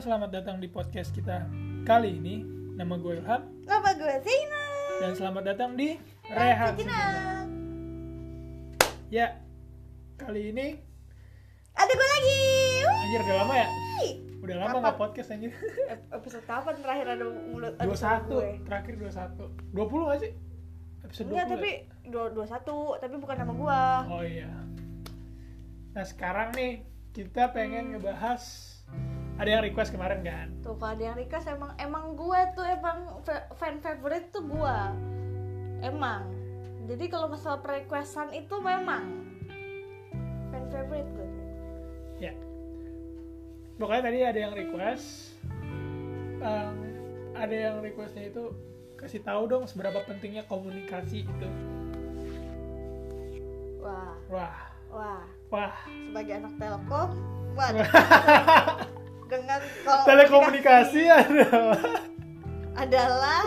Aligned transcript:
selamat 0.00 0.30
datang 0.32 0.56
di 0.58 0.66
podcast 0.66 1.12
kita 1.12 1.44
kali 1.84 2.16
ini. 2.16 2.40
Nama 2.72 2.96
gue 2.96 3.12
Ilham 3.14 3.42
Nama 3.62 3.90
gue 3.92 4.14
Zina. 4.24 4.64
dan 4.98 5.12
selamat 5.12 5.42
datang 5.46 5.70
di 5.76 6.00
Rehat 6.26 6.72
Sejenak. 6.72 6.96
Sejenak. 7.04 7.46
Ya, 9.10 9.36
kali 10.16 10.48
ini 10.48 10.80
Ada 11.74 11.90
gue 11.90 12.08
lagi. 12.10 12.40
Wih. 12.80 12.96
anjir 12.98 13.20
udah 13.22 13.36
lama 13.38 13.54
ya? 13.54 13.68
Udah 14.40 14.56
lama 14.56 14.68
Kapan? 14.70 14.80
nggak 14.80 14.96
podcast 14.98 15.28
anjir. 15.30 15.52
Ep- 15.86 16.08
Episode 16.10 16.44
kapan 16.46 16.74
terakhir 16.78 17.06
ada 17.10 17.24
mulut 17.28 17.74
ada 17.74 17.84
21, 17.86 17.92
sama 17.94 18.20
gue? 18.26 18.48
terakhir 18.64 18.94
21. 18.96 19.76
20 19.76 20.08
gak 20.08 20.18
sih? 20.18 20.32
Episode 21.02 21.26
20 21.26 21.30
Enggak, 21.30 21.44
ya? 21.44 21.50
tapi 21.50 21.70
dua 22.06 22.24
dua 22.30 22.46
satu, 22.46 22.76
tapi 22.96 23.14
bukan 23.14 23.36
nama 23.36 23.52
gua. 23.52 23.80
Oh 24.08 24.24
iya. 24.24 24.48
Nah 25.90 26.04
sekarang 26.04 26.52
nih 26.52 26.80
kita 27.10 27.50
pengen 27.50 27.92
ngebahas 27.92 28.40
ada 29.40 29.48
yang 29.48 29.62
request 29.64 29.96
kemarin 29.96 30.20
kan? 30.20 30.52
Tuh 30.60 30.76
kalau 30.76 30.92
ada 30.92 31.00
yang 31.00 31.16
request 31.16 31.48
emang 31.48 31.72
emang 31.80 32.12
gue 32.12 32.40
tuh 32.52 32.60
emang 32.60 33.24
fa- 33.24 33.48
fan 33.56 33.80
favorite 33.80 34.28
tuh 34.28 34.44
gua. 34.44 34.92
Emang. 35.80 36.28
Jadi 36.84 37.08
kalau 37.08 37.32
masalah 37.32 37.56
requestan 37.64 38.36
itu 38.36 38.52
memang 38.60 39.32
fan 40.52 40.64
favorite 40.68 41.08
gue. 41.16 41.28
Ya. 42.20 42.36
Pokoknya 43.80 44.02
tadi 44.12 44.18
ada 44.20 44.38
yang 44.44 44.52
request. 44.52 45.32
Em, 46.40 46.76
ada 47.32 47.56
yang 47.56 47.80
requestnya 47.80 48.28
itu 48.28 48.52
kasih 49.00 49.24
tahu 49.24 49.48
dong 49.48 49.64
seberapa 49.64 50.04
pentingnya 50.04 50.44
komunikasi 50.44 51.24
itu. 51.24 51.48
Wah, 53.80 54.12
Wah, 54.28 54.56
wah. 54.92 55.24
wah. 55.48 55.72
Sebagai 55.88 56.44
anak 56.44 56.52
Telkom, 56.60 57.10
wah. 57.56 57.70
dengan 59.30 59.60
kalau 59.86 60.02
Telekomunikasi 60.04 61.02
adalah 62.74 63.46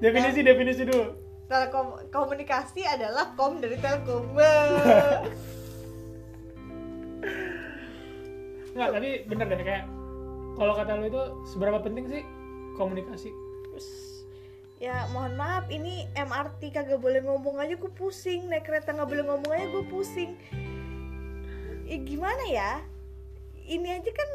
definisi 0.00 0.40
definisi 0.40 0.82
dulu. 0.88 1.20
telekom 1.44 2.00
komunikasi 2.08 2.88
adalah 2.88 3.36
kom 3.36 3.60
dari 3.60 3.76
Telkom. 3.76 4.32
Nggak, 8.74 8.88
tapi 8.90 9.10
bener 9.28 9.46
deh 9.52 9.60
kayak 9.60 9.84
kalau 10.56 10.72
kata 10.72 10.98
lu 10.98 11.06
itu 11.12 11.22
seberapa 11.52 11.78
penting 11.84 12.08
sih 12.08 12.22
komunikasi? 12.80 13.28
Ya 14.82 15.06
mohon 15.14 15.36
maaf 15.38 15.68
ini 15.68 16.08
MRT 16.16 16.74
kagak 16.74 16.98
boleh 16.98 17.22
ngomong 17.22 17.60
aja 17.60 17.76
gue 17.76 17.92
pusing 17.92 18.50
naik 18.50 18.66
kereta 18.66 18.96
nggak 18.96 19.06
boleh 19.06 19.24
ngomong 19.28 19.50
aja 19.54 19.66
gue 19.70 19.84
pusing 19.86 20.34
ya 21.84 21.96
gimana 22.02 22.44
ya 22.48 22.70
ini 23.64 23.88
aja 23.96 24.10
kan 24.12 24.30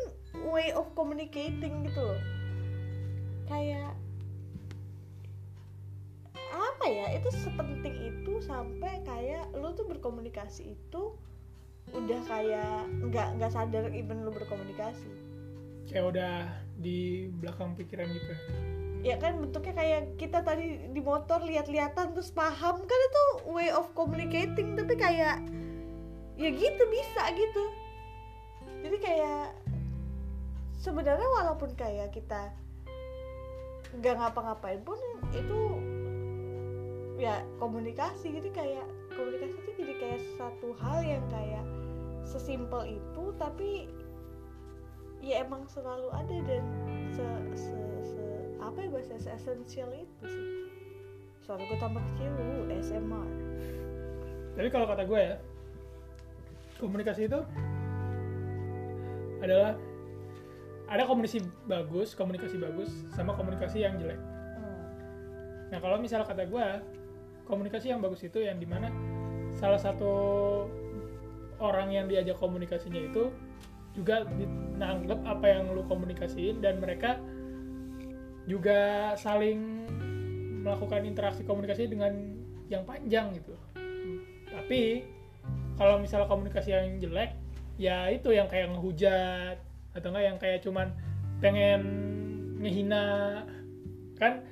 way 0.50 0.72
of 0.74 0.90
communicating 0.94 1.86
gitu 1.86 2.02
loh. 2.02 2.22
Kayak 3.50 3.98
apa 6.50 6.86
ya 6.90 7.06
itu 7.14 7.30
sepenting 7.34 7.96
itu 8.10 8.34
sampai 8.42 9.04
kayak 9.06 9.54
lu 9.54 9.70
tuh 9.78 9.86
berkomunikasi 9.86 10.74
itu 10.74 11.14
udah 11.94 12.22
kayak 12.30 12.86
nggak 13.10 13.28
nggak 13.38 13.52
sadar 13.54 13.90
even 13.94 14.26
lu 14.26 14.32
berkomunikasi. 14.34 15.10
Kayak 15.90 16.06
udah 16.14 16.34
di 16.78 17.28
belakang 17.42 17.74
pikiran 17.74 18.08
gitu. 18.14 18.34
ya? 19.02 19.18
Kan 19.18 19.42
bentuknya 19.42 19.74
kayak 19.74 20.02
kita 20.22 20.46
tadi 20.46 20.94
di 20.94 21.02
motor 21.02 21.42
lihat-lihatan 21.42 22.14
terus 22.14 22.30
paham 22.30 22.86
kan 22.86 23.00
itu 23.10 23.24
way 23.50 23.74
of 23.74 23.90
communicating 23.98 24.78
tapi 24.78 24.94
kayak 24.94 25.42
ya 26.38 26.50
gitu 26.54 26.84
bisa 26.88 27.24
gitu. 27.36 27.64
Jadi 28.80 28.98
kayak 29.04 29.59
sebenarnya 30.80 31.28
walaupun 31.28 31.76
kayak 31.76 32.16
kita 32.16 32.56
nggak 34.00 34.16
ngapa-ngapain 34.16 34.80
pun 34.88 34.96
itu 35.36 35.60
ya 37.20 37.44
komunikasi 37.60 38.32
jadi 38.32 38.50
kayak 38.56 38.88
komunikasi 39.12 39.60
itu 39.60 39.72
jadi 39.76 39.94
kayak 40.00 40.22
satu 40.40 40.72
hal 40.80 41.04
yang 41.04 41.24
kayak 41.28 41.66
sesimpel 42.24 42.88
itu 42.88 43.24
tapi 43.36 43.92
ya 45.20 45.44
emang 45.44 45.68
selalu 45.68 46.08
ada 46.16 46.38
dan 46.48 46.64
se, 47.12 47.28
se, 47.60 47.80
se 48.16 48.24
apa 48.64 48.80
ya 48.80 48.88
bahasa 48.88 49.20
se 49.20 49.30
esensial 49.36 49.92
itu 49.92 50.24
sih. 50.24 50.48
Suara 51.44 51.66
gue 51.66 51.80
tambah 51.82 52.04
kecil 52.14 52.30
SMR 52.78 53.26
Tapi 54.54 54.70
kalau 54.70 54.86
kata 54.86 55.04
gue 55.10 55.18
ya, 55.18 55.36
komunikasi 56.78 57.26
itu 57.26 57.42
adalah 59.42 59.74
ada 60.90 61.06
komunikasi 61.06 61.46
bagus, 61.70 62.18
komunikasi 62.18 62.58
bagus, 62.58 62.90
sama 63.14 63.38
komunikasi 63.38 63.86
yang 63.86 64.02
jelek. 64.02 64.18
Hmm. 64.58 64.82
Nah 65.70 65.78
kalau 65.78 66.02
misal 66.02 66.26
kata 66.26 66.50
gue, 66.50 66.68
komunikasi 67.46 67.94
yang 67.94 68.02
bagus 68.02 68.26
itu 68.26 68.42
yang 68.42 68.58
di 68.58 68.66
mana 68.66 68.90
salah 69.54 69.78
satu 69.78 70.12
orang 71.62 71.94
yang 71.94 72.06
diajak 72.10 72.38
komunikasinya 72.42 73.02
itu 73.06 73.30
juga 73.94 74.26
nanggep 74.78 75.20
apa 75.26 75.46
yang 75.46 75.74
lu 75.74 75.86
komunikasiin 75.86 76.62
dan 76.62 76.78
mereka 76.82 77.18
juga 78.50 79.14
saling 79.14 79.86
melakukan 80.66 81.06
interaksi 81.06 81.46
komunikasi 81.46 81.86
dengan 81.86 82.14
yang 82.70 82.86
panjang 82.86 83.34
gitu. 83.38 83.54
Tapi 84.50 85.06
kalau 85.78 86.02
misalnya 86.02 86.28
komunikasi 86.30 86.70
yang 86.74 86.98
jelek, 86.98 87.38
ya 87.78 88.10
itu 88.10 88.34
yang 88.34 88.50
kayak 88.50 88.74
ngehujat 88.74 89.58
atau 89.94 90.08
enggak 90.14 90.26
yang 90.26 90.38
kayak 90.38 90.60
cuman 90.62 90.88
pengen 91.40 91.82
ngehina 92.60 93.04
kan 94.20 94.44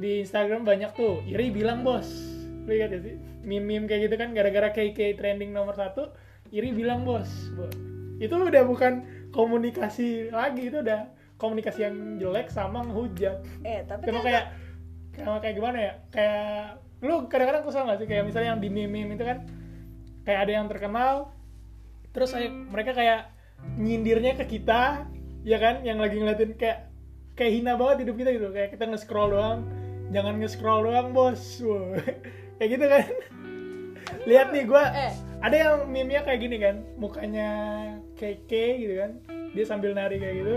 di 0.00 0.24
Instagram 0.24 0.66
banyak 0.66 0.90
tuh 0.96 1.22
iri 1.28 1.52
bilang 1.54 1.86
bos 1.86 2.08
lihat 2.66 2.92
ya 2.92 3.00
sih 3.00 3.16
meme-meme 3.44 3.88
kayak 3.88 4.10
gitu 4.10 4.16
kan 4.20 4.36
gara-gara 4.36 4.68
KK 4.72 5.16
trending 5.16 5.50
nomor 5.54 5.72
satu 5.76 6.12
iri 6.50 6.74
bilang 6.74 7.06
bos 7.06 7.28
Bo- 7.54 7.72
itu 8.20 8.34
udah 8.36 8.62
bukan 8.68 9.06
komunikasi 9.32 10.28
lagi 10.28 10.68
itu 10.68 10.84
udah 10.84 11.08
komunikasi 11.40 11.88
yang 11.88 12.20
jelek 12.20 12.52
sama 12.52 12.84
ngehujat 12.84 13.40
eh 13.64 13.80
tapi 13.88 14.12
Cuma 14.12 14.20
kan 14.20 14.26
kayak 14.28 14.44
kayak 15.16 15.38
kayak 15.40 15.54
gimana 15.56 15.78
ya? 15.80 15.92
Kayak 16.12 16.44
lu 17.00 17.14
kadang-kadang 17.32 17.64
kesel 17.64 17.88
gak 17.88 17.98
sih 18.04 18.08
kayak 18.08 18.24
misalnya 18.28 18.52
yang 18.52 18.60
di 18.60 18.68
meme 18.68 19.16
itu 19.16 19.24
kan 19.24 19.48
kayak 20.28 20.40
ada 20.44 20.52
yang 20.52 20.66
terkenal 20.68 21.32
terus 22.12 22.36
mereka 22.68 22.92
kayak 22.92 23.32
nyindirnya 23.78 24.36
ke 24.40 24.58
kita 24.58 25.06
ya 25.46 25.58
kan? 25.60 25.82
Yang 25.86 25.98
lagi 25.98 26.16
ngeliatin 26.20 26.52
kayak 26.56 26.78
kayak 27.34 27.52
hina 27.56 27.72
banget 27.76 28.06
hidup 28.06 28.16
kita 28.20 28.30
gitu. 28.36 28.48
Kayak 28.52 28.70
kita 28.76 28.84
nge-scroll 28.90 29.30
doang. 29.32 29.60
Jangan 30.10 30.34
nge-scroll 30.42 30.80
doang 30.86 31.08
bos. 31.14 31.40
Wow. 31.62 31.96
kayak 32.60 32.70
gitu 32.76 32.86
kan? 32.86 33.04
Lihat 34.26 34.48
nih 34.52 34.64
gua 34.66 34.90
eh. 34.90 35.12
ada 35.40 35.56
yang 35.56 35.74
meme-nya 35.88 36.26
kayak 36.26 36.40
gini 36.42 36.56
kan? 36.60 36.82
Mukanya 37.00 37.50
keke 38.18 38.66
gitu 38.82 38.94
kan? 39.00 39.10
Dia 39.56 39.64
sambil 39.64 39.96
nari 39.96 40.20
kayak 40.20 40.36
gitu. 40.44 40.56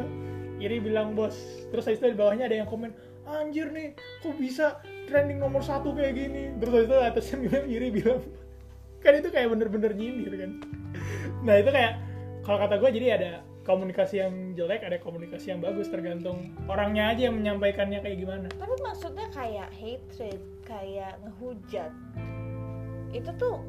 Iri 0.59 0.77
bilang 0.83 1.15
bos. 1.15 1.35
Terus 1.71 1.87
habis 1.87 1.99
itu 2.01 2.11
di 2.13 2.17
bawahnya 2.19 2.49
ada 2.49 2.59
yang 2.63 2.69
komen 2.69 2.91
anjir 3.23 3.71
nih 3.71 3.95
kok 4.19 4.35
bisa 4.35 4.83
trending 5.07 5.39
nomor 5.39 5.63
satu 5.63 5.95
kayak 5.95 6.17
gini? 6.17 6.51
Terus 6.59 6.71
habis 6.73 6.87
itu 6.89 6.97
atasnya 6.99 7.37
bilang 7.47 7.65
iri 7.69 7.87
bilang 7.93 8.19
kan 9.03 9.13
itu 9.19 9.29
kayak 9.31 9.47
bener-bener 9.51 9.91
nyindir 9.95 10.33
kan? 10.35 10.51
Nah 11.43 11.55
itu 11.59 11.69
kayak 11.71 11.93
kalau 12.43 12.59
kata 12.59 12.75
gue 12.75 12.89
jadi 12.91 13.07
ada 13.15 13.31
komunikasi 13.63 14.19
yang 14.19 14.51
jelek 14.59 14.83
ada 14.83 14.99
komunikasi 14.99 15.55
yang 15.55 15.63
bagus 15.63 15.87
tergantung 15.87 16.51
orangnya 16.67 17.15
aja 17.15 17.31
yang 17.31 17.39
menyampaikannya 17.39 18.03
kayak 18.03 18.19
gimana. 18.19 18.47
Tapi 18.59 18.75
maksudnya 18.83 19.27
kayak 19.31 19.71
hatred 19.71 20.39
kayak 20.67 21.15
ngehujat 21.23 21.91
itu 23.15 23.31
tuh 23.39 23.63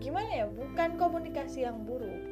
gimana 0.00 0.44
ya? 0.44 0.46
Bukan 0.48 0.96
komunikasi 0.96 1.68
yang 1.68 1.84
buruk. 1.84 2.24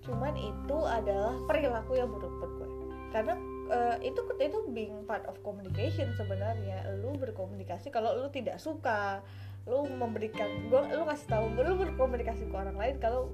Cuman 0.00 0.32
itu 0.40 0.78
adalah 0.88 1.36
perilaku 1.44 2.00
yang 2.00 2.08
buruk 2.08 2.32
buat 2.40 2.52
gue 2.56 2.68
karena 3.10 3.34
eh, 3.74 3.96
itu 4.06 4.22
itu 4.38 4.58
being 4.70 5.04
part 5.04 5.26
of 5.28 5.36
communication 5.44 6.08
sebenarnya. 6.16 6.88
Lu 7.04 7.12
berkomunikasi 7.20 7.92
kalau 7.92 8.16
lu 8.16 8.32
tidak 8.32 8.56
suka 8.56 9.20
lu 9.68 9.84
memberikan 9.92 10.48
gua 10.72 10.88
lu 10.88 11.04
kasih 11.04 11.28
tahu 11.28 11.44
lu 11.52 11.76
berkomunikasi 11.76 12.48
ke 12.48 12.56
orang 12.56 12.80
lain 12.80 12.96
kalau 12.96 13.28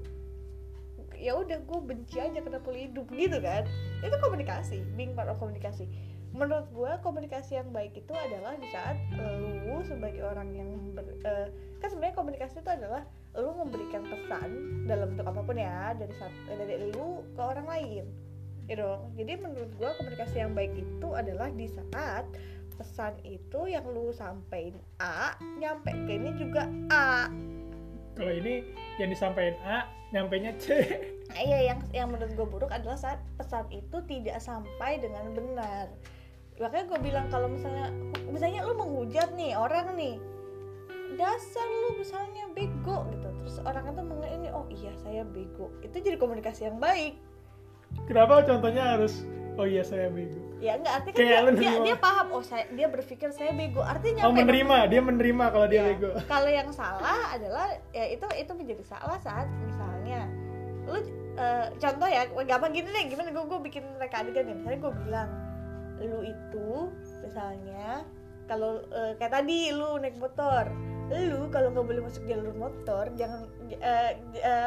ya 1.17 1.33
udah 1.35 1.57
gue 1.65 1.79
benci 1.81 2.21
aja 2.21 2.39
kenapa 2.39 2.69
lu 2.69 2.79
hidup 2.79 3.09
gitu 3.11 3.37
kan? 3.41 3.65
Itu 4.05 4.15
komunikasi 4.21 4.85
being 4.95 5.17
part 5.17 5.27
of 5.27 5.41
komunikasi. 5.41 5.89
Menurut 6.31 6.69
gue 6.69 6.91
komunikasi 7.01 7.57
yang 7.57 7.73
baik 7.73 7.97
itu 7.97 8.13
adalah 8.13 8.53
di 8.55 8.67
saat 8.69 8.95
lu 9.17 9.81
sebagai 9.83 10.21
orang 10.21 10.53
yang 10.53 10.69
ber, 10.93 11.05
eh, 11.25 11.49
kan 11.81 11.87
sebenarnya 11.89 12.15
komunikasi 12.15 12.61
itu 12.61 12.69
adalah 12.69 13.01
lu 13.37 13.53
memberikan 13.53 14.05
pesan 14.05 14.49
dalam 14.89 15.13
bentuk 15.13 15.25
apa 15.29 15.41
pun 15.45 15.57
ya 15.57 15.93
dari 15.97 16.13
saat, 16.17 16.33
dari 16.49 16.89
lu 16.93 17.21
ke 17.37 17.41
orang 17.41 17.65
lain 17.69 18.05
ya 18.67 18.75
dong 18.75 19.15
jadi 19.15 19.39
menurut 19.39 19.71
gue 19.79 19.89
komunikasi 20.03 20.43
yang 20.43 20.51
baik 20.51 20.75
itu 20.75 21.07
adalah 21.15 21.47
di 21.55 21.71
saat 21.71 22.27
pesan 22.77 23.15
itu 23.25 23.65
yang 23.65 23.87
lu 23.89 24.11
sampein 24.13 24.75
A 24.99 25.33
nyampe 25.57 25.89
ke 25.89 26.11
ini 26.19 26.35
juga 26.35 26.67
A 26.91 27.31
kalau 28.17 28.33
ini 28.33 28.65
yang 28.97 29.13
disampaikan 29.13 29.55
A 29.61 29.77
nyampainya 30.09 30.55
C. 30.57 30.81
Nah, 31.29 31.41
iya 31.43 31.59
yang 31.73 31.79
yang 31.93 32.07
menurut 32.09 32.33
gue 32.33 32.47
buruk 32.47 32.71
adalah 32.71 32.97
saat 32.97 33.21
pesan 33.37 33.67
itu 33.69 33.97
tidak 34.09 34.41
sampai 34.41 34.97
dengan 34.97 35.35
benar. 35.35 35.91
Makanya 36.57 36.85
gue 36.89 36.99
bilang 37.05 37.25
kalau 37.29 37.51
misalnya 37.51 37.93
misalnya 38.25 38.65
lu 38.65 38.73
menghujat 38.73 39.29
nih 39.37 39.53
orang 39.53 39.93
nih 39.93 40.17
dasar 41.19 41.67
lu 41.67 42.01
misalnya 42.01 42.49
bego 42.55 43.05
gitu. 43.13 43.27
Terus 43.43 43.55
orang 43.67 43.85
itu 43.91 44.01
mengenai 44.01 44.33
ini 44.41 44.49
oh 44.49 44.65
iya 44.71 44.91
saya 45.03 45.21
bego. 45.27 45.69
Itu 45.85 46.01
jadi 46.01 46.17
komunikasi 46.17 46.71
yang 46.71 46.81
baik. 46.81 47.19
Kenapa 48.09 48.43
contohnya 48.43 48.97
harus 48.97 49.23
oh 49.57 49.65
iya 49.65 49.81
saya 49.81 50.07
bego. 50.07 50.37
Ya 50.57 50.77
enggak 50.77 50.93
artinya 51.01 51.13
kan 51.13 51.19
Kayak 51.19 51.33
dia, 51.33 51.41
lu 51.41 51.49
dia, 51.51 51.69
nerima. 51.69 51.85
dia 51.85 51.97
paham. 51.97 52.27
Oh 52.31 52.43
saya 52.45 52.65
dia 52.69 52.87
berpikir 52.87 53.29
saya 53.29 53.51
bego. 53.51 53.81
Artinya 53.81 54.21
oh 54.23 54.33
menerima. 54.33 54.77
Dia 54.87 55.01
menerima 55.01 55.45
kalau 55.49 55.67
dia 55.67 55.77
Ya, 55.77 55.83
bego. 55.89 56.09
Kalau 56.25 56.49
yang 56.49 56.69
salah 56.71 57.33
adalah 57.33 57.67
ya 57.91 58.05
itu 58.07 58.25
itu 58.33 58.51
menjadi 58.53 58.83
salah 58.85 59.17
saat 59.17 59.49
misalnya 59.61 60.29
lu 60.85 60.97
eh, 61.35 61.65
contoh 61.75 62.07
ya 62.07 62.21
gampang 62.45 62.71
gini 62.71 62.87
deh. 62.87 63.03
Gimana? 63.09 63.29
Gue 63.29 63.45
gue 63.45 63.59
bikin 63.65 63.83
mereka 63.97 64.21
adegan 64.21 64.45
ya 64.45 64.55
misalnya 64.55 64.79
gue 64.79 64.93
bilang 65.03 65.29
lu 65.97 66.19
itu 66.21 66.69
misalnya 67.21 68.05
kalau 68.45 68.79
eh, 68.89 69.17
kayak 69.17 69.33
tadi 69.33 69.73
lu 69.73 69.97
naik 69.97 70.15
motor. 70.15 70.69
Lu 71.07 71.47
kalau 71.49 71.71
nggak 71.71 71.85
boleh 71.87 72.01
masuk 72.03 72.23
jalur 72.25 72.53
motor 72.53 73.09
jangan 73.15 73.49
j- 73.65 73.79
eh, 73.81 74.13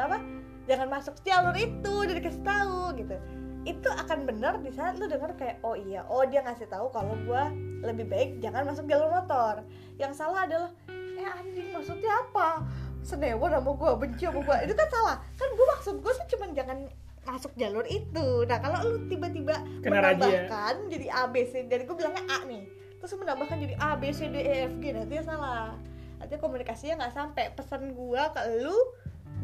apa? 0.03 0.19
Jangan 0.67 0.87
masuk 0.89 1.15
jalur 1.21 1.55
itu. 1.55 1.91
Udah 1.91 2.15
dikasih 2.15 2.43
tahu 2.43 2.95
gitu 2.97 3.17
itu 3.61 3.85
akan 3.85 4.25
benar 4.25 4.57
di 4.57 4.73
saat 4.73 4.97
lu 4.97 5.05
dengar 5.05 5.37
kayak 5.37 5.61
oh 5.61 5.77
iya 5.77 6.01
oh 6.09 6.25
dia 6.25 6.41
ngasih 6.41 6.65
tahu 6.65 6.89
kalau 6.89 7.13
gua 7.29 7.53
lebih 7.85 8.09
baik 8.09 8.41
jangan 8.41 8.65
masuk 8.65 8.89
jalur 8.89 9.13
motor. 9.13 9.61
Yang 10.01 10.17
salah 10.17 10.49
adalah 10.49 10.71
eh 10.89 11.29
anjing 11.29 11.69
maksudnya 11.69 12.09
apa? 12.09 12.65
Senewan 13.05 13.53
sama 13.53 13.71
gua 13.77 13.97
benci 14.01 14.25
sama 14.25 14.41
gua. 14.41 14.65
Itu 14.65 14.73
kan 14.73 14.89
salah. 14.89 15.15
Kan 15.37 15.49
gua 15.53 15.65
maksud 15.77 15.95
gua 16.01 16.13
tuh 16.17 16.27
cuman 16.33 16.49
jangan 16.57 16.77
masuk 17.21 17.53
jalur 17.53 17.85
itu. 17.85 18.27
Nah 18.49 18.57
kalau 18.57 18.81
lu 18.81 18.97
tiba-tiba 19.05 19.61
Kena 19.85 20.09
menambahkan 20.09 20.89
jadi 20.89 21.07
A 21.13 21.29
B 21.29 21.45
C 21.45 21.69
dari 21.69 21.85
gua 21.85 21.95
bilangnya 22.01 22.25
A 22.33 22.37
nih. 22.49 22.65
Terus 22.97 23.13
menambahkan 23.13 23.57
jadi 23.61 23.75
A 23.77 23.93
B 23.93 24.09
C 24.09 24.25
D 24.33 24.41
E 24.41 24.53
F 24.69 24.73
G 24.81 24.89
nanti 24.89 25.21
salah. 25.21 25.77
Artinya 26.17 26.41
komunikasinya 26.41 27.05
nggak 27.05 27.13
sampai. 27.13 27.45
Pesan 27.53 27.93
gua 27.93 28.33
ke 28.33 28.41
lu 28.65 28.73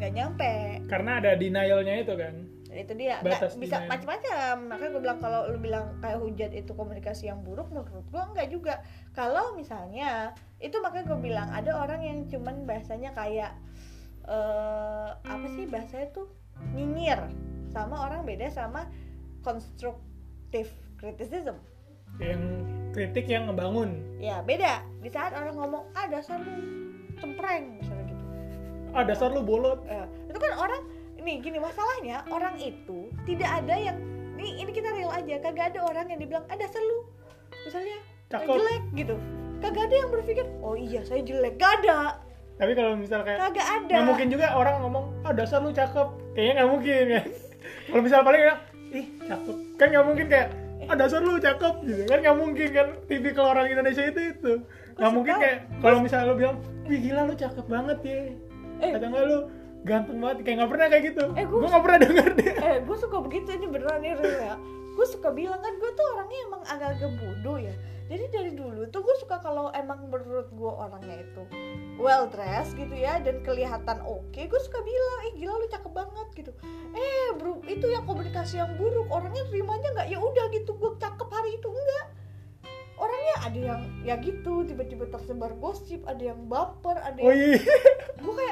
nggak 0.02 0.12
nyampe. 0.14 0.54
Karena 0.90 1.22
ada 1.22 1.38
denialnya 1.38 2.02
itu 2.02 2.18
kan 2.18 2.57
itu 2.78 2.94
dia. 2.94 3.18
Nggak 3.26 3.58
bisa 3.58 3.84
macam-macam 3.90 4.54
makanya 4.70 4.90
gue 4.94 5.02
bilang 5.02 5.20
kalau 5.20 5.40
lu 5.50 5.58
bilang 5.58 5.86
kayak 6.00 6.20
hujat 6.22 6.52
itu 6.54 6.72
komunikasi 6.78 7.28
yang 7.28 7.42
buruk 7.42 7.68
menurut 7.74 8.06
gue 8.08 8.22
enggak 8.22 8.48
juga. 8.54 8.74
Kalau 9.18 9.58
misalnya 9.58 10.38
itu 10.62 10.78
makanya 10.80 11.06
gue 11.12 11.20
bilang 11.20 11.50
ada 11.50 11.74
orang 11.74 12.02
yang 12.06 12.18
cuman 12.30 12.70
bahasanya 12.70 13.12
kayak 13.18 13.52
eh 14.28 15.10
apa 15.18 15.48
sih 15.58 15.66
bahasanya 15.66 16.14
tuh? 16.14 16.30
Nyinyir. 16.78 17.26
Sama 17.74 18.08
orang 18.08 18.24
beda 18.26 18.50
sama 18.54 18.86
constructive 19.42 20.70
criticism. 21.02 21.58
Yang 22.18 22.42
kritik 22.98 23.30
yang 23.30 23.46
ngebangun. 23.50 24.02
Ya 24.18 24.42
beda. 24.42 24.82
Di 25.06 25.10
saat 25.14 25.34
orang 25.38 25.54
ngomong 25.54 25.84
ah 25.94 26.10
dasar 26.10 26.42
lu 26.42 26.54
cempreng 27.18 27.78
misalnya 27.78 28.06
gitu. 28.10 28.26
Ah 28.94 29.04
dasar 29.06 29.30
lu 29.30 29.46
bolot. 29.46 29.86
Eh, 29.86 30.08
itu 30.28 30.38
kan 30.42 30.54
orang 30.58 30.82
ini 31.28 31.44
gini 31.44 31.60
masalahnya 31.60 32.24
orang 32.32 32.56
itu 32.56 33.12
tidak 33.28 33.52
ada 33.52 33.76
yang 33.76 34.00
ini 34.40 34.64
ini 34.64 34.72
kita 34.72 34.96
real 34.96 35.12
aja 35.12 35.44
kagak 35.44 35.76
ada 35.76 35.84
orang 35.84 36.08
yang 36.08 36.24
dibilang 36.24 36.48
ada 36.48 36.64
selu 36.72 37.04
misalnya 37.68 38.00
Cakep. 38.32 38.48
jelek 38.48 38.84
gitu. 38.96 39.16
Kagak 39.60 39.84
ada 39.92 39.96
yang 40.00 40.10
berpikir 40.12 40.46
oh 40.64 40.76
iya 40.80 41.04
saya 41.04 41.20
jelek. 41.24 41.60
Gak 41.60 41.84
ada. 41.84 42.24
Tapi 42.56 42.72
kalau 42.80 42.96
misal 42.96 43.28
kayak 43.28 43.40
kagak 43.44 43.68
ada. 43.68 43.92
nggak 43.92 44.08
mungkin 44.08 44.28
juga 44.32 44.48
orang 44.56 44.76
ngomong 44.88 45.06
ah 45.28 45.34
dasar 45.36 45.60
lu 45.60 45.72
cakep. 45.76 46.08
Kayaknya 46.32 46.54
nggak 46.64 46.70
mungkin 46.72 47.04
kan 47.12 47.26
kalau 47.92 48.02
misal 48.08 48.20
paling 48.24 48.42
bilang 48.48 48.62
ih 48.96 49.06
cakep. 49.28 49.56
Kan 49.76 49.88
nggak 49.92 50.06
mungkin 50.08 50.26
kayak 50.32 50.48
ah 50.88 50.96
dasar 50.96 51.20
lu 51.20 51.36
cakep. 51.40 51.74
Gitu 51.84 52.04
kan 52.08 52.20
nggak 52.24 52.38
mungkin 52.40 52.70
kan. 52.72 52.88
Tipikal 53.08 53.46
orang 53.52 53.68
Indonesia 53.68 54.04
itu 54.08 54.22
itu. 54.32 54.54
Nggak 54.96 55.12
mungkin 55.12 55.34
kayak 55.44 55.58
kalau 55.84 55.98
misalnya 56.00 56.32
lu 56.32 56.36
bilang 56.40 56.58
wih 56.88 57.00
gila 57.04 57.22
lu 57.28 57.36
cakep 57.36 57.66
banget 57.68 58.00
ya. 58.04 58.20
Eh. 58.78 58.94
atau 58.94 59.08
enggak 59.10 59.26
lu 59.26 59.38
ganteng 59.88 60.18
banget 60.20 60.38
kayak 60.44 60.56
nggak 60.60 60.72
pernah 60.76 60.88
kayak 60.92 61.04
gitu. 61.16 61.24
Eh, 61.40 61.46
gue 61.48 61.60
nggak 61.64 61.84
pernah 61.88 62.00
denger 62.04 62.30
deh 62.36 62.54
eh 62.68 62.78
gue 62.84 62.98
suka 63.00 63.18
begitu 63.24 63.48
ini 63.56 63.68
beneran 63.72 64.00
nih 64.04 64.14
real 64.20 64.38
ya. 64.44 64.56
Gue 64.98 65.06
suka 65.08 65.30
bilang 65.32 65.62
kan 65.64 65.74
gue 65.80 65.92
tuh 65.96 66.06
orangnya 66.18 66.40
emang 66.50 66.62
agak-agak 66.68 67.12
bodoh 67.22 67.58
ya. 67.62 67.74
Jadi 68.08 68.24
dari 68.32 68.52
dulu 68.56 68.88
tuh 68.88 69.04
gue 69.04 69.16
suka 69.20 69.44
kalau 69.44 69.68
emang 69.76 70.08
menurut 70.08 70.48
gue 70.48 70.72
orangnya 70.72 71.28
itu 71.28 71.44
well 72.00 72.30
dressed 72.32 72.78
gitu 72.80 72.96
ya 72.96 73.20
dan 73.20 73.44
kelihatan 73.44 74.00
oke 74.06 74.40
gue 74.40 74.62
suka 74.64 74.80
bilang 74.80 75.18
eh 75.28 75.32
gila 75.36 75.54
lu 75.60 75.68
cakep 75.68 75.92
banget 75.92 76.28
gitu. 76.40 76.52
Eh 76.96 77.36
bro 77.36 77.60
itu 77.68 77.84
yang 77.92 78.08
komunikasi 78.08 78.64
yang 78.64 78.72
buruk 78.80 79.12
orangnya 79.12 79.44
terimanya 79.52 79.92
nggak? 79.92 80.08
Ya 80.08 80.20
udah 80.24 80.46
gitu 80.56 80.72
gue 80.80 80.92
cakep 80.96 81.28
hari 81.28 81.60
itu. 81.60 81.68
Enggak. 81.68 82.06
Orangnya 82.98 83.36
ada 83.44 83.60
yang 83.60 83.82
ya 84.08 84.16
gitu 84.24 84.66
tiba-tiba 84.66 85.06
tersebar 85.12 85.54
gosip 85.60 86.02
ada 86.08 86.34
yang 86.34 86.48
baper 86.48 86.98
ada 86.98 87.20
oh 87.22 87.30
yang 87.30 87.60
iya. 87.60 87.62
Gue 88.24 88.34
kayak 88.34 88.47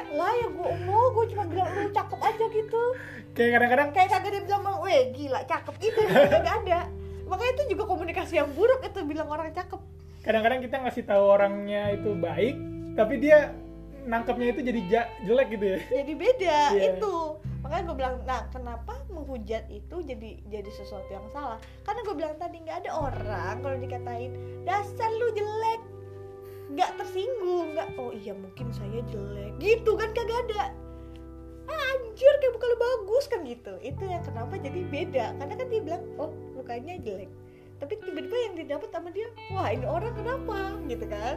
kayak 3.36 3.50
kadang-kadang 3.52 3.88
kayak 3.92 4.08
kagak 4.10 4.30
dia 4.32 4.42
bilang 4.42 4.62
bang, 4.62 4.76
weh 4.80 5.00
gila 5.12 5.40
cakep. 5.44 5.74
Itu 5.78 6.00
kagak 6.02 6.54
ada. 6.64 6.80
Makanya 7.28 7.52
itu 7.52 7.64
juga 7.74 7.84
komunikasi 7.84 8.34
yang 8.36 8.50
buruk 8.50 8.80
itu 8.80 9.00
bilang 9.02 9.28
orang 9.28 9.50
cakep. 9.50 9.78
Kadang-kadang 10.22 10.58
kita 10.58 10.76
ngasih 10.80 11.04
tahu 11.04 11.24
orangnya 11.28 11.92
itu 11.92 12.10
baik 12.14 12.56
tapi 12.96 13.20
dia 13.20 13.52
nangkepnya 14.02 14.54
itu 14.54 14.62
jadi 14.64 14.80
ja- 14.88 15.10
jelek 15.22 15.48
gitu 15.52 15.66
ya. 15.68 15.78
Jadi 15.92 16.12
beda 16.14 16.58
Iya. 16.74 16.82
itu. 16.94 17.14
Makanya 17.60 17.82
gue 17.84 17.96
bilang 17.98 18.14
nah 18.22 18.42
kenapa 18.48 18.94
menghujat 19.06 19.66
itu 19.68 19.96
jadi 20.00 20.30
jadi 20.46 20.70
sesuatu 20.72 21.10
yang 21.10 21.26
salah? 21.28 21.58
Karena 21.82 22.00
gue 22.02 22.14
bilang 22.14 22.34
tadi 22.38 22.62
nggak 22.62 22.86
ada 22.86 22.90
orang 22.94 23.54
kalau 23.60 23.76
dikatain 23.76 24.32
dasar 24.62 25.10
lu 25.10 25.28
jelek. 25.30 25.82
Nggak 26.66 26.90
tersinggung 26.96 27.74
nggak 27.74 27.88
oh 27.94 28.10
iya 28.10 28.32
mungkin 28.32 28.70
saya 28.70 29.02
jelek. 29.04 29.58
Gitu 29.58 29.90
kan 29.92 30.10
kagak 30.10 30.46
ada 30.46 30.70
ah, 31.68 31.82
anjir 31.96 32.32
kayak 32.40 32.52
bukan 32.54 32.68
lu 32.72 32.78
bagus 32.78 33.24
kan 33.28 33.40
gitu. 33.44 33.74
Itu 33.82 34.02
yang 34.06 34.22
kenapa 34.24 34.56
jadi 34.58 34.80
beda. 34.88 35.26
Karena 35.38 35.54
kan 35.54 35.66
dia 35.68 35.80
bilang 35.82 36.02
oh 36.16 36.30
mukanya 36.56 36.94
jelek. 37.02 37.30
Tapi 37.76 37.92
tiba-tiba 38.00 38.36
yang 38.50 38.54
didapat 38.56 38.88
sama 38.88 39.12
dia 39.12 39.28
wah 39.52 39.68
ini 39.68 39.84
orang 39.84 40.14
kenapa? 40.16 40.80
Gitu 40.88 41.04
kan. 41.06 41.36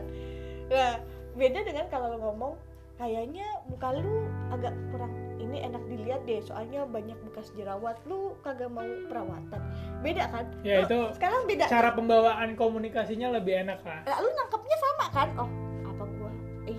Nah 0.72 0.94
beda 1.38 1.60
dengan 1.62 1.86
kalau 1.92 2.16
ngomong 2.18 2.54
kayaknya 3.00 3.48
muka 3.72 3.96
lu 3.96 4.28
agak 4.52 4.76
kurang 4.92 5.14
ini 5.40 5.64
enak 5.64 5.80
dilihat 5.88 6.22
deh 6.28 6.44
soalnya 6.44 6.84
banyak 6.88 7.16
bekas 7.28 7.52
jerawat. 7.56 7.96
Lu 8.08 8.36
kagak 8.44 8.72
mau 8.72 8.88
perawatan. 9.08 9.62
Beda 10.04 10.32
kan? 10.32 10.46
Ya, 10.64 10.84
Lu 10.84 10.88
itu 10.88 11.00
sekarang 11.16 11.48
beda 11.48 11.68
cara 11.68 11.92
pembawaan 11.96 12.56
komunikasinya 12.56 13.36
lebih 13.36 13.68
enak 13.68 13.80
lah 13.84 14.04
lu 14.20 14.30
nangkepnya 14.32 14.78
sama 14.80 15.06
kan? 15.12 15.30
Oh 15.40 15.50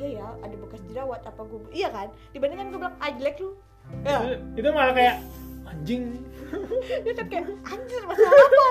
iya 0.00 0.24
ya 0.24 0.28
ada 0.40 0.56
bekas 0.56 0.80
jerawat 0.88 1.20
apa 1.28 1.42
gua 1.44 1.60
iya 1.76 1.88
kan? 1.92 2.08
Dibandingkan 2.32 2.72
gua 2.72 2.80
bilang 2.88 2.96
ah 3.04 3.10
jelek 3.12 3.36
lu. 3.44 3.52
Ya. 4.06 4.18
Itu, 4.24 4.64
itu 4.64 4.68
malah 4.72 4.94
kayak 4.96 5.16
anjing. 5.68 6.04
Dia 7.04 7.12
kan 7.12 7.26
kayak 7.28 7.46
anjir 7.68 8.02
masalah 8.08 8.32
apa? 8.32 8.66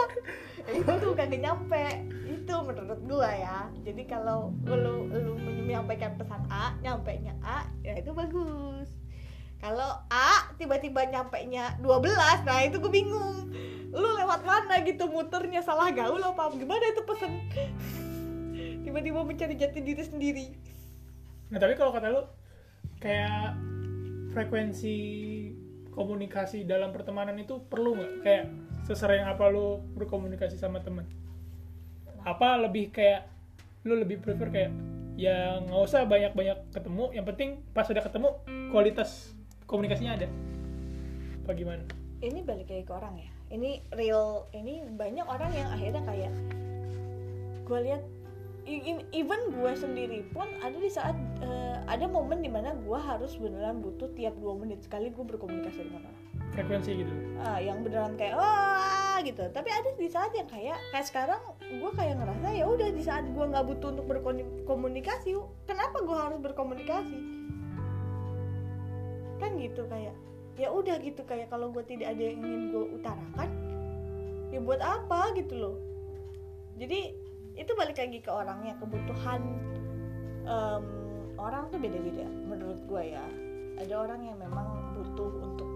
Itu 0.73 1.07
kagak 1.13 1.41
nyampe. 1.41 1.85
Itu 2.25 2.55
menurut 2.65 2.99
gua 3.05 3.29
ya. 3.29 3.57
Jadi 3.85 4.03
kalau 4.09 4.49
lu 4.65 5.05
lu 5.13 5.33
menyampaikan 5.37 6.17
pesan 6.17 6.41
A 6.49 6.73
nyampe 6.81 7.13
nya 7.21 7.37
A 7.45 7.69
ya 7.85 7.93
itu 8.01 8.09
bagus. 8.09 8.89
Kalau 9.61 10.01
A 10.09 10.49
tiba-tiba 10.57 11.05
nyampe 11.05 11.37
nya 11.45 11.77
12 11.83 12.09
nah 12.47 12.59
itu 12.65 12.81
gue 12.81 12.89
bingung. 12.89 13.51
Lu 13.91 14.07
lewat 14.15 14.47
mana 14.47 14.79
gitu 14.87 15.11
muternya? 15.11 15.59
Salah 15.59 15.91
gaul 15.91 16.23
apa? 16.23 16.47
Gimana 16.55 16.85
itu 16.89 17.03
pesan? 17.03 17.43
Tiba-tiba 18.87 19.19
mencari 19.21 19.59
jati 19.59 19.83
diri 19.83 20.03
sendiri 20.07 20.47
nah 21.49 21.57
tapi 21.57 21.73
kalau 21.73 21.89
kata 21.89 22.13
lu 22.13 22.23
kayak 23.01 23.57
frekuensi 24.33 24.97
komunikasi 25.89 26.63
dalam 26.63 26.93
pertemanan 26.93 27.35
itu 27.41 27.59
perlu 27.67 27.97
nggak? 27.97 28.11
Kayak 28.23 28.45
sesering 28.85 29.25
apa 29.25 29.49
lu 29.51 29.81
berkomunikasi 29.97 30.55
sama 30.55 30.79
temen? 30.79 31.03
Apa 32.23 32.55
lebih 32.61 32.93
kayak 32.93 33.27
lu 33.83 33.97
lebih 33.97 34.21
prefer 34.21 34.47
kayak 34.53 34.71
ya 35.19 35.59
nggak 35.59 35.83
usah 35.83 36.07
banyak-banyak 36.07 36.71
ketemu 36.71 37.05
yang 37.11 37.25
penting 37.27 37.49
pas 37.75 37.83
udah 37.91 38.03
ketemu 38.03 38.29
kualitas 38.71 39.35
komunikasinya 39.67 40.15
ada. 40.15 40.27
Apa 41.43 41.51
gimana? 41.57 41.83
Ini 42.19 42.39
balik 42.43 42.67
lagi 42.71 42.83
ke 42.87 42.93
orang 42.93 43.15
ya. 43.19 43.29
Ini 43.49 43.81
real 43.97 44.45
ini 44.55 44.85
banyak 44.85 45.25
orang 45.25 45.51
yang 45.51 45.69
akhirnya 45.73 46.03
kayak 46.05 46.31
gue 47.65 47.79
lihat 47.85 48.01
even 48.65 49.39
gue 49.53 49.71
sendiri 49.73 50.25
pun 50.35 50.45
ada 50.59 50.75
di 50.75 50.91
saat 50.91 51.15
eh, 51.41 51.77
ada 51.87 52.05
momen 52.05 52.43
di 52.43 52.51
mana 52.51 52.75
gue 52.75 52.99
harus 52.99 53.33
beneran 53.39 53.81
butuh 53.81 54.11
tiap 54.13 54.35
dua 54.37 54.53
menit 54.59 54.83
sekali 54.85 55.09
gue 55.09 55.25
berkomunikasi 55.25 55.87
dengan 55.89 56.05
orang. 56.05 56.25
Frekuensi 56.53 56.91
gitu? 57.01 57.13
Ah, 57.39 57.57
yang 57.61 57.81
beneran 57.85 58.13
kayak 58.19 58.35
wah 58.37 59.17
gitu. 59.21 59.47
Tapi 59.49 59.69
ada 59.69 59.89
di 59.95 60.07
saat 60.09 60.31
yang 60.35 60.49
kayak 60.49 60.77
kayak 60.91 61.05
sekarang 61.07 61.41
gue 61.61 61.91
kayak 61.95 62.15
ngerasa 62.19 62.47
ya 62.53 62.65
udah 62.67 62.89
di 62.93 63.03
saat 63.05 63.25
gue 63.25 63.45
nggak 63.45 63.65
butuh 63.69 63.89
untuk 63.95 64.05
berkomunikasi 64.09 65.37
kenapa 65.65 65.97
gue 66.03 66.17
harus 66.17 66.39
berkomunikasi? 66.41 67.17
Kan 69.39 69.55
gitu 69.57 69.87
kayak 69.87 70.13
ya 70.59 70.67
udah 70.69 70.99
gitu. 70.99 71.21
Kayak 71.25 71.49
kalau 71.49 71.71
gue 71.71 71.83
tidak 71.87 72.13
ada 72.17 72.21
yang 72.21 72.37
ingin 72.43 72.61
gue 72.75 72.85
utarakan 72.99 73.49
ya 74.49 74.59
buat 74.61 74.81
apa 74.81 75.37
gitu 75.37 75.53
loh. 75.57 75.75
Jadi 76.79 77.28
itu 77.59 77.71
balik 77.75 77.99
lagi 77.99 78.23
ke 78.23 78.31
orangnya 78.31 78.73
kebutuhan 78.79 79.43
em, 80.47 80.83
orang 81.35 81.67
tuh 81.67 81.79
beda-beda 81.79 82.23
menurut 82.47 82.79
gue 82.87 83.03
ya. 83.11 83.25
Ada 83.79 83.95
orang 83.95 84.23
yang 84.23 84.37
memang 84.39 84.95
butuh 84.95 85.31
untuk 85.43 85.69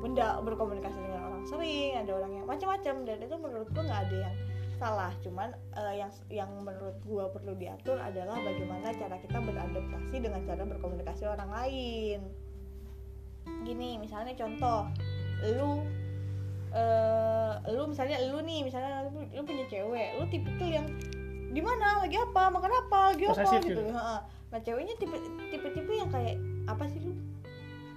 benda 0.00 0.40
berkomunikasi 0.40 0.96
dengan 0.96 1.28
orang 1.28 1.44
sering 1.44 1.92
ada 1.92 2.12
orang 2.16 2.32
yang 2.40 2.46
macam-macam 2.48 2.94
dan 3.04 3.16
itu 3.20 3.36
menurut 3.36 3.68
gue 3.68 3.82
nggak 3.84 4.02
ada 4.08 4.16
yang 4.28 4.36
salah. 4.80 5.12
Cuman 5.20 5.52
eh, 5.76 5.94
yang 6.00 6.10
yang 6.32 6.50
menurut 6.64 6.96
gue 7.04 7.24
perlu 7.36 7.52
diatur 7.60 8.00
adalah 8.00 8.40
bagaimana 8.40 8.96
cara 8.96 9.16
kita 9.20 9.38
beradaptasi 9.44 10.16
dengan 10.24 10.40
cara 10.48 10.64
berkomunikasi 10.64 11.28
orang 11.28 11.50
lain. 11.52 12.20
Gini 13.68 14.00
misalnya 14.00 14.32
contoh 14.36 14.88
lu 15.44 15.84
eh 16.70 17.54
lu 17.74 17.90
misalnya 17.90 18.22
lu 18.30 18.38
nih 18.46 18.62
misalnya 18.62 19.10
lu, 19.10 19.26
lu 19.34 19.42
punya 19.42 19.66
cewek 19.66 20.14
lu 20.22 20.24
tipikal 20.30 20.70
yang 20.70 20.86
di 21.50 21.60
mana? 21.60 22.06
Lagi 22.06 22.16
apa? 22.16 22.42
Makan 22.48 22.72
apa? 22.86 22.98
Lagi 23.14 23.24
apa? 23.26 23.32
Posesif 23.34 23.60
gitu. 23.66 23.82
gitu. 23.82 23.94
Ha-ha. 23.94 24.18
nah 24.50 24.58
ceweknya 24.58 24.98
tipe 24.98 25.14
tipe 25.54 25.68
tipe 25.70 25.92
yang 25.94 26.10
kayak 26.10 26.38
apa 26.66 26.86
sih 26.90 26.98
lu? 27.02 27.14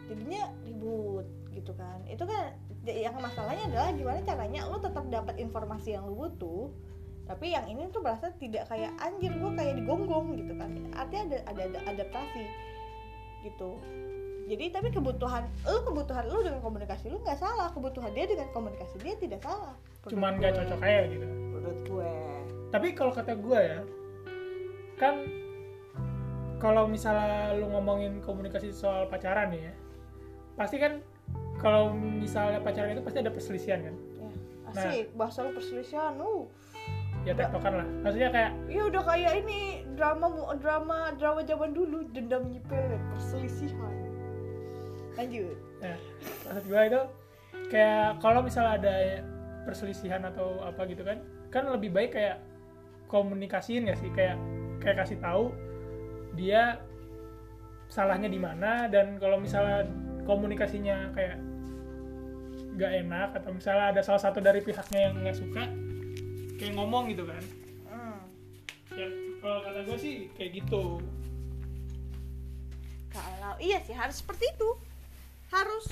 Jadinya 0.10 0.50
ribut 0.66 1.26
gitu 1.54 1.72
kan. 1.78 2.02
Itu 2.10 2.26
kan 2.26 2.54
yang 2.84 3.16
masalahnya 3.18 3.70
adalah 3.72 3.90
gimana 3.96 4.20
caranya 4.26 4.68
lu 4.68 4.78
tetap 4.82 5.06
dapat 5.08 5.40
informasi 5.40 5.96
yang 5.96 6.04
lu 6.04 6.20
butuh 6.20 6.68
tapi 7.24 7.56
yang 7.56 7.64
ini 7.72 7.88
tuh 7.88 8.04
berasa 8.04 8.36
tidak 8.36 8.68
kayak 8.68 8.92
anjir 9.00 9.32
gua 9.40 9.56
kayak 9.56 9.80
digonggong 9.80 10.36
gitu 10.36 10.54
kan. 10.60 10.76
Artinya 10.92 11.24
ada 11.32 11.38
ada, 11.48 11.64
ada 11.64 11.80
adaptasi 11.96 12.44
gitu. 13.48 13.80
Jadi 14.44 14.76
tapi 14.76 14.92
kebutuhan 14.92 15.48
lu 15.64 15.80
kebutuhan 15.88 16.28
lu 16.28 16.44
dengan 16.44 16.60
komunikasi 16.60 17.08
lu 17.08 17.24
nggak 17.24 17.40
salah. 17.40 17.72
Kebutuhan 17.72 18.12
dia 18.12 18.28
dengan 18.28 18.52
komunikasi 18.52 19.00
dia 19.00 19.16
tidak 19.16 19.40
salah. 19.40 19.72
Cuman 20.04 20.36
Menurut 20.36 20.44
gak 20.44 20.52
gue. 20.52 20.60
cocok 20.68 20.80
aja 20.84 21.02
gitu. 21.08 21.28
Menurut 21.32 21.80
gue 21.88 22.12
tapi 22.74 22.98
kalau 22.98 23.14
kata 23.14 23.38
gue 23.38 23.60
ya 23.62 23.80
kan 24.98 25.30
kalau 26.58 26.90
misalnya 26.90 27.54
lu 27.54 27.70
ngomongin 27.70 28.18
komunikasi 28.26 28.74
soal 28.74 29.06
pacaran 29.06 29.54
nih 29.54 29.70
ya 29.70 29.74
pasti 30.58 30.82
kan 30.82 30.98
kalau 31.62 31.94
misalnya 31.94 32.58
pacaran 32.60 32.98
itu 32.98 33.04
pasti 33.06 33.20
ada 33.22 33.32
perselisihan 33.32 33.80
kan? 33.86 33.96
Ya 34.74 34.90
asik 34.90 35.14
bahasa 35.14 35.46
lu 35.46 35.54
perselisihan 35.54 36.18
uh. 36.18 36.50
ya 37.24 37.38
tektokan 37.38 37.74
lah. 37.78 37.88
Maksudnya 38.04 38.30
kayak 38.34 38.52
ya 38.68 38.82
udah 38.90 39.04
kayak 39.06 39.34
ini 39.46 39.86
drama 39.94 40.28
mu- 40.28 40.50
drama 40.58 41.14
drama 41.16 41.46
zaman 41.46 41.72
dulu 41.72 42.10
dendam 42.10 42.50
nyipel 42.50 42.98
perselisihan. 43.14 43.94
Lanjut. 45.14 45.56
Ya, 45.78 45.96
maksud 46.42 46.64
gue 46.66 46.82
itu 46.90 47.02
kayak 47.70 48.18
kalau 48.18 48.42
misalnya 48.42 48.74
ada 48.82 48.96
perselisihan 49.64 50.26
atau 50.26 50.58
apa 50.66 50.90
gitu 50.90 51.06
kan 51.06 51.22
kan 51.54 51.70
lebih 51.70 51.94
baik 51.94 52.18
kayak 52.18 52.42
komunikasiin 53.14 53.86
gak 53.86 54.02
sih? 54.02 54.10
Kayak 54.10 54.42
kayak 54.82 55.06
kasih 55.06 55.22
tahu 55.22 55.54
dia 56.34 56.82
salahnya 57.94 58.26
di 58.26 58.42
mana 58.42 58.90
dan 58.90 59.22
kalau 59.22 59.38
misalnya 59.38 59.86
komunikasinya 60.26 61.14
kayak 61.14 61.38
gak 62.74 62.92
enak 63.06 63.30
atau 63.38 63.54
misalnya 63.54 63.94
ada 63.94 64.02
salah 64.02 64.22
satu 64.22 64.42
dari 64.42 64.66
pihaknya 64.66 65.10
yang 65.10 65.22
nggak 65.22 65.38
suka 65.38 65.64
kayak 66.58 66.74
ngomong 66.74 67.14
gitu 67.14 67.30
kan. 67.30 67.44
Hmm. 67.86 68.20
ya 68.98 69.08
kalau 69.44 69.60
kata 69.62 69.80
gue 69.86 69.98
sih 70.02 70.16
kayak 70.34 70.64
gitu. 70.64 70.98
Kalau 73.14 73.54
iya 73.62 73.78
sih 73.86 73.94
harus 73.94 74.26
seperti 74.26 74.50
itu. 74.50 74.70
Harus 75.54 75.86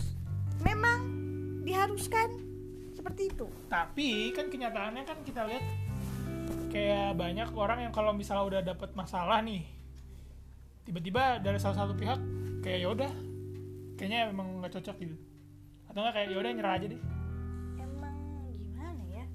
memang 0.65 1.05
diharuskan 1.61 2.33
seperti 2.97 3.29
itu. 3.29 3.45
Tapi 3.69 4.33
kan 4.33 4.49
kenyataannya 4.49 5.03
kan 5.05 5.21
kita 5.21 5.45
lihat 5.45 5.65
kayak 6.69 7.17
banyak 7.17 7.49
orang 7.55 7.87
yang 7.87 7.93
kalau 7.93 8.11
misalnya 8.15 8.45
udah 8.47 8.61
dapet 8.63 8.89
masalah 8.95 9.39
nih 9.43 9.63
tiba-tiba 10.85 11.39
dari 11.39 11.61
salah 11.61 11.85
satu 11.85 11.93
pihak 11.93 12.17
kayak 12.65 12.79
yaudah 12.85 13.11
kayaknya 14.01 14.33
emang 14.33 14.61
nggak 14.61 14.73
cocok 14.81 14.97
gitu. 14.97 15.15
Atau 15.85 16.01
nggak 16.01 16.15
kayak 16.17 16.27
yaudah 16.33 16.51
nyerah 16.57 16.73
aja 16.73 16.85
deh. 16.89 17.01
Emang 17.77 18.15
gimana 18.49 19.03
ya? 19.05 19.25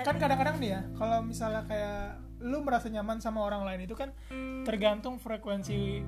Kan 0.00 0.16
kadang-kadang 0.16 0.56
nih 0.62 0.70
ya 0.78 0.80
kalau 0.96 1.20
misalnya 1.20 1.62
kayak 1.68 2.16
lu 2.42 2.64
merasa 2.64 2.88
nyaman 2.88 3.20
sama 3.20 3.44
orang 3.44 3.68
lain 3.68 3.84
itu 3.84 3.92
kan 3.92 4.16
tergantung 4.64 5.20
frekuensi 5.20 6.00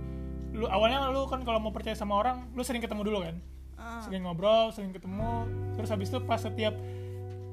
lu. 0.56 0.64
Awalnya 0.64 1.12
lu 1.12 1.28
kan 1.28 1.44
kalau 1.44 1.60
mau 1.60 1.76
percaya 1.76 1.92
sama 1.92 2.16
orang 2.16 2.48
lu 2.56 2.64
sering 2.64 2.80
ketemu 2.80 3.04
dulu 3.04 3.20
kan? 3.20 3.36
Ah. 3.74 4.00
sering 4.00 4.24
ngobrol 4.24 4.72
sering 4.72 4.96
ketemu. 4.96 5.44
Terus 5.76 5.90
habis 5.92 6.08
itu 6.08 6.18
pas 6.24 6.40
setiap 6.40 6.72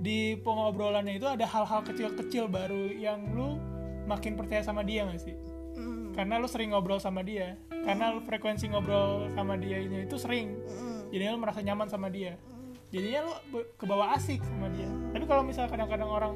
di 0.01 0.33
pengobrolannya 0.41 1.21
itu 1.21 1.29
ada 1.29 1.45
hal-hal 1.45 1.85
kecil-kecil 1.85 2.49
baru 2.49 2.89
yang 2.89 3.21
lu 3.37 3.61
makin 4.09 4.33
percaya 4.33 4.65
sama 4.65 4.81
dia 4.81 5.05
gak 5.05 5.21
sih? 5.21 5.37
Mm, 5.77 6.17
karena 6.17 6.41
lu 6.41 6.49
sering 6.49 6.73
ngobrol 6.73 6.97
sama 6.97 7.21
dia. 7.21 7.55
Karena 7.69 8.09
lu 8.09 8.19
frekuensi 8.25 8.65
ngobrol 8.73 9.29
sama 9.37 9.55
dia 9.61 9.77
ini 9.77 10.09
itu 10.09 10.17
sering. 10.17 10.57
Mm, 10.57 11.13
jadinya 11.13 11.31
lu 11.37 11.39
merasa 11.39 11.61
nyaman 11.61 11.87
sama 11.87 12.09
dia. 12.09 12.35
Mm. 12.35 12.73
jadinya 12.91 13.19
lu 13.23 13.33
kebawa 13.77 14.17
asik 14.17 14.41
sama 14.41 14.67
dia. 14.73 14.89
Tapi 15.13 15.23
kalau 15.29 15.45
misalnya 15.45 15.69
kadang-kadang 15.71 16.09
orang 16.11 16.33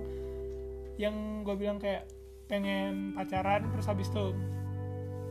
yang 0.95 1.43
gue 1.43 1.55
bilang 1.59 1.81
kayak 1.81 2.07
pengen 2.47 3.17
pacaran 3.17 3.67
terus 3.73 3.89
habis 3.89 4.07
itu 4.07 4.31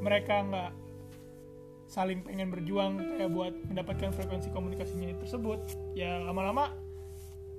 mereka 0.05 0.45
nggak 0.45 0.73
saling 1.89 2.21
pengen 2.21 2.53
berjuang 2.53 3.01
kayak 3.17 3.31
buat 3.33 3.55
mendapatkan 3.71 4.11
frekuensi 4.13 4.51
komunikasinya 4.53 5.15
tersebut 5.21 5.63
ya 5.97 6.21
lama-lama 6.21 6.73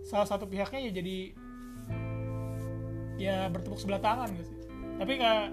salah 0.06 0.28
satu 0.30 0.46
pihaknya 0.46 0.80
ya 0.88 0.92
jadi 0.94 1.18
ya 3.16 3.38
bertepuk 3.50 3.82
sebelah 3.82 4.02
tangan 4.02 4.30
gitu 4.38 4.46
sih. 4.54 4.60
Tapi 5.02 5.14
kayak 5.18 5.46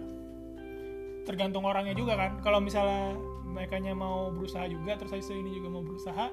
tergantung 1.26 1.64
orangnya 1.64 1.96
juga 1.96 2.14
kan. 2.14 2.38
Kalau 2.44 2.60
misalnya 2.60 3.16
mereka 3.42 3.80
mau 3.96 4.32
berusaha 4.32 4.64
juga 4.68 4.96
terus 4.96 5.12
itu 5.16 5.34
ini 5.36 5.56
juga 5.56 5.68
mau 5.72 5.82
berusaha 5.84 6.32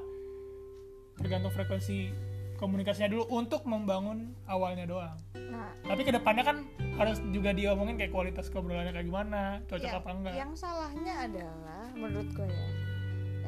tergantung 1.19 1.51
frekuensi 1.51 2.15
komunikasinya 2.55 3.11
dulu 3.11 3.23
untuk 3.31 3.63
membangun 3.63 4.35
awalnya 4.47 4.83
doang. 4.87 5.15
Nah. 5.35 5.71
Tapi 5.83 6.03
ke 6.03 6.11
depannya 6.11 6.43
kan 6.43 6.57
harus 6.99 7.23
juga 7.31 7.55
diomongin 7.55 7.95
kayak 7.95 8.11
kualitas 8.11 8.51
obrolannya 8.51 8.91
kayak 8.91 9.07
gimana 9.07 9.63
cocok 9.71 9.87
yang, 9.87 9.99
apa 9.99 10.09
enggak. 10.11 10.33
Yang 10.35 10.53
salahnya 10.59 11.13
adalah 11.23 11.83
menurut 11.95 12.29
gue 12.35 12.47
ya 12.47 12.67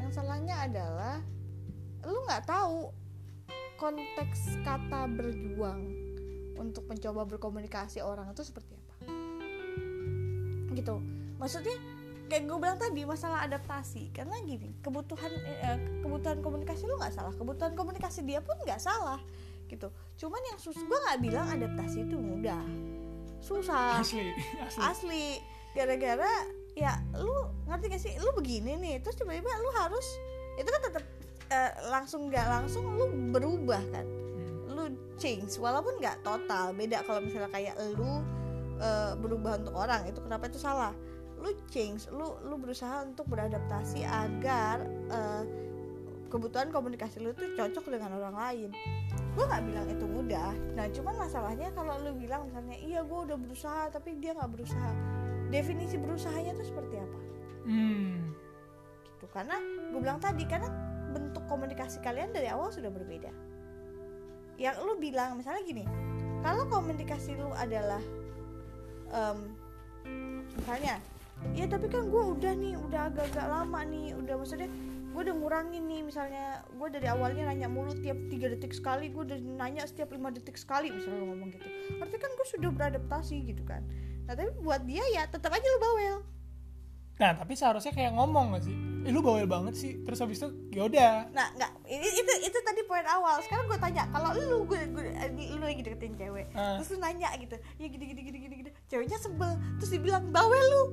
yang 0.01 0.09
salahnya 0.27 0.55
adalah 0.67 1.15
lu 2.03 2.19
nggak 2.27 2.43
tahu 2.43 2.91
konteks 3.81 4.61
kata 4.61 5.09
berjuang 5.09 5.89
untuk 6.61 6.85
mencoba 6.85 7.25
berkomunikasi 7.25 8.05
orang 8.05 8.29
itu 8.29 8.45
seperti 8.45 8.77
apa? 8.77 8.95
Gitu. 10.77 11.01
Maksudnya 11.41 11.73
kayak 12.29 12.45
gue 12.45 12.57
bilang 12.61 12.77
tadi 12.77 13.01
masalah 13.09 13.41
adaptasi. 13.49 14.13
Karena 14.13 14.37
gini 14.45 14.77
kebutuhan 14.85 15.33
eh, 15.49 15.81
kebutuhan 16.05 16.45
komunikasi 16.45 16.85
lu 16.85 16.93
nggak 17.01 17.09
salah. 17.17 17.33
Kebutuhan 17.33 17.73
komunikasi 17.73 18.21
dia 18.21 18.45
pun 18.45 18.53
nggak 18.61 18.77
salah. 18.77 19.17
Gitu. 19.65 19.89
Cuman 20.21 20.41
yang 20.53 20.61
sus 20.61 20.77
gue 20.77 20.99
nggak 21.01 21.17
bilang 21.25 21.49
adaptasi 21.49 22.05
itu 22.05 22.21
mudah. 22.21 22.61
Susah. 23.41 23.97
Asli. 23.97 24.29
Asli. 24.69 24.81
Asli. 24.85 25.27
Gara-gara 25.73 26.29
ya 26.77 27.01
lu 27.17 27.33
ngerti 27.65 27.85
gak 27.89 28.01
sih? 28.05 28.13
Lu 28.21 28.29
begini 28.37 28.77
nih 28.77 29.01
terus 29.01 29.17
tiba-tiba 29.17 29.49
lu 29.57 29.73
harus 29.81 30.05
itu 30.59 30.69
kan 30.69 30.81
tetap 30.85 31.03
eh, 31.51 31.71
langsung 31.91 32.31
nggak 32.31 32.47
langsung 32.47 32.87
lu 32.95 33.11
berubah 33.35 33.83
kan? 33.91 34.07
Hmm. 34.07 34.71
lu 34.71 34.83
change 35.19 35.59
walaupun 35.59 35.99
nggak 35.99 36.23
total 36.23 36.71
beda 36.71 37.03
kalau 37.03 37.19
misalnya 37.19 37.51
kayak 37.51 37.75
lu 37.99 38.23
eh, 38.79 39.13
berubah 39.19 39.59
untuk 39.59 39.75
orang 39.75 40.07
itu 40.07 40.23
kenapa 40.23 40.47
itu 40.47 40.57
salah? 40.57 40.95
Lu 41.41 41.51
change 41.67 42.07
lu 42.09 42.39
lu 42.47 42.55
berusaha 42.55 43.03
untuk 43.03 43.27
beradaptasi 43.27 44.07
agar 44.07 44.87
eh, 45.11 45.43
kebutuhan 46.31 46.71
komunikasi 46.71 47.19
lu 47.19 47.35
tuh 47.35 47.51
cocok 47.59 47.91
dengan 47.91 48.15
orang 48.15 48.35
lain. 48.39 48.69
Gue 49.35 49.43
nggak 49.43 49.63
bilang 49.67 49.87
itu 49.91 50.05
mudah. 50.07 50.55
Nah 50.79 50.87
cuman 50.87 51.27
masalahnya 51.27 51.67
kalau 51.75 51.99
lu 51.99 52.15
bilang 52.15 52.47
misalnya 52.47 52.79
iya 52.79 53.03
gue 53.03 53.19
udah 53.27 53.35
berusaha 53.35 53.91
tapi 53.91 54.15
dia 54.23 54.31
nggak 54.31 54.51
berusaha. 54.55 54.91
Definisi 55.51 55.99
berusahanya 55.99 56.55
tuh 56.55 56.65
seperti 56.71 56.95
apa? 56.95 57.19
Hmm. 57.61 58.33
gitu 59.05 59.29
karena 59.29 59.53
gue 59.93 60.01
bilang 60.01 60.17
tadi 60.17 60.49
karena 60.49 60.65
bentuk 61.11 61.43
komunikasi 61.51 61.99
kalian 61.99 62.31
dari 62.31 62.47
awal 62.47 62.71
sudah 62.71 62.89
berbeda. 62.89 63.29
Yang 64.55 64.75
lu 64.83 64.93
bilang 64.97 65.37
misalnya 65.37 65.61
gini 65.67 65.85
kalau 66.41 66.65
komunikasi 66.67 67.37
lu 67.37 67.53
adalah 67.53 68.01
em, 69.13 69.53
misalnya 70.57 70.97
ya 71.57 71.65
tapi 71.65 71.89
kan 71.89 72.09
gue 72.09 72.23
udah 72.37 72.53
nih 72.53 72.77
udah 72.77 73.09
agak-agak 73.09 73.45
lama 73.49 73.79
nih 73.85 74.13
udah 74.13 74.37
maksudnya 74.37 74.69
gue 75.11 75.21
udah 75.27 75.35
ngurangin 75.35 75.83
nih 75.89 76.01
misalnya 76.05 76.63
gue 76.71 76.87
dari 76.87 77.07
awalnya 77.11 77.51
nanya 77.51 77.67
mulu 77.67 77.91
tiap 77.99 78.15
tiga 78.31 78.47
detik 78.47 78.71
sekali 78.71 79.11
gue 79.11 79.21
udah 79.27 79.37
nanya 79.59 79.83
setiap 79.83 80.13
lima 80.13 80.31
detik 80.31 80.55
sekali 80.55 80.93
misalnya 80.93 81.19
lu 81.21 81.27
ngomong 81.35 81.49
gitu. 81.53 81.67
Artinya 81.99 82.21
kan 82.21 82.31
gue 82.37 82.47
sudah 82.47 82.69
beradaptasi 82.71 83.35
gitu 83.43 83.63
kan. 83.67 83.83
Nah 84.29 84.33
tapi 84.37 84.49
buat 84.63 84.81
dia 84.87 85.03
ya 85.11 85.27
tetap 85.27 85.51
aja 85.51 85.65
lu 85.65 85.79
bawel 85.81 86.17
nah 87.21 87.37
tapi 87.37 87.53
seharusnya 87.53 87.93
kayak 87.93 88.17
ngomong 88.17 88.57
gak 88.57 88.65
sih? 88.65 88.73
Eh, 89.01 89.09
lu 89.09 89.21
bawel 89.21 89.49
banget 89.49 89.73
sih. 89.77 89.97
Terus 90.05 90.21
habis 90.21 90.37
itu 90.41 90.49
yaudah 90.73 91.29
nah 91.33 91.49
nggak 91.57 91.71
ini 91.89 92.05
itu 92.05 92.33
itu 92.49 92.57
tadi 92.65 92.81
poin 92.85 93.05
awal. 93.05 93.37
Sekarang 93.45 93.69
gue 93.69 93.77
tanya 93.77 94.09
kalau 94.09 94.33
lu 94.33 94.65
gue, 94.65 94.77
gue 94.89 95.05
lu 95.57 95.61
lagi 95.61 95.81
deketin 95.85 96.13
cewek 96.17 96.49
Ah. 96.53 96.77
terus 96.81 96.93
lu 96.93 96.97
nanya 97.01 97.29
gitu 97.37 97.57
ya 97.77 97.85
gini 97.89 98.05
gini 98.09 98.21
gini 98.25 98.37
gini 98.41 98.55
gini. 98.65 98.71
Ceweknya 98.89 99.17
sebel 99.21 99.53
terus 99.77 99.89
dibilang 99.93 100.33
bawel 100.33 100.61
lu. 100.61 100.83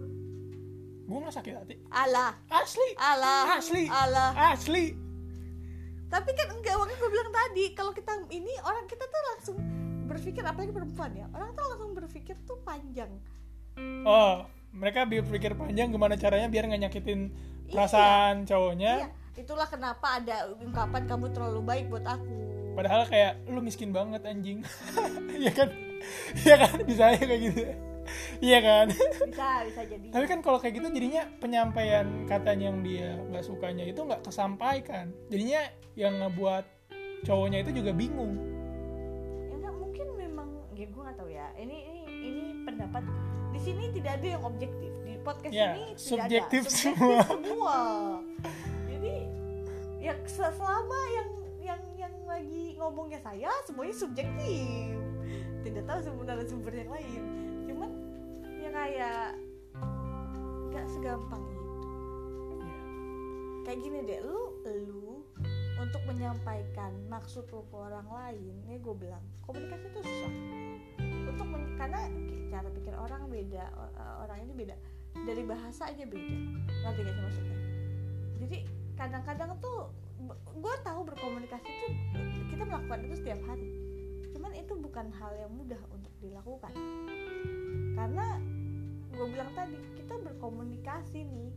Gue 1.09 1.17
nggak 1.25 1.37
sakit 1.41 1.53
hati. 1.57 1.75
Alah. 1.89 2.37
Asli. 2.53 2.89
Alah. 3.01 3.57
Asli. 3.57 3.85
Alah. 3.89 4.31
Asli. 4.53 4.85
Tapi 6.09 6.31
kan 6.33 6.49
enggak 6.53 6.77
makanya 6.77 7.01
gue 7.01 7.11
bilang 7.13 7.31
tadi 7.33 7.65
kalau 7.73 7.93
kita 7.93 8.13
ini 8.33 8.53
orang 8.65 8.85
kita 8.85 9.05
tuh 9.05 9.23
langsung 9.33 9.57
berpikir 10.09 10.41
apalagi 10.41 10.73
perempuan 10.73 11.13
ya 11.13 11.29
orang 11.37 11.53
tuh 11.53 11.65
langsung 11.73 11.93
berpikir 11.93 12.37
tuh 12.45 12.57
panjang. 12.65 13.13
Oh 14.05 14.45
mereka 14.73 15.09
berpikir 15.09 15.57
panjang 15.57 15.91
gimana 15.91 16.15
caranya 16.15 16.49
biar 16.53 16.69
nggak 16.69 16.83
nyakitin 16.89 17.33
perasaan 17.69 18.45
iya 18.45 18.49
cowoknya 18.49 18.95
itulah 19.39 19.71
kenapa 19.71 20.19
ada 20.19 20.51
ungkapan 20.59 21.07
kamu 21.07 21.31
terlalu 21.31 21.61
baik 21.63 21.85
buat 21.95 22.03
aku. 22.03 22.35
Padahal 22.75 23.07
kayak 23.07 23.33
lu 23.47 23.63
miskin 23.63 23.95
banget 23.95 24.27
anjing. 24.27 24.67
Iya 25.39 25.55
kan? 25.55 25.71
Iya 26.35 26.57
kan? 26.59 26.75
Bisa 26.83 27.03
aja 27.15 27.23
kayak 27.23 27.43
gitu. 27.47 27.63
Iya 28.43 28.59
kan? 28.59 28.87
Bisa 28.91 29.49
bisa 29.71 29.81
jadi. 29.87 30.07
Tapi 30.11 30.25
kan 30.27 30.39
kalau 30.43 30.59
kayak 30.59 30.83
gitu 30.83 30.91
jadinya 30.91 31.23
penyampaian 31.39 32.27
katanya 32.27 32.75
yang 32.75 32.83
dia 32.83 33.15
nggak 33.31 33.45
sukanya 33.47 33.87
itu 33.87 34.03
nggak 34.03 34.27
kesampaikan. 34.27 35.15
Jadinya 35.31 35.63
yang 35.95 36.19
ngebuat 36.19 36.65
cowoknya 37.23 37.63
itu 37.63 37.71
juga 37.79 37.95
bingung. 37.95 38.35
Ya 39.47 39.55
enggak 39.63 39.75
mungkin 39.79 40.07
memang 40.19 40.49
ya 40.75 40.87
gue 40.91 41.03
nggak 41.07 41.17
tahu 41.23 41.31
ya. 41.31 41.47
Ini 41.55 41.77
ini 41.87 42.03
ini 42.19 42.43
pendapat 42.67 43.07
di 43.59 43.67
sini 43.67 43.85
tidak 43.91 44.23
ada 44.23 44.27
yang 44.39 44.43
objektif. 44.43 44.93
Di 45.03 45.19
podcast 45.19 45.51
Ya, 45.51 45.75
ini 45.75 45.85
tidak 45.91 45.99
subjektif 45.99 46.63
ada. 46.63 46.71
semua. 46.73 47.19
semua. 47.27 47.79
Jadi 48.87 49.15
ya 49.99 50.15
se- 50.25 50.55
selama 50.55 50.99
yang 51.11 51.29
yang 51.59 51.83
yang 51.99 52.15
lagi 52.23 52.79
ngomongnya 52.79 53.19
saya 53.19 53.51
semuanya 53.67 53.93
subjektif. 53.93 54.95
Tidak 55.61 55.85
tahu 55.85 55.99
sebenarnya 56.01 56.47
sumber 56.47 56.71
yang 56.73 56.91
lain. 56.95 57.23
Cuman 57.67 57.91
ya 58.57 58.71
kayak 58.71 59.27
nggak 60.71 60.87
segampang 60.87 61.43
itu. 61.45 61.67
Kayak 63.67 63.79
gini 63.83 63.99
deh 64.07 64.21
lu 64.23 64.41
lu 64.65 65.27
untuk 65.79 66.03
menyampaikan 66.07 66.91
maksud 67.07 67.43
lu 67.49 67.63
ke 67.65 67.77
orang 67.77 68.07
lain 68.07 68.55
ini 68.67 68.79
gue 68.79 68.95
bilang 68.95 69.23
komunikasi 69.43 69.87
itu 69.89 70.01
susah 70.03 70.33
untuk 71.29 71.47
men- 71.49 71.77
karena 71.77 72.01
cara 72.49 72.69
pikir 72.73 72.95
orang 72.97 73.29
beda 73.29 73.65
uh, 73.77 74.25
orang 74.25 74.39
ini 74.49 74.53
beda. 74.57 74.77
Dari 75.15 75.43
bahasa 75.45 75.93
aja 75.93 76.05
beda. 76.05 76.37
Ngerti 76.67 77.01
gak 77.05 77.17
maksudnya? 77.21 77.59
Jadi 78.39 78.59
kadang-kadang 78.97 79.51
tuh 79.63 79.93
gue 80.59 80.75
tahu 80.83 81.01
berkomunikasi 81.07 81.69
tuh 81.69 81.93
kita 82.51 82.63
melakukan 82.67 83.01
itu 83.07 83.15
setiap 83.21 83.41
hari. 83.47 83.69
Cuman 84.35 84.53
itu 84.55 84.73
bukan 84.75 85.07
hal 85.15 85.33
yang 85.39 85.53
mudah 85.55 85.81
untuk 85.95 86.11
dilakukan. 86.19 86.73
Karena 87.95 88.27
gue 89.15 89.27
bilang 89.31 89.51
tadi 89.55 89.79
kita 89.99 90.15
berkomunikasi 90.23 91.27
nih 91.27 91.51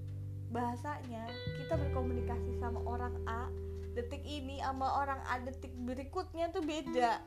bahasanya 0.52 1.32
kita 1.56 1.80
berkomunikasi 1.80 2.60
sama 2.60 2.84
orang 2.84 3.16
A 3.24 3.48
detik 3.92 4.24
ini 4.24 4.64
sama 4.64 5.04
orang 5.04 5.20
detik 5.44 5.74
berikutnya 5.76 6.48
tuh 6.50 6.64
beda. 6.64 7.20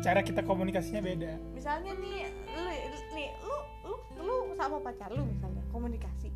Cara 0.00 0.20
kita 0.24 0.40
komunikasinya 0.40 1.02
beda. 1.04 1.32
Misalnya 1.52 1.92
nih 1.96 2.28
lu 2.52 2.62
nih 3.12 3.28
lu 3.44 3.56
lu 3.84 3.94
lu 4.20 4.36
sama 4.56 4.80
pacar 4.80 5.12
lu 5.12 5.24
misalnya 5.24 5.60
komunikasi. 5.68 6.32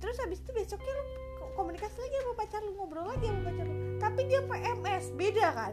Terus 0.00 0.16
habis 0.16 0.40
itu 0.40 0.50
besoknya 0.52 0.92
lu 0.92 1.04
ko- 1.36 1.52
komunikasi 1.60 1.96
lagi 2.00 2.16
sama 2.20 2.34
pacar 2.36 2.60
lu 2.64 2.72
ngobrol 2.76 3.04
lagi 3.04 3.26
sama 3.28 3.40
pacar 3.48 3.64
lu. 3.64 3.76
Tapi 4.00 4.20
dia 4.28 4.40
PMS 4.40 5.04
beda 5.12 5.46
kan? 5.52 5.72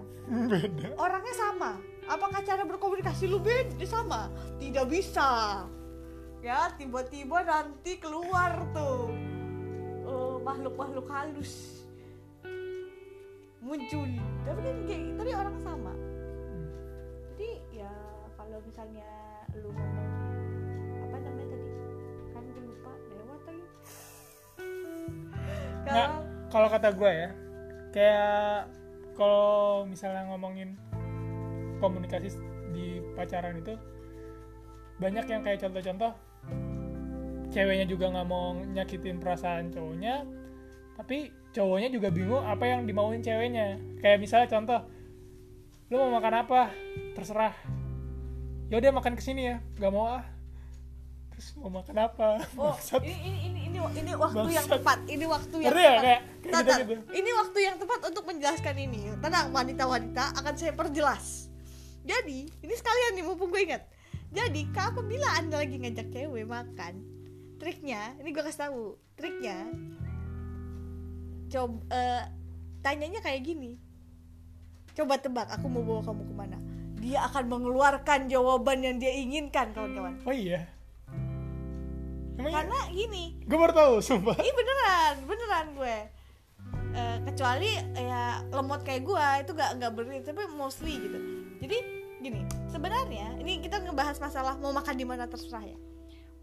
Beda. 0.52 0.88
Orangnya 1.00 1.36
sama. 1.36 1.72
Apakah 2.08 2.40
cara 2.44 2.64
berkomunikasi 2.64 3.28
lu 3.28 3.40
beda? 3.40 3.84
Sama. 3.84 4.32
Tidak 4.60 4.86
bisa. 4.88 5.64
Ya 6.40 6.72
tiba-tiba 6.76 7.44
nanti 7.44 8.00
keluar 8.00 8.64
tuh. 8.72 9.12
Eh, 10.08 10.36
makhluk-makhluk 10.40 11.08
halus 11.12 11.77
muncul. 13.62 14.10
Tapi 14.46 14.60
kan 14.62 14.76
kayak 14.86 15.04
tadi 15.18 15.32
orang 15.34 15.56
sama. 15.62 15.94
Jadi 17.34 17.50
ya 17.74 17.92
kalau 18.38 18.60
misalnya 18.66 19.10
lu 19.58 19.70
ngomong 19.74 20.10
apa 21.08 21.16
namanya 21.22 21.48
tadi? 21.54 21.68
Kan 22.34 22.44
gue 22.54 22.64
lupa 22.66 22.92
lewat 23.14 23.40
tadi 23.46 23.64
Nggak, 25.88 25.94
kalau 25.94 26.18
kalau 26.52 26.68
kata 26.68 26.90
gue 26.92 27.12
ya 27.12 27.30
kayak 27.96 28.70
kalau 29.18 29.88
misalnya 29.90 30.30
ngomongin 30.30 30.78
komunikasi 31.82 32.38
di 32.76 33.02
pacaran 33.18 33.58
itu 33.58 33.74
banyak 35.02 35.26
yang 35.30 35.42
kayak 35.42 35.62
contoh-contoh 35.62 36.14
ceweknya 37.50 37.86
juga 37.88 38.12
nggak 38.12 38.28
mau 38.28 38.54
nyakitin 38.54 39.18
perasaan 39.22 39.72
cowoknya 39.72 40.26
tapi 40.98 41.32
cowoknya 41.58 41.90
juga 41.90 42.14
bingung 42.14 42.46
apa 42.46 42.70
yang 42.70 42.86
dimauin 42.86 43.26
ceweknya. 43.26 43.82
Kayak 43.98 44.22
misalnya 44.22 44.48
contoh 44.54 44.80
lu 45.90 45.98
mau 45.98 46.22
makan 46.22 46.34
apa? 46.46 46.62
Terserah. 47.18 47.58
Yaudah 48.70 48.94
makan 48.94 49.18
ke 49.18 49.24
sini 49.26 49.50
ya. 49.50 49.58
Nggak 49.82 49.92
mau 49.92 50.06
ah. 50.22 50.26
Terus 51.34 51.58
mau 51.58 51.74
makan 51.74 51.98
apa? 51.98 52.38
Oh 52.62 52.78
ini 53.02 53.14
ini 53.26 53.40
ini 53.50 53.60
ini, 53.66 53.80
ini 54.06 54.12
waktu 54.14 54.50
yang 54.54 54.66
Bangsat. 54.70 54.82
tepat. 54.82 55.00
Ini 55.10 55.26
waktu 55.26 55.56
yang 55.62 55.66
ya 55.66 55.74
tepat. 55.74 56.02
kayak, 56.02 56.22
kayak 56.46 56.62
gitu 56.62 56.72
gitu 56.78 56.94
Ini 57.14 57.30
waktu 57.42 57.58
yang 57.62 57.76
tepat 57.82 58.00
untuk 58.06 58.24
menjelaskan 58.30 58.76
ini. 58.78 59.02
Tenang, 59.22 59.48
wanita-wanita 59.54 60.24
akan 60.38 60.54
saya 60.58 60.74
perjelas. 60.74 61.26
Jadi, 62.08 62.48
ini 62.48 62.74
sekalian 62.74 63.20
nih 63.20 63.24
mumpung 63.28 63.52
gue 63.52 63.62
ingat. 63.68 63.84
Jadi, 64.32 64.72
apabila 64.72 65.28
anda 65.36 65.60
lagi 65.60 65.76
ngajak 65.76 66.08
cewek 66.10 66.48
makan, 66.48 67.04
triknya, 67.60 68.16
ini 68.24 68.32
gue 68.32 68.44
kasih 68.44 68.72
tahu, 68.72 68.96
triknya, 69.20 69.68
coba 71.48 71.78
eh, 71.92 72.24
tanyanya 72.84 73.20
kayak 73.24 73.42
gini. 73.44 73.80
Coba 74.98 75.22
tebak, 75.22 75.48
aku 75.54 75.70
mau 75.70 75.86
bawa 75.86 76.02
kamu 76.02 76.24
ke 76.26 76.34
mana? 76.34 76.58
Dia 76.98 77.30
akan 77.30 77.46
mengeluarkan 77.54 78.26
jawaban 78.26 78.82
yang 78.82 78.98
dia 78.98 79.14
inginkan, 79.14 79.70
kawan-kawan. 79.78 80.18
oh 80.26 80.34
iya 80.34 80.66
Emang 82.38 82.54
iya? 82.54 82.58
Karena 82.62 82.80
gini, 82.94 83.24
gue 83.50 83.58
baru 83.58 83.74
tahu 83.74 83.94
sumpah 84.02 84.38
Ih 84.38 84.54
beneran, 84.54 85.16
beneran 85.26 85.68
gue. 85.74 85.98
Eh, 86.98 87.18
kecuali 87.30 87.70
ya 87.94 88.42
lemot 88.50 88.82
kayak 88.86 89.06
gue 89.06 89.28
itu 89.46 89.52
gak 89.54 89.72
nggak 89.78 89.92
beri 89.94 90.22
tapi 90.22 90.46
mostly 90.54 91.02
gitu. 91.02 91.18
Jadi 91.62 91.78
gini, 92.22 92.42
sebenarnya 92.70 93.38
ini 93.42 93.62
kita 93.62 93.82
ngebahas 93.82 94.22
masalah 94.22 94.54
mau 94.62 94.70
makan 94.74 94.96
di 94.98 95.06
mana 95.06 95.26
terserah 95.26 95.66
ya. 95.66 95.78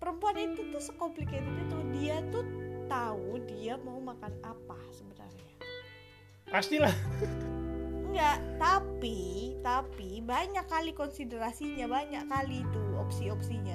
Perempuan 0.03 0.35
itu 0.39 0.67
tuh 0.75 0.83
sekomplikated 0.83 1.55
itu 1.63 1.77
dia 1.95 2.19
tuh 2.35 2.43
tahu 2.87 3.41
dia 3.49 3.75
mau 3.81 3.99
makan 4.01 4.33
apa 4.45 4.79
sebenarnya. 4.93 5.53
pastilah 6.49 6.95
Enggak, 8.15 8.39
tapi 8.63 9.59
tapi 9.59 10.23
banyak 10.23 10.63
kali 10.71 10.95
konsiderasinya, 10.95 11.91
banyak 11.91 12.23
kali 12.31 12.63
itu 12.63 12.83
opsi-opsinya. 12.95 13.75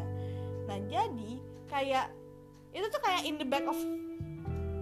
Nah, 0.63 0.79
jadi 0.87 1.31
kayak 1.67 2.07
itu 2.71 2.87
tuh 2.87 3.01
kayak 3.03 3.27
in 3.27 3.35
the 3.35 3.43
back 3.43 3.67
of 3.67 3.75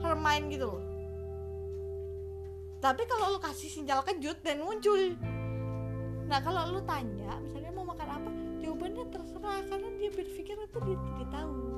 her 0.06 0.14
mind 0.14 0.54
gitu 0.54 0.70
loh. 0.70 0.84
Tapi 2.78 3.02
kalau 3.10 3.34
lu 3.34 3.40
kasih 3.42 3.66
sinyal 3.74 4.06
kejut 4.06 4.38
dan 4.46 4.62
muncul. 4.62 5.18
Nah, 6.30 6.38
kalau 6.44 6.78
lu 6.78 6.82
tanya 6.86 7.42
misalnya 7.42 7.74
mau 7.74 7.90
makan 7.90 8.10
apa, 8.14 8.30
jawabannya 8.62 9.06
terserah 9.10 9.66
karena 9.66 9.90
dia 9.98 10.10
berpikir 10.14 10.54
itu 10.54 10.80
dia, 10.86 10.98
dia 11.18 11.28
tahu. 11.34 11.77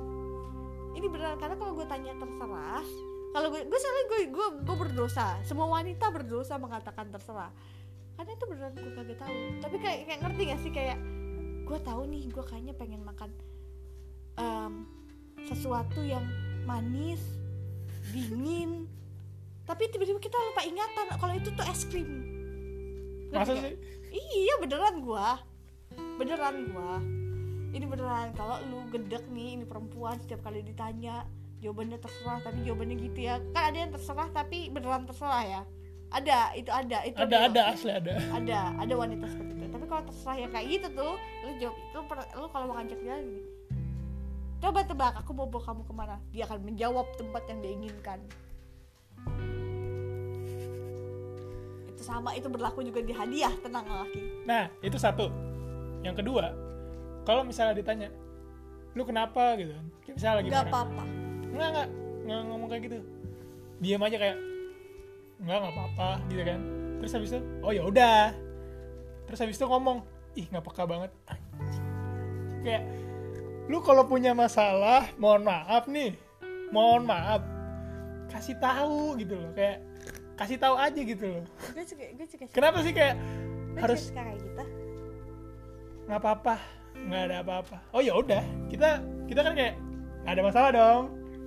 Ini 0.94 1.06
beneran 1.06 1.38
karena 1.38 1.56
kalau 1.56 1.72
gue 1.78 1.86
tanya 1.86 2.12
terserah, 2.18 2.86
kalau 3.30 3.48
gue 3.54 3.62
gue 3.62 3.78
soalnya 3.78 4.04
gue 4.10 4.20
gue 4.34 4.46
gue 4.66 4.76
berdosa. 4.76 5.38
Semua 5.46 5.70
wanita 5.70 6.10
berdosa 6.10 6.58
mengatakan 6.58 7.06
terserah. 7.14 7.52
Karena 8.18 8.30
itu 8.34 8.44
beneran 8.44 8.72
gue 8.74 8.92
kagak 8.98 9.18
tahu. 9.22 9.36
Tapi 9.62 9.76
kayak 9.78 9.98
kayak 10.10 10.20
ngerti 10.26 10.42
gak 10.50 10.60
sih? 10.60 10.72
Kayak 10.74 10.98
gue 11.64 11.78
tahu 11.86 12.02
nih 12.10 12.22
gue 12.26 12.44
kayaknya 12.44 12.74
pengen 12.74 13.00
makan 13.06 13.30
em, 14.34 14.72
sesuatu 15.46 16.02
yang 16.02 16.26
manis 16.66 17.22
dingin. 18.10 18.90
Tapi 19.64 19.86
tiba-tiba 19.94 20.18
kita 20.18 20.34
lupa 20.34 20.66
ingatan 20.66 21.06
kalau 21.14 21.34
itu 21.38 21.48
tuh 21.54 21.64
es 21.70 21.86
krim. 21.86 22.10
Masa 23.30 23.54
sih? 23.54 23.78
Iya 24.10 24.58
beneran 24.58 25.06
gua. 25.06 25.38
Beneran 26.18 26.74
gua 26.74 27.19
ini 27.70 27.84
beneran 27.86 28.34
kalau 28.34 28.58
lu 28.66 28.82
gedek 28.90 29.22
nih 29.30 29.58
ini 29.58 29.64
perempuan 29.64 30.18
setiap 30.18 30.42
kali 30.42 30.66
ditanya 30.66 31.22
jawabannya 31.62 31.98
terserah 32.02 32.40
tapi 32.42 32.58
jawabannya 32.66 32.96
gitu 32.98 33.20
ya. 33.30 33.38
Kan 33.54 33.62
ada 33.70 33.78
yang 33.78 33.92
terserah 33.94 34.28
tapi 34.34 34.58
beneran 34.72 35.06
terserah 35.06 35.44
ya. 35.44 35.62
Ada 36.10 36.38
itu 36.58 36.70
ada 36.74 36.98
itu 37.06 37.18
ada 37.22 37.36
ada. 37.46 37.62
asli 37.70 37.92
ada. 37.94 38.12
Ada 38.34 38.60
ada 38.82 38.94
wanita 38.98 39.30
seperti 39.30 39.52
itu. 39.54 39.66
Tapi 39.70 39.84
kalau 39.86 40.02
terserah 40.08 40.36
yang 40.42 40.50
kayak 40.50 40.66
gitu 40.66 40.86
tuh 40.98 41.14
lu 41.46 41.50
jawab 41.62 41.76
lu, 41.94 42.00
per- 42.10 42.30
lu 42.34 42.46
kalau 42.50 42.64
mau 42.72 42.76
ngajak 42.82 42.98
jalan 43.06 43.22
gini. 43.30 43.42
Coba 44.60 44.80
tebak 44.84 45.14
aku 45.16 45.30
mau 45.32 45.46
bawa 45.48 45.62
kamu 45.72 45.82
ke 45.86 45.92
mana? 45.94 46.16
Dia 46.34 46.44
akan 46.50 46.58
menjawab 46.66 47.06
tempat 47.16 47.42
yang 47.48 47.58
dia 47.62 47.72
inginkan. 47.78 48.18
Itu 51.86 52.02
sama 52.02 52.34
itu 52.34 52.50
berlaku 52.50 52.82
juga 52.82 53.00
di 53.04 53.14
hadiah 53.14 53.52
tenang 53.62 53.86
laki 53.86 54.42
nah 54.48 54.66
itu 54.82 54.98
satu. 54.98 55.30
Yang 56.02 56.24
kedua 56.24 56.69
kalau 57.24 57.42
misalnya 57.44 57.76
ditanya 57.76 58.08
lu 58.94 59.02
kenapa? 59.06 59.54
gitu 59.58 59.72
kan. 59.74 59.86
Kayak 60.02 60.14
misalnya 60.18 60.36
lagi 60.36 60.48
nggak 60.50 60.66
apa-apa. 60.66 61.02
Nggak 61.50 61.68
nggak. 61.74 61.88
Nggak 62.26 62.40
ngomong 62.46 62.68
kayak 62.68 62.82
gitu. 62.90 62.98
Diam 63.80 64.02
aja 64.04 64.16
kayak 64.18 64.38
nggak 65.40 65.58
nggak 65.60 65.74
apa-apa. 65.74 66.08
Gitu 66.26 66.42
kan. 66.42 66.60
Terus 67.00 67.12
habis 67.16 67.30
itu 67.32 67.40
oh 67.62 67.72
ya 67.72 67.82
udah. 67.86 68.22
Terus 69.30 69.38
habis 69.46 69.56
itu 69.56 69.66
ngomong 69.66 69.98
ih 70.34 70.46
nggak 70.50 70.64
peka 70.64 70.84
banget. 70.88 71.10
Kayak 72.64 72.82
lu 73.70 73.78
kalau 73.80 74.04
punya 74.04 74.34
masalah 74.34 75.06
mohon 75.16 75.46
maaf 75.46 75.86
nih. 75.86 76.18
Mohon 76.74 77.02
maaf. 77.06 77.42
Kasih 78.30 78.58
tahu 78.58 79.18
gitu 79.22 79.38
loh. 79.38 79.50
Kayak 79.54 79.86
kasih 80.34 80.56
tahu 80.58 80.74
aja 80.74 81.00
gitu 81.00 81.24
loh. 81.30 81.44
Gue 81.76 81.84
juga 81.86 82.04
gue 82.16 82.26
juga 82.26 82.44
kenapa 82.50 82.78
sih 82.82 82.92
kayak 82.96 83.14
gue 83.70 83.80
harus 83.80 84.02
kayak 84.10 84.36
gitu? 84.42 84.64
Nggak 86.10 86.20
apa-apa 86.26 86.79
nggak 87.06 87.22
ada 87.30 87.36
apa-apa. 87.44 87.76
Oh 87.96 88.02
ya 88.02 88.16
udah. 88.16 88.42
Kita 88.68 89.00
kita 89.30 89.40
kan 89.40 89.52
kayak 89.56 89.74
nggak 90.26 90.34
ada 90.34 90.42
masalah 90.42 90.70
dong. 90.74 91.02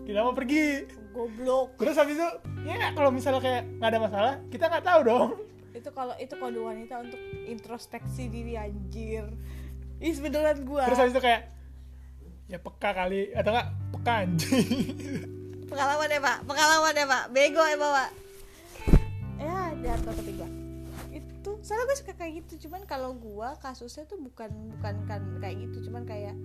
Kita 0.07 0.19
mau 0.23 0.33
pergi. 0.33 0.87
Goblok. 1.13 1.77
Terus 1.77 1.95
habis 1.99 2.17
itu 2.17 2.29
ya 2.65 2.89
kalau 2.97 3.13
misalnya 3.13 3.41
kayak 3.43 3.63
nggak 3.77 3.89
ada 3.93 3.99
masalah 4.01 4.33
kita 4.49 4.65
nggak 4.71 4.85
tahu 4.85 4.99
dong. 5.05 5.29
Itu 5.73 5.89
kalau 5.93 6.15
itu 6.17 6.33
kode 6.37 6.59
wanita 6.61 6.95
untuk 7.01 7.19
introspeksi 7.45 8.29
diri 8.29 8.57
anjir. 8.57 9.29
Ih 10.01 10.17
beneran 10.17 10.65
gua. 10.65 10.89
Terus 10.89 10.99
habis 10.99 11.13
itu 11.13 11.21
kayak 11.21 11.53
ya 12.49 12.57
peka 12.57 12.89
kali. 12.93 13.29
Atau 13.33 13.53
enggak 13.53 13.69
peka 13.93 14.13
anjing 14.25 15.43
pengalaman 15.73 16.05
ya 16.05 16.19
pak? 16.21 16.37
Pengalaman 16.45 16.93
ya 16.93 17.05
pak? 17.09 17.23
Bego 17.33 17.63
ya 17.65 17.77
bawa 17.81 18.05
ya 19.43 19.75
jatuh 19.75 20.13
ke 20.15 20.23
tiga 20.23 20.45
itu 20.47 20.52
soalnya 21.63 21.88
gue 21.88 21.97
suka 22.04 22.13
kayak 22.19 22.43
gitu 22.43 22.67
cuman 22.67 22.84
kalau 22.84 23.15
gua 23.15 23.56
kasusnya 23.63 24.04
tuh 24.04 24.19
bukan 24.19 24.52
bukan 24.76 25.08
kan 25.08 25.23
kayak 25.39 25.63
gitu 25.63 25.88
cuman 25.88 26.04
kayak 26.04 26.36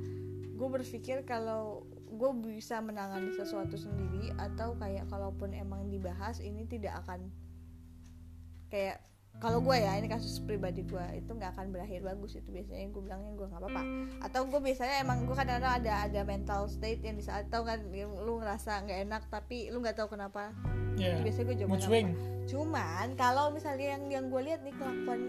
gue 0.54 0.68
berpikir 0.70 1.26
kalau 1.26 1.82
gue 2.08 2.30
bisa 2.54 2.78
menangani 2.78 3.34
sesuatu 3.34 3.74
sendiri 3.74 4.30
atau 4.38 4.78
kayak 4.78 5.10
kalaupun 5.10 5.52
emang 5.54 5.90
dibahas 5.90 6.38
ini 6.38 6.64
tidak 6.70 7.02
akan 7.02 7.34
kayak 8.70 9.02
kalau 9.38 9.62
gue 9.62 9.76
ya 9.78 9.94
ini 9.94 10.10
kasus 10.10 10.42
pribadi 10.42 10.82
gue 10.82 11.06
itu 11.14 11.30
nggak 11.30 11.54
akan 11.54 11.70
berakhir 11.70 12.02
bagus 12.02 12.34
itu 12.34 12.50
biasanya 12.50 12.90
gue 12.90 13.02
bilangnya 13.06 13.32
gue 13.38 13.46
nggak 13.46 13.62
apa-apa. 13.62 13.82
Atau 14.26 14.50
gue 14.50 14.58
biasanya 14.58 15.06
emang 15.06 15.30
gue 15.30 15.36
kadang-kadang 15.38 15.74
ada 15.78 15.92
ada 16.10 16.20
mental 16.26 16.66
state 16.66 17.06
yang 17.06 17.14
di 17.14 17.22
saat 17.22 17.46
tau 17.46 17.62
kan 17.62 17.86
lu 17.94 18.42
ngerasa 18.42 18.82
nggak 18.82 18.98
enak 19.06 19.22
tapi 19.30 19.70
lu 19.70 19.78
nggak 19.78 19.94
tahu 19.94 20.18
kenapa. 20.18 20.50
Ya 20.98 21.22
biasanya 21.22 21.54
gue 21.54 21.56
jawaban 21.62 21.70
mood 21.78 21.86
swing. 21.86 22.08
Apa. 22.10 22.36
cuman 22.48 23.06
kalau 23.14 23.54
misalnya 23.54 23.86
yang 23.94 24.02
yang 24.10 24.24
gue 24.32 24.40
lihat 24.42 24.64
nih 24.64 24.72
kelakuan 24.72 25.20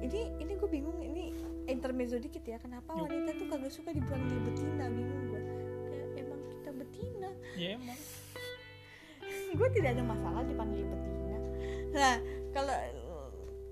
ini 0.00 0.20
ini 0.40 0.52
gue 0.56 0.70
bingung 0.72 0.98
ini 1.04 1.36
intermezzo 1.68 2.16
dikit 2.16 2.40
ya 2.42 2.56
kenapa 2.56 2.96
Yuk. 2.96 3.04
wanita 3.06 3.36
tuh 3.36 3.46
kagak 3.52 3.72
suka 3.76 3.90
dipanggil 3.92 4.38
betina 4.48 4.88
bingung 4.88 5.22
gue 5.30 5.42
ya, 5.92 6.04
emang 6.24 6.40
kita 6.50 6.70
betina. 6.74 7.30
Ya 7.54 7.70
emang. 7.78 8.00
Gue 9.48 9.68
tidak 9.72 9.96
ada 9.96 10.04
masalah 10.04 10.44
dipanggil 10.44 10.84
betina 10.84 11.17
nah 11.96 12.20
kalau 12.52 12.74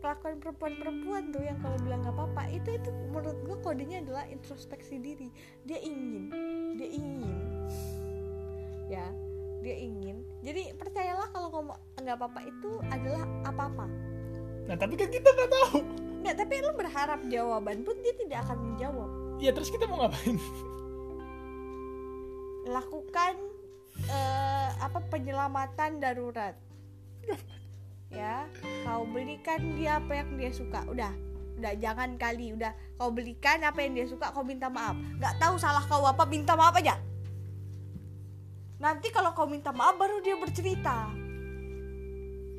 kelakuan 0.07 0.39
perempuan-perempuan 0.39 1.35
tuh 1.35 1.43
yang 1.43 1.59
kalau 1.59 1.75
bilang 1.83 2.05
nggak 2.07 2.15
apa-apa 2.15 2.43
itu 2.55 2.79
itu 2.79 2.91
menurut 3.11 3.39
gue 3.43 3.57
kodenya 3.59 4.07
adalah 4.07 4.25
introspeksi 4.31 5.03
diri. 5.03 5.29
Dia 5.67 5.83
ingin 5.83 6.31
dia 6.79 6.89
ingin 6.95 7.37
ya 8.87 9.07
dia 9.67 9.77
ingin. 9.83 10.23
Jadi 10.47 10.71
percayalah 10.79 11.27
kalau 11.35 11.51
ngomong 11.51 11.79
nggak 11.99 12.17
apa-apa 12.23 12.41
itu 12.47 12.71
adalah 12.87 13.27
apa-apa. 13.43 13.87
Nah 14.71 14.77
tapi 14.79 14.95
kan 14.95 15.11
kita 15.11 15.27
nggak 15.27 15.51
tahu. 15.51 15.79
Nggak 16.23 16.37
tapi 16.39 16.55
lu 16.63 16.71
berharap 16.79 17.21
jawaban 17.27 17.83
pun 17.83 17.97
dia 17.99 18.15
tidak 18.15 18.47
akan 18.47 18.59
menjawab. 18.63 19.11
Ya 19.43 19.51
terus 19.51 19.75
kita 19.75 19.91
mau 19.91 20.07
ngapain? 20.07 20.39
Lakukan 22.71 23.35
eh, 24.07 24.71
apa 24.79 24.99
penyelamatan 25.11 25.99
darurat 25.99 26.55
ya. 28.17 28.49
Kau 28.83 29.05
belikan 29.05 29.77
dia 29.77 30.01
apa 30.01 30.25
yang 30.25 30.41
dia 30.41 30.51
suka. 30.51 30.81
Udah. 30.89 31.13
Udah 31.61 31.73
jangan 31.77 32.17
kali. 32.17 32.57
Udah 32.57 32.73
kau 32.97 33.13
belikan 33.13 33.61
apa 33.61 33.85
yang 33.85 33.93
dia 33.93 34.07
suka 34.09 34.33
kau 34.33 34.43
minta 34.43 34.73
maaf. 34.73 34.97
Nggak 34.97 35.35
tahu 35.37 35.55
salah 35.61 35.85
kau 35.85 36.05
apa 36.09 36.25
minta 36.25 36.57
maaf 36.57 36.73
aja. 36.81 36.97
Nanti 38.81 39.09
kalau 39.13 39.37
kau 39.37 39.49
minta 39.49 39.73
maaf 39.73 40.01
baru 40.01 40.25
dia 40.25 40.37
bercerita. 40.37 41.13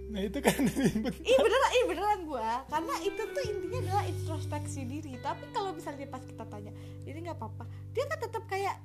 Nah 0.08 0.24
itu 0.24 0.40
kan 0.40 0.56
Ih 1.30 1.38
beneran, 1.38 1.72
ih 1.76 1.86
beneran 1.86 2.20
gua. 2.24 2.64
Karena 2.72 2.96
itu 3.04 3.22
tuh 3.22 3.44
intinya 3.44 3.80
adalah 3.84 4.04
introspeksi 4.08 4.82
diri. 4.88 5.20
Tapi 5.20 5.52
kalau 5.52 5.76
misalnya 5.76 6.08
pas 6.08 6.24
kita 6.24 6.48
tanya 6.48 6.72
Ini 7.04 7.20
nggak 7.28 7.38
apa-apa? 7.38 7.68
Dia 7.92 8.08
kan 8.08 8.20
tetap 8.24 8.44
kayak 8.48 8.76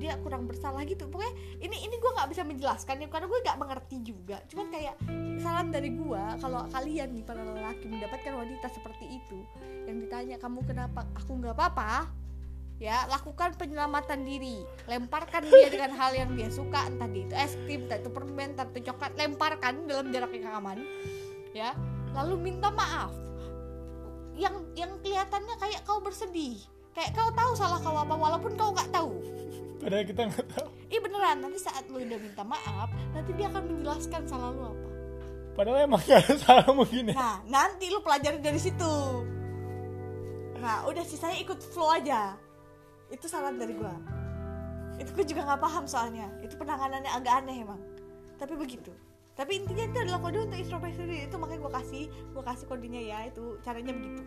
dia 0.00 0.16
kurang 0.24 0.48
bersalah 0.48 0.80
gitu. 0.88 1.04
Pokoknya 1.12 1.36
ini 1.60 1.76
ini 1.84 1.94
gue 2.00 2.10
nggak 2.16 2.28
bisa 2.32 2.42
menjelaskan 2.42 3.04
ya 3.04 3.08
Karena 3.12 3.28
gue 3.28 3.40
nggak 3.44 3.58
mengerti 3.60 3.96
juga. 4.00 4.40
Cuman 4.48 4.72
kayak 4.72 4.96
saran 5.40 5.68
dari 5.68 5.92
gua 5.92 6.36
Kalau 6.40 6.64
kalian 6.72 7.12
nih 7.16 7.24
para 7.24 7.44
lelaki 7.44 7.86
mendapatkan 7.88 8.32
wanita 8.36 8.66
seperti 8.72 9.20
itu 9.20 9.38
Yang 9.84 10.08
ditanya 10.08 10.36
kamu 10.40 10.64
kenapa? 10.64 11.04
Aku 11.20 11.36
nggak 11.36 11.52
apa-apa. 11.52 12.08
Ya 12.80 13.04
lakukan 13.12 13.52
penyelamatan 13.60 14.24
diri. 14.24 14.64
Lemparkan 14.88 15.44
dia 15.44 15.68
dengan 15.74 15.92
hal 15.92 16.16
yang 16.16 16.32
dia 16.32 16.48
suka 16.48 16.88
entah 16.88 17.12
di 17.12 17.28
itu 17.28 17.34
es 17.36 17.52
krim 17.68 17.84
entah 17.84 18.00
itu 18.00 18.08
permen 18.08 18.56
entah 18.56 18.64
itu 18.72 18.88
coklat 18.88 19.12
lemparkan 19.20 19.84
dalam 19.84 20.08
jarak 20.08 20.32
yang 20.32 20.48
aman. 20.56 20.80
Ya 21.52 21.76
lalu 22.16 22.40
minta 22.40 22.72
maaf. 22.72 23.12
Yang 24.32 24.64
yang 24.80 24.96
kelihatannya 25.04 25.60
kayak 25.60 25.84
kau 25.84 26.00
bersedih. 26.00 26.56
Kayak 26.96 27.20
kau 27.20 27.28
tahu 27.36 27.52
salah 27.52 27.78
kau 27.84 28.00
apa 28.00 28.16
walaupun 28.16 28.56
kau 28.56 28.72
nggak 28.72 28.88
tahu 28.88 29.12
padahal 29.80 30.04
kita 30.04 30.20
nggak 30.28 30.46
tahu. 30.52 30.68
Ih 30.92 31.00
beneran 31.00 31.36
nanti 31.40 31.58
saat 31.58 31.84
lu 31.88 31.98
udah 31.98 32.20
minta 32.20 32.44
maaf 32.44 32.88
nanti 33.16 33.30
dia 33.34 33.46
akan 33.48 33.62
menjelaskan 33.64 34.22
salah 34.28 34.50
lu 34.52 34.62
apa. 34.68 34.88
Padahal 35.50 35.78
emang 35.82 36.00
gak 36.06 36.20
ada 36.24 36.34
salah 36.38 36.68
mungkin 36.70 37.10
ya 37.10 37.14
nah 37.16 37.36
nanti 37.48 37.88
lu 37.88 37.98
pelajari 38.04 38.38
dari 38.38 38.60
situ. 38.60 38.94
Nah 40.60 40.84
udah 40.84 41.04
sisanya 41.08 41.40
ikut 41.40 41.58
flow 41.72 41.90
aja. 41.90 42.36
Itu 43.10 43.26
saran 43.26 43.58
dari 43.58 43.74
gua. 43.74 43.96
Itu 45.00 45.16
gue 45.16 45.24
juga 45.24 45.48
nggak 45.48 45.60
paham 45.64 45.84
soalnya. 45.88 46.28
Itu 46.44 46.60
penanganannya 46.60 47.10
agak 47.10 47.42
aneh 47.42 47.64
emang. 47.64 47.80
Tapi 48.36 48.54
begitu. 48.54 48.92
Tapi 49.32 49.64
intinya 49.64 49.88
itu 49.88 49.98
adalah 50.04 50.20
kode 50.20 50.38
untuk 50.44 50.60
introspeksi 50.60 51.00
diri. 51.08 51.18
Itu 51.24 51.40
makanya 51.40 51.64
gue 51.64 51.72
kasih 51.72 52.04
gue 52.12 52.42
kasih 52.44 52.66
kodenya 52.68 53.02
ya. 53.02 53.18
Itu 53.32 53.56
caranya 53.64 53.96
begitu 53.96 54.22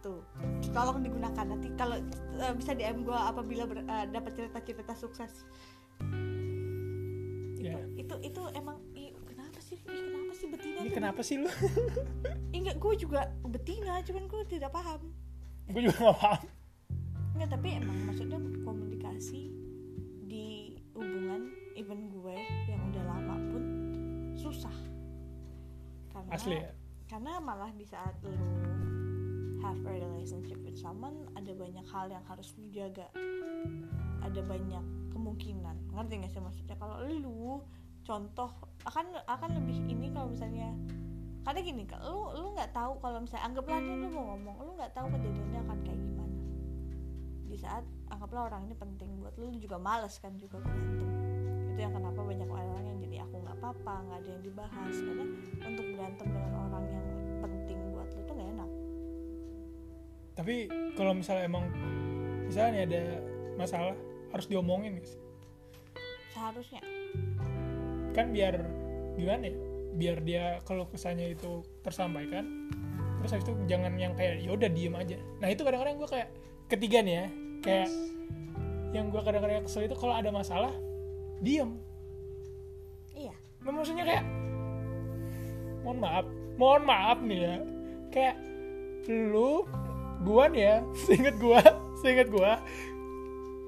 tuh 0.00 0.22
tolong 0.70 1.02
digunakan 1.02 1.44
nanti 1.44 1.68
kalau 1.74 1.98
eh, 2.38 2.54
bisa 2.54 2.74
DM 2.74 3.02
gue 3.02 3.14
apabila 3.14 3.66
ber- 3.66 3.86
eh, 3.86 4.06
dapat 4.10 4.32
cerita-cerita 4.34 4.94
sukses. 4.94 5.44
Ya. 7.58 7.74
itu 7.98 8.14
itu 8.22 8.42
emang 8.54 8.78
ih, 8.94 9.10
kenapa 9.26 9.58
sih? 9.58 9.76
Ih, 9.82 10.02
kenapa 10.08 10.32
sih 10.38 10.46
betina 10.46 10.78
ini 10.78 10.88
tuh? 10.88 10.94
kenapa 10.94 11.20
sih 11.26 11.36
lu? 11.42 11.50
Enggak 12.56 12.76
gue 12.78 12.94
juga 12.94 13.20
betina 13.42 13.98
cuman 14.06 14.24
gue 14.30 14.42
tidak 14.46 14.70
paham. 14.70 15.02
Gue 15.68 15.90
juga 15.90 16.14
gak 16.14 16.18
paham. 16.22 16.44
Enggak, 17.34 17.48
tapi 17.58 17.68
emang 17.82 17.98
maksudnya 18.06 18.38
komunikasi 18.62 19.50
di 20.30 20.78
hubungan 20.94 21.50
even 21.74 22.08
gue 22.14 22.36
yang 22.70 22.80
udah 22.94 23.04
lama 23.04 23.34
pun 23.50 23.64
susah. 24.38 24.74
Karena 26.14 26.30
asli 26.30 26.56
ya? 26.62 26.70
karena 27.08 27.40
malah 27.40 27.72
di 27.72 27.88
saat 27.88 28.12
lu 28.20 28.36
have 29.68 29.84
a 29.84 29.92
relationship 30.00 30.56
with 30.64 30.80
someone 30.80 31.28
ada 31.36 31.52
banyak 31.52 31.84
hal 31.92 32.08
yang 32.08 32.24
harus 32.24 32.56
lu 32.56 32.72
jaga. 32.72 33.04
Ada 34.24 34.40
banyak 34.48 35.12
kemungkinan. 35.12 35.92
Ngerti 35.92 36.24
gak 36.24 36.32
sih 36.32 36.40
maksudnya 36.40 36.76
kalau 36.80 37.04
lu 37.04 37.60
contoh 38.00 38.48
akan 38.88 39.20
akan 39.28 39.50
lebih 39.60 39.84
ini 39.84 40.08
kalau 40.08 40.32
misalnya 40.32 40.72
karena 41.44 41.60
gini 41.60 41.84
lu 42.08 42.32
lu 42.40 42.56
nggak 42.56 42.72
tahu 42.72 42.96
kalau 43.04 43.20
misalnya 43.20 43.52
anggaplah 43.52 43.80
nih 43.84 43.96
lu 44.00 44.08
mau 44.08 44.24
ngomong 44.32 44.56
lu 44.64 44.70
nggak 44.80 44.92
tahu 44.96 45.12
kejadiannya 45.12 45.60
akan 45.68 45.78
kayak 45.84 46.00
gimana 46.00 46.36
di 47.52 47.56
saat 47.60 47.84
anggaplah 48.08 48.48
orang 48.48 48.64
ini 48.64 48.76
penting 48.80 49.20
buat 49.20 49.36
lu 49.36 49.52
lu 49.52 49.60
juga 49.60 49.76
males 49.76 50.16
kan 50.24 50.32
juga 50.40 50.56
berantem 50.60 51.08
itu 51.68 51.80
yang 51.84 51.92
kenapa 51.92 52.20
banyak 52.20 52.48
orang 52.48 52.84
yang 52.84 52.98
jadi 53.00 53.16
aku 53.28 53.34
nggak 53.44 53.56
apa-apa 53.60 53.94
nggak 54.08 54.18
ada 54.24 54.28
yang 54.28 54.44
dibahas 54.44 54.96
karena 55.04 55.24
untuk 55.68 55.86
berantem 55.92 56.26
dengan 56.32 56.52
orang 56.64 56.84
yang 56.88 57.07
tapi 60.38 60.70
kalau 60.94 61.18
misalnya 61.18 61.50
emang 61.50 61.66
misalnya 62.46 62.86
ada 62.86 63.02
masalah 63.58 63.98
harus 64.30 64.46
diomongin 64.46 65.02
guys 65.02 65.18
seharusnya. 66.38 66.82
Kan 68.14 68.30
biar 68.30 68.62
gimana 69.18 69.50
ya? 69.50 69.56
Biar 69.98 70.18
dia 70.22 70.44
kalau 70.62 70.86
kesannya 70.86 71.34
itu 71.34 71.66
tersampaikan 71.82 72.70
terus 73.18 73.34
habis 73.34 73.50
itu 73.50 73.54
jangan 73.66 73.98
yang 73.98 74.14
kayak 74.14 74.38
ya 74.38 74.54
udah 74.54 74.70
diem 74.70 74.94
aja. 74.94 75.18
Nah 75.42 75.50
itu 75.50 75.66
kadang-kadang 75.66 75.98
gue 75.98 76.06
kayak 76.06 76.28
ketiga 76.70 77.02
nih 77.02 77.14
ya 77.18 77.26
kayak 77.58 77.90
yang 78.94 79.10
gue 79.10 79.20
kadang-kadang 79.20 79.66
kesel 79.66 79.90
itu 79.90 79.98
kalau 79.98 80.14
ada 80.14 80.30
masalah 80.30 80.70
diem. 81.42 81.74
Iya. 83.18 83.34
Nah, 83.66 83.72
maksudnya 83.74 84.06
kayak 84.06 84.24
mohon 85.82 85.98
maaf 85.98 86.26
mohon 86.54 86.82
maaf 86.86 87.18
nih 87.18 87.40
ya. 87.42 87.56
Kayak 88.14 88.36
lu 89.10 89.66
gua 90.20 90.48
nih 90.48 90.62
ya 90.62 90.76
seinget 91.04 91.36
gua 91.36 91.60
seinget 91.98 92.28
gua 92.28 92.58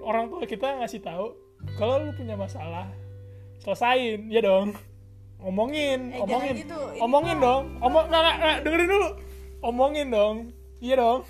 orang 0.01 0.29
tua 0.29 0.43
kita 0.45 0.81
ngasih 0.81 1.01
tahu 1.01 1.37
kalau 1.77 2.01
lu 2.01 2.13
punya 2.15 2.35
masalah 2.35 2.89
selesain 3.61 4.33
ya 4.33 4.41
dong. 4.41 4.73
Ngomongin 5.41 6.13
Eh, 6.13 6.21
jangan 6.25 6.53
gitu. 6.53 6.77
Ini 6.77 6.99
ngomongin 7.01 7.37
mah- 7.37 7.45
dong. 7.45 7.63
Omong 7.81 8.05
nggak 8.09 8.21
nggak 8.21 8.37
nggak, 8.37 8.57
dengerin 8.65 8.89
dulu. 8.89 9.09
Omongin 9.61 10.09
dong 10.09 10.37
iya 10.81 10.95
dong. 10.97 11.21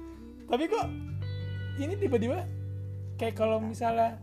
Tapi 0.50 0.64
kok 0.66 0.86
ini 1.76 1.94
tiba-tiba 1.94 2.46
kayak 3.18 3.34
kalau 3.34 3.58
misalnya 3.58 4.18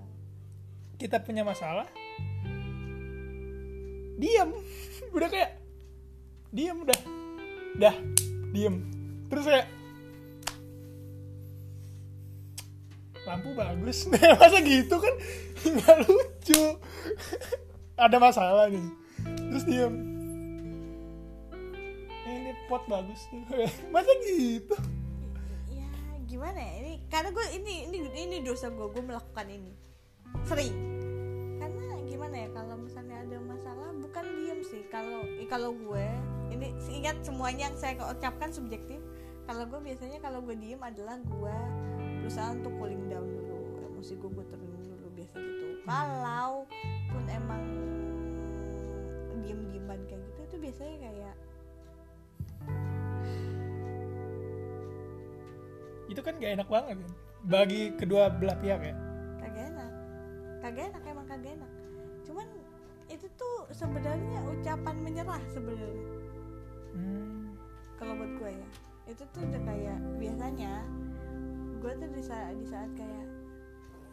kita 0.95 1.19
punya 1.19 1.43
masalah 1.43 1.85
diam 4.17 4.49
udah 5.15 5.27
kayak 5.27 5.51
diam 6.49 6.79
udah. 6.81 6.99
Dah 7.75 7.95
diam 8.49 8.81
terus 9.27 9.43
kayak 9.43 9.67
lampu 13.27 13.51
bagus. 13.51 14.07
Masa 14.39 14.57
gitu 14.63 14.95
kan? 14.95 15.15
Nggak 15.75 15.97
lucu. 16.07 16.63
Ada 18.07 18.17
masalah 18.17 18.71
nih. 18.71 18.87
Terus 19.51 19.65
diam 19.67 19.93
Eh, 22.27 22.35
ini 22.43 22.51
pot 22.67 22.83
bagus 22.91 23.23
masa 23.87 24.11
gitu? 24.27 24.75
Ya 25.71 25.87
gimana 26.27 26.59
ya? 26.59 26.73
Ini 26.83 26.93
karena 27.07 27.31
gue 27.31 27.45
ini 27.55 27.87
ini 27.87 27.97
ini 28.19 28.37
dosa 28.43 28.67
gue 28.67 28.83
gue 28.91 28.99
melakukan 28.99 29.47
ini. 29.47 29.71
Sering. 30.43 30.75
Karena 31.57 31.95
gimana 32.03 32.35
ya? 32.35 32.49
Kalau 32.51 32.75
misalnya 32.75 33.23
ada 33.23 33.37
masalah 33.39 33.89
bukan 33.95 34.25
diem 34.43 34.59
sih. 34.61 34.83
Kalau 34.91 35.23
eh, 35.23 35.47
kalau 35.47 35.71
gue 35.71 36.05
ini 36.51 36.75
ingat 36.91 37.23
semuanya 37.23 37.71
yang 37.71 37.77
saya 37.79 37.95
ucapkan 38.03 38.51
subjektif. 38.51 38.99
Kalau 39.47 39.63
gue 39.63 39.79
biasanya 39.79 40.19
kalau 40.19 40.43
gue 40.43 40.59
diem 40.59 40.83
adalah 40.83 41.15
gue 41.23 41.57
berusaha 42.27 42.59
untuk 42.59 42.75
cooling 42.75 43.07
down 43.07 43.23
dulu 43.23 43.55
emosi 43.87 44.19
gue 44.19 44.27
gue 44.35 44.45
turunin 44.51 44.83
dulu 44.83 45.07
biasa 45.15 45.35
gitu. 45.39 45.65
Kalau 45.87 46.67
pun 47.07 47.23
emang 47.31 47.63
diem 49.39 49.63
dieman 49.71 49.95
kayak 50.11 50.19
gitu 50.27 50.39
itu 50.43 50.55
biasanya 50.59 50.95
kayak 51.07 51.35
itu 56.11 56.19
kan 56.19 56.33
gak 56.35 56.51
enak 56.59 56.67
banget 56.67 56.87
kan? 56.99 56.99
Bagi 57.47 57.81
kedua 57.95 58.27
belah 58.27 58.59
pihak 58.59 58.81
ya? 58.83 58.95
Kagak 59.39 59.63
enak. 59.71 59.91
Kagak 60.59 60.83
enak 60.91 61.03
emang 61.07 61.25
kagak 61.31 61.51
enak. 61.55 61.71
Cuman 62.27 62.47
itu 63.07 63.27
tuh 63.39 63.71
sebenarnya 63.71 64.39
ucapan 64.51 64.95
menyerah 64.99 65.39
sebenarnya. 65.55 66.11
Hmm. 66.91 67.55
kalau 67.95 68.19
buat 68.19 68.31
gue 68.35 68.51
ya. 68.51 68.67
Itu 69.15 69.23
tuh 69.31 69.47
udah 69.47 69.63
kayak 69.63 69.99
biasanya 70.19 70.83
gue 71.87 72.03
tuh 72.03 72.11
di 72.11 72.19
saat 72.19 72.51
di 72.59 72.67
saat 72.67 72.91
kayak 72.99 73.31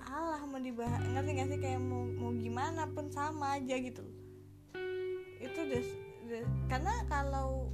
alah 0.06 0.38
mau 0.46 0.62
dibahas 0.62 1.02
ngerti 1.10 1.30
gak 1.34 1.48
sih? 1.50 1.58
Kayak 1.58 1.82
mau 1.82 2.06
mau 2.06 2.30
gimana 2.30 2.86
pun 2.86 3.10
sama 3.10 3.58
aja 3.58 3.74
gitu. 3.82 4.06
Itu 5.42 5.58
udah, 5.58 5.82
udah- 6.22 6.50
karena 6.70 6.94
kalau 7.10 7.66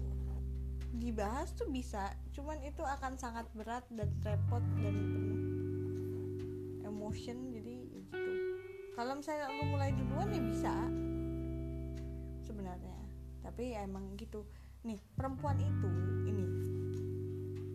dibahas 0.97 1.53
tuh 1.53 1.69
bisa 1.69 2.17
cuman 2.33 2.65
itu 2.65 2.81
akan 2.81 3.21
sangat 3.21 3.45
berat 3.53 3.85
dan 3.93 4.09
repot 4.25 4.65
dan 4.81 4.97
penuh 5.13 5.41
emotion 6.89 7.53
jadi 7.53 7.85
ya 7.85 7.85
gitu. 8.01 8.31
Kalau 8.97 9.21
misalnya 9.21 9.53
lu 9.53 9.69
mulai 9.69 9.93
duluan 9.93 10.33
ya 10.33 10.41
bisa 10.41 10.73
sebenarnya 12.41 12.97
tapi 13.45 13.77
ya 13.77 13.85
emang 13.85 14.17
gitu. 14.17 14.49
Nih 14.81 14.97
perempuan 15.13 15.61
itu 15.61 15.93
ini 16.25 16.49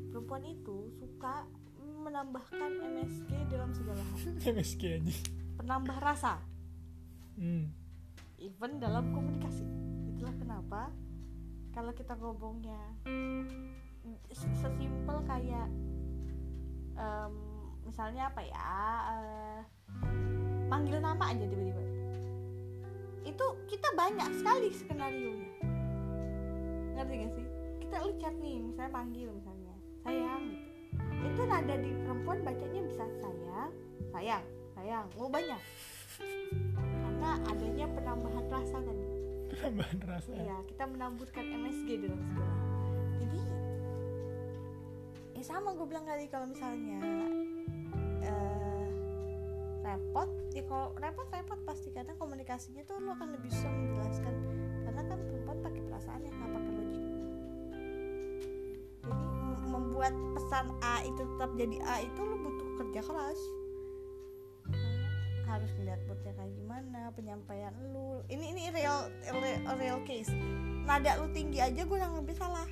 perempuan 0.09 0.41
itu 0.41 0.89
suka 0.97 1.45
menambahkan 2.05 2.71
MSG 2.85 3.31
dalam 3.49 3.73
segala 3.73 4.01
hal. 4.05 4.17
MSG 4.45 4.83
aja 5.01 5.13
penambah 5.57 5.97
rasa. 5.97 6.37
Hmm. 7.35 7.67
even 8.39 8.77
dalam 8.79 9.11
komunikasi. 9.11 9.65
Itulah 10.13 10.35
kenapa 10.39 10.81
kalau 11.73 11.91
kita 11.91 12.15
ngomongnya 12.15 12.79
sesimpel 14.31 15.17
kayak 15.25 15.67
em, 16.95 17.35
misalnya 17.83 18.31
apa 18.31 18.41
ya 18.45 18.71
eh, 19.11 19.61
manggil 20.69 21.01
nama 21.01 21.33
aja 21.33 21.43
tiba-tiba. 21.43 21.83
Itu 23.25 23.45
kita 23.67 23.89
banyak 23.97 24.29
sekali 24.39 24.69
skenario 24.71 25.31
nya 25.35 25.51
ngerti 26.95 27.13
gak 27.19 27.31
sih? 27.35 27.45
Kita 27.83 27.95
lu 28.05 28.11
chat 28.21 28.35
nih 28.39 28.63
misalnya 28.63 28.91
panggil 28.93 29.27
misalnya. 29.33 29.75
Sayang 30.05 30.43
gitu 30.53 30.64
itu 31.25 31.41
nada 31.49 31.75
di 31.81 31.91
perempuan 32.05 32.39
bacanya 32.45 32.81
bisa 32.85 33.03
sayang 33.21 33.71
sayang 34.13 34.45
sayang. 34.75 35.07
Oh 35.17 35.31
banyak. 35.31 35.61
Karena 36.77 37.29
adanya 37.49 37.85
penambahan 37.89 38.45
rasa 38.51 38.77
tadi. 38.83 39.05
Tambahan 39.55 39.99
rasa. 40.03 40.31
Iya, 40.35 40.57
kita 40.67 40.83
menamburkan 40.85 41.45
MSG 41.47 41.89
dalam 42.05 42.21
segala. 42.21 42.55
Jadi, 43.17 43.41
ya 45.33 45.43
sama 45.43 45.73
gue 45.73 45.87
bilang 45.87 46.05
tadi 46.05 46.27
kalau 46.27 46.47
misalnya 46.51 46.99
eh, 48.21 48.87
repot, 49.81 50.29
ya 50.51 50.63
kalau 50.67 50.93
repot-repot 50.99 51.59
pasti 51.63 51.89
kadang 51.95 52.19
komunikasinya 52.19 52.83
tuh 52.85 52.99
lo 52.99 53.15
akan 53.15 53.33
lebih 53.33 53.49
susah 53.49 53.71
menjelaskan. 53.71 54.33
Karena 54.85 55.01
kan 55.01 55.17
perempuan 55.17 55.57
pakai 55.63 55.81
perasaan 55.87 56.21
ya 56.21 56.31
nggak 56.35 56.51
pakai 56.51 56.71
logik. 56.77 57.03
Jadi 59.05 59.34
membuat 59.75 60.15
pesan 60.39 60.71
A 60.79 61.03
itu 61.03 61.21
tetap 61.35 61.51
jadi 61.59 61.77
A 61.83 61.95
itu 62.07 62.19
lo 62.23 62.35
butuh 62.39 62.69
kerja 62.79 63.01
keras. 63.03 63.39
Harus 65.45 65.69
ngeliat 65.77 66.01
moodnya 66.07 66.33
kayak 66.33 66.53
gimana 66.55 67.01
penyampaian 67.13 67.75
lu. 67.91 68.23
Ini 68.31 68.45
ini 68.55 68.63
real 68.71 69.11
real, 69.29 69.75
real 69.77 69.99
case. 70.07 70.31
Nada 70.87 71.19
lu 71.19 71.27
tinggi 71.35 71.59
aja 71.59 71.83
gue 71.83 71.97
nganggepnya 71.99 72.37
salah. 72.39 72.69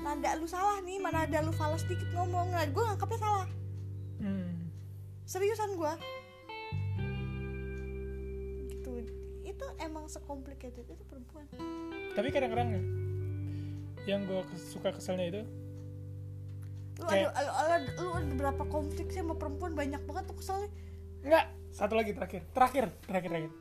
Nada 0.00 0.30
lu 0.36 0.46
salah 0.50 0.82
nih 0.82 0.98
mana 0.98 1.24
ada 1.24 1.40
lu 1.40 1.54
falas 1.54 1.86
dikit 1.86 2.10
ngomong. 2.12 2.50
Nah 2.52 2.66
gue 2.66 2.82
nganggapnya 2.82 3.20
salah. 3.20 3.48
Hmm. 4.20 4.68
seriusan 5.24 5.78
gue 5.78 5.92
gitu. 8.68 8.90
Itu 9.46 9.66
emang 9.80 10.10
sekomplikated 10.10 10.84
itu 10.84 11.04
perempuan. 11.08 11.48
Tapi 12.12 12.28
kadang-kadang 12.28 12.68
ya 12.76 12.82
yang 14.08 14.24
gue 14.24 14.40
suka 14.56 14.92
keselnya 14.92 15.26
itu 15.28 15.42
lu 17.00 17.08
Kayak- 17.08 17.32
ada, 17.32 17.50
ada, 17.50 17.74
ada- 17.80 17.94
lu 17.96 18.08
ada 18.12 18.32
berapa 18.36 18.62
konflik 18.68 19.08
sih 19.08 19.24
sama 19.24 19.32
perempuan 19.36 19.72
banyak 19.72 20.00
banget 20.04 20.24
tuh 20.28 20.36
keselnya 20.36 20.68
Enggak, 21.20 21.52
satu 21.68 22.00
lagi 22.00 22.16
terakhir. 22.16 22.48
Terakhir, 22.56 22.84
terakhir, 23.04 23.28
terakhir. 23.28 23.52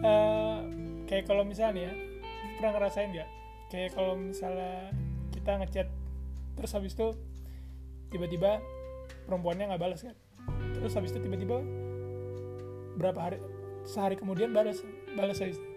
Eh, 0.00 0.58
kayak 1.04 1.24
kalau 1.28 1.44
misalnya 1.44 1.76
ya, 1.76 1.92
pernah 2.56 2.70
ngerasain 2.72 3.12
nggak? 3.12 3.28
Kayak 3.68 3.90
kalau 3.92 4.16
misalnya 4.16 4.88
kita 5.28 5.60
ngechat 5.60 5.88
terus 6.56 6.72
habis 6.72 6.96
itu 6.96 7.12
tiba-tiba 8.08 8.64
perempuannya 9.28 9.76
nggak 9.76 9.82
balas 9.84 10.00
kan? 10.00 10.16
Terus 10.72 10.92
habis 10.96 11.12
itu 11.12 11.20
tiba-tiba 11.20 11.60
berapa 12.96 13.20
hari 13.20 13.38
sehari 13.84 14.16
kemudian 14.16 14.56
balas 14.56 14.80
balas 15.12 15.36
habis 15.36 15.60
itu. 15.60 15.68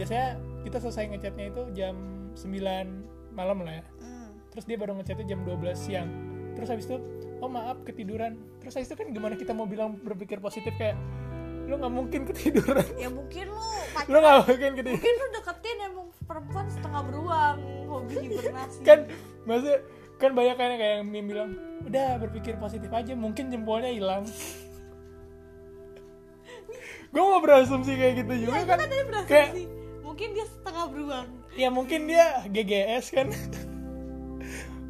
Biasanya 0.00 0.40
kita 0.64 0.80
selesai 0.80 1.12
ngechatnya 1.12 1.44
itu 1.52 1.62
jam 1.76 1.94
9 2.32 3.17
malam 3.38 3.62
lah 3.62 3.78
ya. 3.78 3.84
hmm. 4.02 4.50
Terus 4.50 4.64
dia 4.66 4.74
baru 4.74 4.98
ngechatnya 4.98 5.26
jam 5.30 5.46
12 5.46 5.78
siang. 5.78 6.10
Terus 6.58 6.68
habis 6.74 6.90
itu, 6.90 6.98
oh 7.38 7.46
maaf 7.46 7.86
ketiduran. 7.86 8.34
Terus 8.58 8.74
habis 8.74 8.90
itu 8.90 8.98
kan 8.98 9.06
gimana 9.14 9.38
kita 9.38 9.54
mau 9.54 9.70
bilang 9.70 9.94
berpikir 10.02 10.42
positif 10.42 10.74
kayak 10.74 10.98
lu 11.68 11.76
nggak 11.76 11.94
mungkin 11.94 12.20
ketiduran. 12.32 12.88
ya 12.96 13.12
mungkin 13.12 13.44
lu 13.52 13.60
lu 13.60 13.84
pacaran 13.92 14.20
nggak 14.24 14.36
mungkin 14.48 14.70
ketiduran. 14.72 14.96
mungkin 14.96 15.14
lu 15.20 15.26
deketin 15.36 15.76
emang 15.84 16.08
perempuan 16.24 16.66
setengah 16.72 17.02
beruang 17.04 17.58
hobi 17.84 18.14
hibernasi 18.24 18.78
kan 18.88 18.98
maksudnya 19.44 19.78
kan 20.16 20.30
banyak 20.32 20.56
kan 20.56 20.68
kayak 20.80 20.94
yang 20.98 21.08
meme 21.12 21.28
bilang 21.28 21.50
udah 21.84 22.08
berpikir 22.24 22.56
positif 22.56 22.88
aja 22.88 23.12
mungkin 23.12 23.52
jempolnya 23.52 23.92
hilang 23.92 24.24
gue 27.12 27.22
mau 27.22 27.40
berasumsi 27.44 27.92
kayak 28.00 28.24
gitu 28.24 28.48
juga 28.48 28.60
ya, 28.60 28.64
kan 28.64 28.78
kan 28.80 28.88
kayak 29.28 29.50
mungkin 30.00 30.28
dia 30.32 30.46
setengah 30.48 30.84
beruang 30.88 31.28
ya 31.58 31.68
mungkin 31.74 32.06
dia 32.06 32.46
GGS 32.46 33.10
kan. 33.10 33.28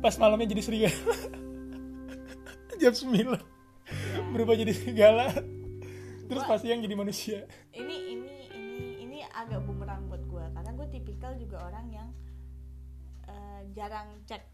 Pas 0.05 0.15
malamnya 0.21 0.53
jadi 0.53 0.63
serigala. 0.63 1.01
Jam 2.79 2.95
9 2.95 4.31
berubah 4.37 4.55
jadi 4.55 4.73
serigala. 4.77 5.33
Terus 6.29 6.45
pas 6.45 6.61
siang 6.61 6.85
jadi 6.85 6.95
manusia. 6.95 7.49
Ini 7.73 7.97
ini 8.13 8.37
ini 8.53 8.87
ini 9.01 9.19
agak 9.33 9.65
bumerang 9.65 10.07
buat 10.13 10.21
gue 10.29 10.45
karena 10.53 10.71
gue 10.77 10.87
tipikal 10.93 11.33
juga 11.41 11.65
orang 11.73 11.89
yang 11.89 12.09
eh, 13.27 13.61
jarang 13.73 14.13
cek 14.29 14.45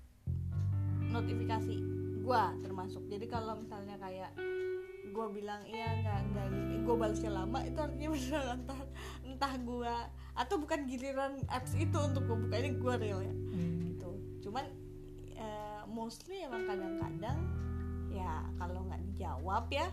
notifikasi 1.10 1.76
gua 2.24 2.56
termasuk. 2.64 3.04
Jadi 3.06 3.26
kalau 3.28 3.60
misalnya 3.60 4.00
kayak 4.00 4.32
gua 5.14 5.30
bilang 5.30 5.62
iya 5.70 6.02
nggak 6.02 6.20
nggak 6.34 6.46
gua 6.82 6.96
balasnya 7.06 7.30
lama 7.30 7.58
itu 7.62 7.78
artinya 7.78 8.08
beneran 8.14 8.58
entah 8.58 8.80
entah 9.22 9.54
gua 9.62 9.94
atau 10.34 10.58
bukan 10.58 10.90
giliran 10.90 11.38
apps 11.46 11.78
itu 11.78 11.94
untuk 11.94 12.26
gua 12.26 12.38
buka 12.42 12.54
ini 12.58 12.70
gua 12.76 12.94
real 12.98 13.22
ya. 13.22 13.30
Hmm. 13.30 13.94
gitu. 13.94 14.10
Cuman 14.42 14.66
eh, 15.38 15.82
mostly 15.86 16.42
emang 16.42 16.66
kadang-kadang 16.66 17.38
ya 18.10 18.42
kalau 18.58 18.82
nggak 18.90 19.02
dijawab 19.14 19.70
ya 19.70 19.86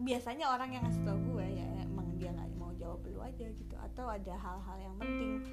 biasanya 0.00 0.48
orang 0.48 0.72
yang 0.72 0.82
ngasih 0.88 1.04
tau 1.04 1.18
gue 1.20 1.44
ya 1.44 1.66
emang 1.84 2.08
dia 2.16 2.32
nggak 2.32 2.48
mau 2.56 2.72
jawab 2.80 3.04
dulu 3.04 3.20
aja 3.20 3.46
gitu 3.52 3.76
atau 3.76 4.08
ada 4.08 4.32
hal-hal 4.32 4.76
yang 4.80 4.96
penting 4.96 5.44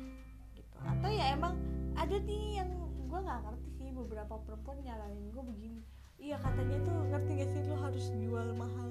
gitu. 0.55 0.77
Atau 0.87 1.09
ya 1.11 1.35
emang 1.35 1.59
ada 1.99 2.15
nih 2.15 2.63
yang 2.63 2.71
gue 3.07 3.19
nggak 3.19 3.39
ngerti 3.43 3.69
sih 3.75 3.89
beberapa 3.91 4.39
perempuan 4.47 4.79
nyaranin 4.83 5.27
gue 5.35 5.43
begini 5.43 5.81
iya 6.17 6.35
katanya 6.37 6.77
tuh 6.83 6.97
ngerti 7.07 7.31
gak 7.37 7.49
sih? 7.49 7.61
Lo 7.65 7.75
harus 7.77 8.05
jual 8.13 8.47
mahal 8.53 8.89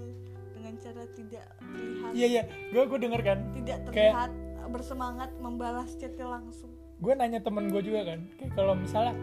dengan 0.54 0.74
cara 0.78 1.02
tidak 1.12 1.46
terlihat. 1.58 2.10
Iya 2.14 2.26
iya. 2.26 2.42
Gue 2.70 2.82
gue 2.86 2.98
denger 2.98 3.20
kan. 3.22 3.38
Tidak 3.52 3.78
Kayak- 3.90 4.14
terlihat 4.14 4.32
bersemangat 4.66 5.30
membalas 5.38 5.94
chatnya 5.94 6.26
langsung. 6.26 6.70
Gue 6.98 7.12
nanya 7.14 7.38
temen 7.38 7.70
gue 7.70 7.82
juga 7.82 8.02
kan. 8.02 8.26
Kayak 8.40 8.52
kalau 8.54 8.74
misalnya 8.74 9.14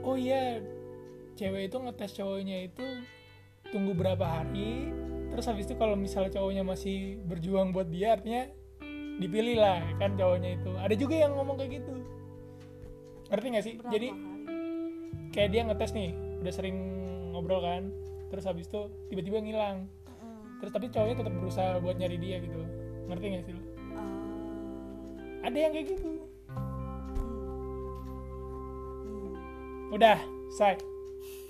oh 0.00 0.16
iya 0.16 0.60
cewek 1.36 1.68
itu 1.68 1.76
ngetes 1.76 2.12
cowoknya 2.12 2.68
itu 2.68 2.84
tunggu 3.70 3.92
berapa 3.94 4.24
hari 4.24 4.90
terus 5.30 5.46
habis 5.46 5.64
itu 5.64 5.78
kalau 5.78 5.94
misalnya 5.94 6.34
cowoknya 6.34 6.66
masih 6.66 7.22
berjuang 7.22 7.70
buat 7.70 7.86
dia 7.86 8.18
artinya 8.18 8.50
dipilih 9.22 9.56
lah 9.60 9.80
kan 9.96 10.16
cowoknya 10.18 10.58
itu. 10.58 10.70
Ada 10.76 10.94
juga 10.98 11.14
yang 11.16 11.32
ngomong 11.36 11.56
kayak 11.56 11.80
gitu. 11.80 11.94
Ngerti 13.30 13.46
gak 13.54 13.64
sih? 13.64 13.74
Berapa 13.78 13.92
jadi 13.94 14.08
hari? 14.10 15.30
kayak 15.30 15.48
dia 15.54 15.62
ngetes 15.70 15.90
nih 15.94 16.10
udah 16.42 16.52
sering 16.52 16.76
ngobrol 17.40 17.64
kan. 17.64 17.88
Terus 18.28 18.44
habis 18.44 18.68
itu 18.68 18.92
tiba-tiba 19.08 19.40
ngilang. 19.40 19.88
Terus 20.60 20.76
tapi 20.76 20.92
cowoknya 20.92 21.24
tetap 21.24 21.32
berusaha 21.32 21.80
buat 21.80 21.96
nyari 21.96 22.20
dia 22.20 22.36
gitu 22.44 22.60
ngerti 23.10 23.26
gak 23.26 23.42
sih 23.42 23.54
lo? 23.58 23.62
Ah. 23.98 25.50
ada 25.50 25.56
yang 25.58 25.72
kayak 25.74 25.86
gitu. 25.96 26.10
Hmm. 29.10 29.34
udah 29.90 30.20
say. 30.54 30.78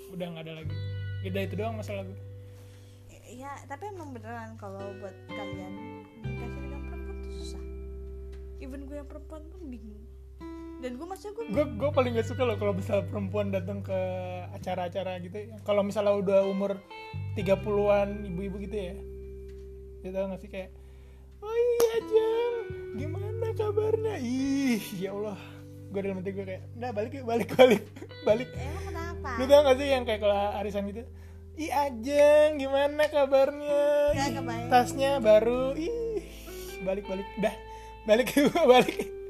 Udah 0.09 0.25
nggak 0.33 0.49
ada 0.49 0.53
lagi. 0.63 0.73
Udah 1.21 1.41
itu 1.45 1.53
doang 1.53 1.77
masalah 1.77 2.01
gue. 2.01 2.17
Ya 3.29 3.53
tapi 3.69 3.93
emang 3.93 4.09
beneran 4.09 4.57
kalau 4.57 4.81
buat 4.97 5.13
kalian 5.29 6.01
komunikasi 6.17 6.57
dengan 6.65 6.81
perempuan 6.89 7.17
tuh 7.21 7.33
susah. 7.37 7.63
Even 8.57 8.89
gue 8.89 8.97
yang 8.97 9.05
perempuan 9.05 9.45
pun 9.53 9.61
bingung 9.69 10.10
dan 10.81 10.97
gue 10.97 11.05
maksudnya 11.05 11.33
gue 11.37 11.45
gue 11.53 11.65
gue 11.77 11.89
paling 11.93 12.11
gak 12.17 12.25
suka 12.25 12.41
loh 12.41 12.57
kalau 12.57 12.73
misalnya 12.73 13.05
perempuan 13.05 13.53
datang 13.53 13.85
ke 13.85 13.99
acara-acara 14.57 15.21
gitu 15.21 15.37
ya. 15.37 15.55
kalau 15.61 15.85
misalnya 15.85 16.17
udah 16.17 16.39
umur 16.49 16.81
30-an 17.37 18.25
ibu-ibu 18.25 18.57
gitu 18.65 18.75
ya. 18.75 18.95
Dia 20.01 20.09
tau 20.17 20.33
gak 20.33 20.41
sih 20.41 20.49
kayak 20.49 20.69
oh 21.45 21.53
iya 21.53 21.95
jam 22.09 22.53
gimana 22.97 23.47
kabarnya? 23.53 24.17
Ih 24.17 24.81
ya 24.97 25.13
Allah. 25.13 25.37
Gue 25.93 26.01
dalam 26.01 26.17
hati 26.23 26.31
gue 26.33 26.45
kayak 26.49 26.63
udah 26.73 26.91
balik 26.91 27.11
yuk 27.13 27.25
balik 27.29 27.49
balik 27.53 27.83
balik. 28.27 28.49
Emang 28.57 28.85
kenapa? 28.89 29.29
Lu 29.37 29.43
tau 29.45 29.61
gak 29.61 29.77
sih 29.77 29.87
yang 29.87 30.03
kayak 30.03 30.21
kalau 30.25 30.37
arisan 30.57 30.89
gitu? 30.89 31.05
Ih 31.61 31.69
ajeng 31.69 32.57
gimana 32.57 33.05
kabarnya? 33.05 34.17
Ih, 34.17 34.33
tasnya 34.71 35.21
baru. 35.21 35.77
Ih 35.77 36.25
balik 36.81 37.05
balik. 37.05 37.27
Dah 37.37 37.53
balik 38.09 38.33
balik. 38.73 38.97
Ya, 38.97 39.20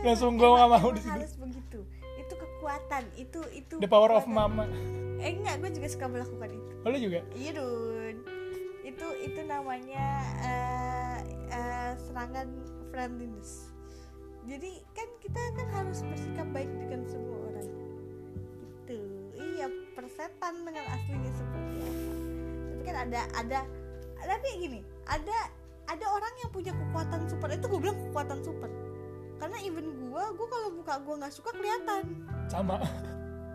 Langsung 0.00 0.40
gua 0.40 0.48
nggak 0.56 0.70
mau 0.80 0.88
di 0.96 1.00
situ. 1.04 1.12
harus 1.12 1.34
begitu. 1.36 1.80
Itu 2.16 2.34
kekuatan 2.36 3.04
itu 3.20 3.40
itu 3.52 3.74
the 3.76 3.90
power 3.90 4.08
of 4.16 4.24
kekuatan. 4.24 4.32
mama. 4.32 4.64
Eh 5.20 5.36
enggak 5.36 5.60
gue 5.60 5.70
juga 5.76 5.88
suka 5.92 6.06
melakukan 6.08 6.48
itu. 6.56 6.72
Oh, 6.80 6.88
lu 6.88 6.98
juga? 6.98 7.20
Iya 7.36 7.50
dun. 7.60 8.16
Itu 8.80 9.06
itu 9.20 9.40
namanya 9.44 10.06
eh, 10.40 11.18
eh, 11.52 11.92
serangan 12.08 12.48
friendliness. 12.88 13.68
Jadi 14.48 14.80
kan 14.96 15.08
kita 15.20 15.42
kan 15.52 15.68
harus 15.76 16.00
bersikap 16.00 16.48
baik 16.56 16.72
dengan 16.80 17.04
semua 17.04 17.36
orang. 17.52 17.68
Gitu. 18.64 19.00
Iya 19.36 19.68
persetan 19.92 20.64
dengan 20.64 20.84
aslinya 20.96 21.32
seperti 21.36 21.76
apa. 21.84 22.12
Tapi 22.72 22.82
kan 22.88 22.96
ada 23.04 23.20
ada 23.36 23.60
tapi 24.20 24.48
gini 24.56 24.80
ada 25.04 25.52
ada 25.92 26.06
orang 26.08 26.32
yang 26.40 26.48
punya 26.48 26.72
kekuatan 26.72 27.28
super. 27.28 27.52
Itu 27.52 27.68
gue 27.68 27.80
bilang 27.84 28.00
kekuatan 28.08 28.40
super 28.40 28.72
karena 29.40 29.56
even 29.64 29.88
gue 29.96 30.24
gue 30.36 30.48
kalau 30.52 30.68
buka 30.76 30.94
gue 31.00 31.14
nggak 31.24 31.34
suka 31.34 31.50
kelihatan. 31.56 32.28
Sama. 32.52 32.76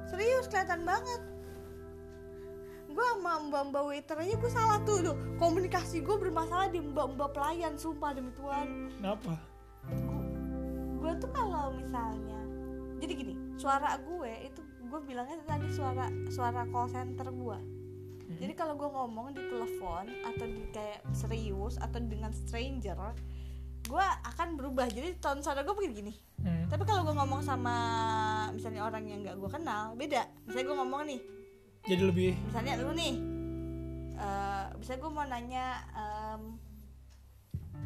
Serius 0.09 0.49
kelihatan 0.49 0.81
banget. 0.81 1.21
Gue 2.89 3.05
sama 3.05 3.37
mbak 3.45 3.63
mbak 3.69 3.83
waiter 3.85 4.17
aja 4.17 4.33
gue 4.33 4.51
salah 4.51 4.81
tuh. 4.81 5.05
Loh 5.05 5.15
komunikasi 5.37 6.01
gue 6.01 6.15
bermasalah 6.17 6.73
di 6.73 6.81
mbak 6.81 7.13
mbak 7.13 7.29
pelayan 7.37 7.77
sumpah 7.77 8.17
demi 8.17 8.33
tuhan. 8.33 8.89
Kenapa? 8.97 9.37
Gue 10.97 11.11
tuh 11.21 11.29
kalau 11.29 11.77
misalnya 11.77 12.41
jadi 12.99 13.13
gini 13.13 13.33
suara 13.59 13.99
gue 14.01 14.31
itu 14.49 14.61
gue 14.89 14.99
bilangnya 15.03 15.37
tadi 15.43 15.67
suara 15.69 16.07
suara 16.31 16.63
call 16.71 16.89
center 16.89 17.27
gue 17.29 17.59
jadi 18.35 18.53
kalau 18.57 18.75
gue 18.75 18.89
ngomong 18.89 19.37
di 19.37 19.41
telepon 19.47 20.09
atau 20.25 20.45
di 20.49 20.63
kayak 20.73 21.05
serius 21.13 21.77
atau 21.77 22.01
dengan 22.01 22.33
stranger 22.33 22.97
gue 23.85 24.05
akan 24.33 24.47
berubah. 24.57 24.89
Jadi 24.89 25.17
tone 25.21 25.41
suara 25.41 25.61
gue 25.61 25.73
begini 25.73 25.93
gini. 25.95 26.13
Hmm. 26.45 26.69
tapi 26.69 26.85
kalau 26.85 27.01
gue 27.01 27.15
ngomong 27.17 27.41
sama 27.41 27.73
misalnya 28.53 28.85
orang 28.85 29.01
yang 29.09 29.25
nggak 29.25 29.37
gue 29.37 29.49
kenal 29.49 29.97
beda. 29.97 30.25
Misalnya 30.45 30.65
gue 30.69 30.77
ngomong 30.77 31.01
nih. 31.09 31.19
Jadi 31.85 32.01
lebih 32.05 32.31
misalnya 32.49 32.73
lu 32.81 32.93
nih 32.93 33.13
eh 34.15 34.65
misalnya 34.79 34.99
gue 35.01 35.11
mau 35.11 35.25
nanya 35.27 35.65
em, 35.91 36.41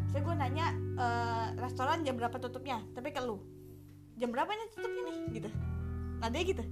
misalnya 0.07 0.23
gue 0.27 0.35
nanya 0.35 0.65
eh, 0.99 1.47
restoran 1.59 2.03
jam 2.03 2.15
berapa 2.19 2.35
tutupnya? 2.35 2.83
Tapi 2.91 3.15
ke 3.15 3.21
lu. 3.23 3.39
Jam 4.19 4.35
berapa 4.35 4.51
ini 4.51 4.65
tutupnya 4.75 5.01
nih? 5.07 5.17
Gitu. 5.39 5.49
Nah 6.19 6.27
dia 6.27 6.43
gitu. 6.43 6.63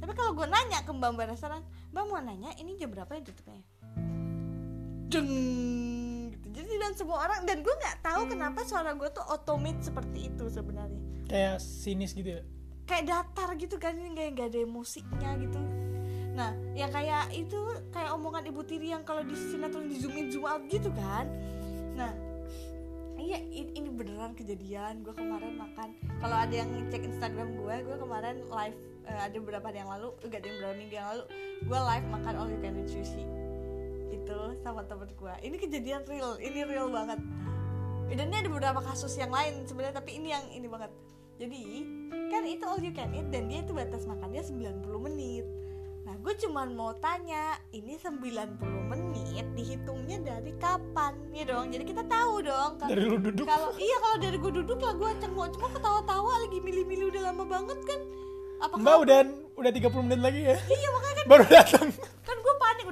Tapi 0.00 0.12
kalau 0.16 0.32
gue 0.32 0.46
nanya 0.48 0.80
ke 0.84 0.92
mbak 0.96 1.10
mbak 1.12 1.28
restoran 1.36 1.60
mbak 1.92 2.04
mau 2.08 2.20
nanya 2.24 2.56
ini 2.56 2.76
jam 2.80 2.88
berapa 2.88 3.12
ya 3.12 3.20
tutupnya? 3.20 3.60
Deng 5.12 5.28
gitu. 5.28 6.13
Jadi 6.54 6.70
dan 6.78 6.92
semua 6.94 7.26
orang 7.26 7.42
dan 7.42 7.66
gue 7.66 7.74
nggak 7.74 7.98
tahu 7.98 8.30
kenapa 8.30 8.62
suara 8.62 8.94
gue 8.94 9.10
tuh 9.10 9.26
automate 9.26 9.82
seperti 9.82 10.30
itu 10.30 10.46
sebenarnya. 10.46 11.02
Kayak 11.26 11.58
sinis 11.58 12.14
gitu 12.14 12.38
ya? 12.38 12.42
Kayak 12.86 13.04
datar 13.10 13.58
gitu 13.58 13.74
kan 13.82 13.98
ini 13.98 14.14
kayak 14.14 14.38
gak 14.38 14.48
ada 14.54 14.62
musiknya 14.70 15.30
gitu. 15.42 15.58
Nah 16.38 16.54
yang 16.78 16.94
kayak 16.94 17.34
itu 17.34 17.58
kayak 17.90 18.14
omongan 18.14 18.46
ibu 18.46 18.62
tiri 18.62 18.94
yang 18.94 19.02
kalau 19.02 19.26
di 19.26 19.34
sinetron 19.34 19.90
di 19.90 19.98
zoom 19.98 20.14
in 20.14 20.30
zoom 20.30 20.46
out 20.46 20.62
gitu 20.70 20.94
kan. 20.94 21.26
Nah 21.98 22.14
iya 23.18 23.42
ini 23.50 23.90
beneran 23.90 24.38
kejadian. 24.38 25.02
Gue 25.02 25.16
kemarin 25.16 25.58
makan. 25.58 25.90
Kalau 26.22 26.36
ada 26.38 26.54
yang 26.54 26.70
ngecek 26.70 27.02
instagram 27.02 27.58
gue 27.58 27.74
gue 27.82 27.96
kemarin 27.98 28.46
live 28.46 28.78
eh, 29.10 29.20
ada 29.26 29.36
beberapa 29.42 29.74
hari 29.74 29.82
yang 29.82 29.90
lalu 29.90 30.14
enggak 30.22 30.38
ada 30.38 30.46
yang 30.46 30.56
beberapa 30.62 30.76
minggu 30.78 30.94
yang 30.94 31.08
lalu 31.10 31.24
gue 31.66 31.78
live 31.82 32.06
makan 32.14 32.34
all 32.38 32.50
you 32.52 32.60
can 32.62 32.78
eat 32.78 32.86
sushi 32.86 33.43
sama 34.64 34.80
temen 34.88 35.12
gue 35.12 35.34
ini 35.44 35.56
kejadian 35.60 36.08
real 36.08 36.40
ini 36.40 36.64
real 36.64 36.88
banget. 36.88 37.20
Dan 38.14 38.30
ini 38.30 38.36
ada 38.46 38.50
beberapa 38.52 38.80
kasus 38.80 39.12
yang 39.20 39.28
lain 39.28 39.68
sebenarnya 39.68 40.00
tapi 40.00 40.16
ini 40.16 40.32
yang 40.32 40.44
ini 40.48 40.64
banget. 40.64 40.88
Jadi 41.36 41.62
kan 42.32 42.42
itu 42.48 42.64
all 42.64 42.80
you 42.80 42.94
can 42.96 43.12
eat 43.12 43.28
dan 43.28 43.50
dia 43.50 43.60
itu 43.60 43.76
batas 43.76 44.08
makannya 44.08 44.40
90 44.40 44.86
menit. 45.04 45.44
Nah 46.04 46.14
gue 46.20 46.32
cuman 46.36 46.72
mau 46.76 46.92
tanya 47.00 47.58
ini 47.74 47.96
90 48.00 48.60
menit 48.88 49.44
dihitungnya 49.52 50.20
dari 50.22 50.52
kapan? 50.56 51.16
Ya 51.34 51.44
dong 51.48 51.68
jadi 51.68 51.84
kita 51.84 52.02
tahu 52.06 52.44
dong 52.44 52.80
kalau 52.80 52.90
dari 52.92 53.04
lu 53.04 53.18
duduk. 53.20 53.44
kalau 53.44 53.72
iya 53.76 53.96
kalau 54.00 54.16
dari 54.20 54.36
gue 54.40 54.52
duduk 54.62 54.78
lah 54.80 54.94
gue 54.94 55.10
cengok 55.20 55.48
cengok 55.58 55.72
ketawa-tawa 55.80 56.32
lagi 56.44 56.58
milih-milih 56.60 57.06
udah 57.12 57.22
lama 57.32 57.44
banget 57.44 57.78
kan. 57.84 58.00
Apa 58.62 58.74
mbak 58.80 58.96
udah 59.04 59.18
udah 59.60 59.70
30 59.74 60.06
menit 60.06 60.20
lagi 60.22 60.40
ya? 60.44 60.56
Iya 60.56 60.88
makanya 60.92 61.14
kan 61.16 61.26
baru 61.28 61.44
datang 61.50 61.88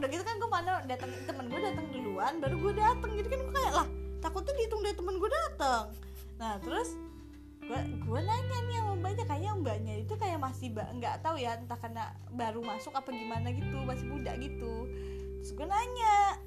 udah 0.02 0.10
gitu 0.10 0.26
kan 0.26 0.34
gue 0.34 0.50
panik 0.50 0.82
datang 0.90 1.10
temen 1.30 1.46
gue 1.46 1.60
datang 1.62 1.86
duluan 1.94 2.34
baru 2.42 2.58
gue 2.58 2.74
datang. 2.74 3.10
Jadi 3.14 3.28
kan 3.30 3.38
gue 3.38 3.54
kayak 3.54 3.72
lah 3.78 3.86
takutnya 4.18 4.52
dihitung 4.58 4.82
dari 4.82 4.98
temen 4.98 5.14
gue 5.14 5.30
datang. 5.30 5.84
Nah 6.42 6.58
terus 6.58 6.98
gue 7.62 7.80
gue 8.02 8.20
nanya 8.26 8.58
nih 8.66 8.76
sama 8.82 8.92
mbaknya 8.98 9.24
kayaknya 9.30 9.50
mbaknya 9.62 9.94
itu 10.02 10.14
kayak 10.18 10.42
masih 10.42 10.74
nggak 10.74 11.22
tahu 11.22 11.38
ya 11.38 11.54
entah 11.54 11.78
karena 11.78 12.10
baru 12.34 12.58
masuk 12.66 12.90
apa 12.98 13.14
gimana 13.14 13.54
gitu 13.54 13.78
masih 13.86 14.10
muda 14.10 14.34
gitu. 14.42 14.90
Terus 15.38 15.50
gue 15.54 15.66
nanya 15.70 16.42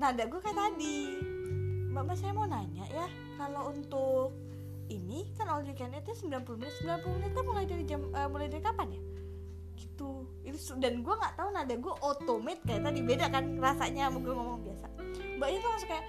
nada 0.00 0.24
gue 0.24 0.40
kayak 0.40 0.56
tadi 0.56 1.20
mbak 1.92 2.02
mbak 2.08 2.16
saya 2.16 2.32
mau 2.32 2.48
nanya 2.48 2.88
ya 2.88 3.04
kalau 3.36 3.76
untuk 3.76 4.32
ini 4.88 5.28
kan 5.36 5.52
all 5.52 5.60
you 5.60 5.76
can 5.76 5.92
eat 5.92 6.00
itu 6.08 6.32
90 6.32 6.48
menit 6.56 6.72
90 6.80 7.16
menit 7.20 7.32
kan 7.36 7.44
mulai 7.44 7.68
dari 7.68 7.84
jam 7.84 8.00
eh, 8.08 8.28
mulai 8.32 8.48
dari 8.48 8.64
kapan 8.64 8.96
ya 8.96 9.02
gitu 9.92 10.24
itu 10.42 10.72
dan 10.80 11.04
gue 11.04 11.14
nggak 11.14 11.34
tahu 11.36 11.48
nada 11.52 11.74
gue 11.76 11.94
automate 12.00 12.62
kayak 12.64 12.82
tadi. 12.88 13.00
Beda 13.04 13.26
kan 13.28 13.44
rasanya 13.60 14.08
sama 14.08 14.18
gue 14.24 14.34
ngomong 14.34 14.60
biasa. 14.64 14.86
Mbaknya 15.36 15.58
tuh 15.60 15.70
langsung 15.70 15.90
kayak 15.92 16.06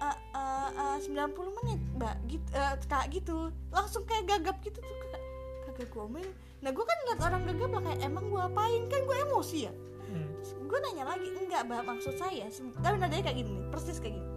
"Eh, 0.00 0.16
eh, 0.34 0.68
eh, 0.80 0.96
90 1.04 1.52
menit 1.62 1.80
mbak 1.94 2.16
gitu 2.26 2.48
eh, 2.56 2.74
kak 2.90 3.04
gitu. 3.14 3.38
Langsung 3.70 4.02
kayak 4.04 4.24
gagap 4.26 4.56
gitu 4.66 4.78
tuh 4.82 4.96
kak. 5.14 5.22
Kagak 5.70 5.88
gue 5.88 6.02
omelin 6.02 6.34
nah 6.60 6.68
gue 6.76 6.84
kan 6.84 6.92
ngeliat 7.00 7.20
orang 7.24 7.42
gegap 7.48 7.70
lah 7.72 7.82
kayak 7.88 8.00
emang 8.04 8.24
gue 8.28 8.42
apain? 8.42 8.82
Kan 8.92 9.00
gue 9.08 9.16
emosi 9.24 9.58
ya? 9.64 9.72
Hmm. 10.10 10.28
Terus 10.36 10.50
gue 10.60 10.78
nanya 10.84 11.04
lagi 11.08 11.28
enggak 11.32 11.62
mbak 11.64 11.82
maksud 11.88 12.14
saya 12.20 12.46
tapi 12.84 12.94
nadanya 13.00 13.24
kayak 13.32 13.38
gini 13.40 13.50
nih, 13.56 13.64
persis 13.72 13.96
kayak 13.96 14.20
gini. 14.20 14.28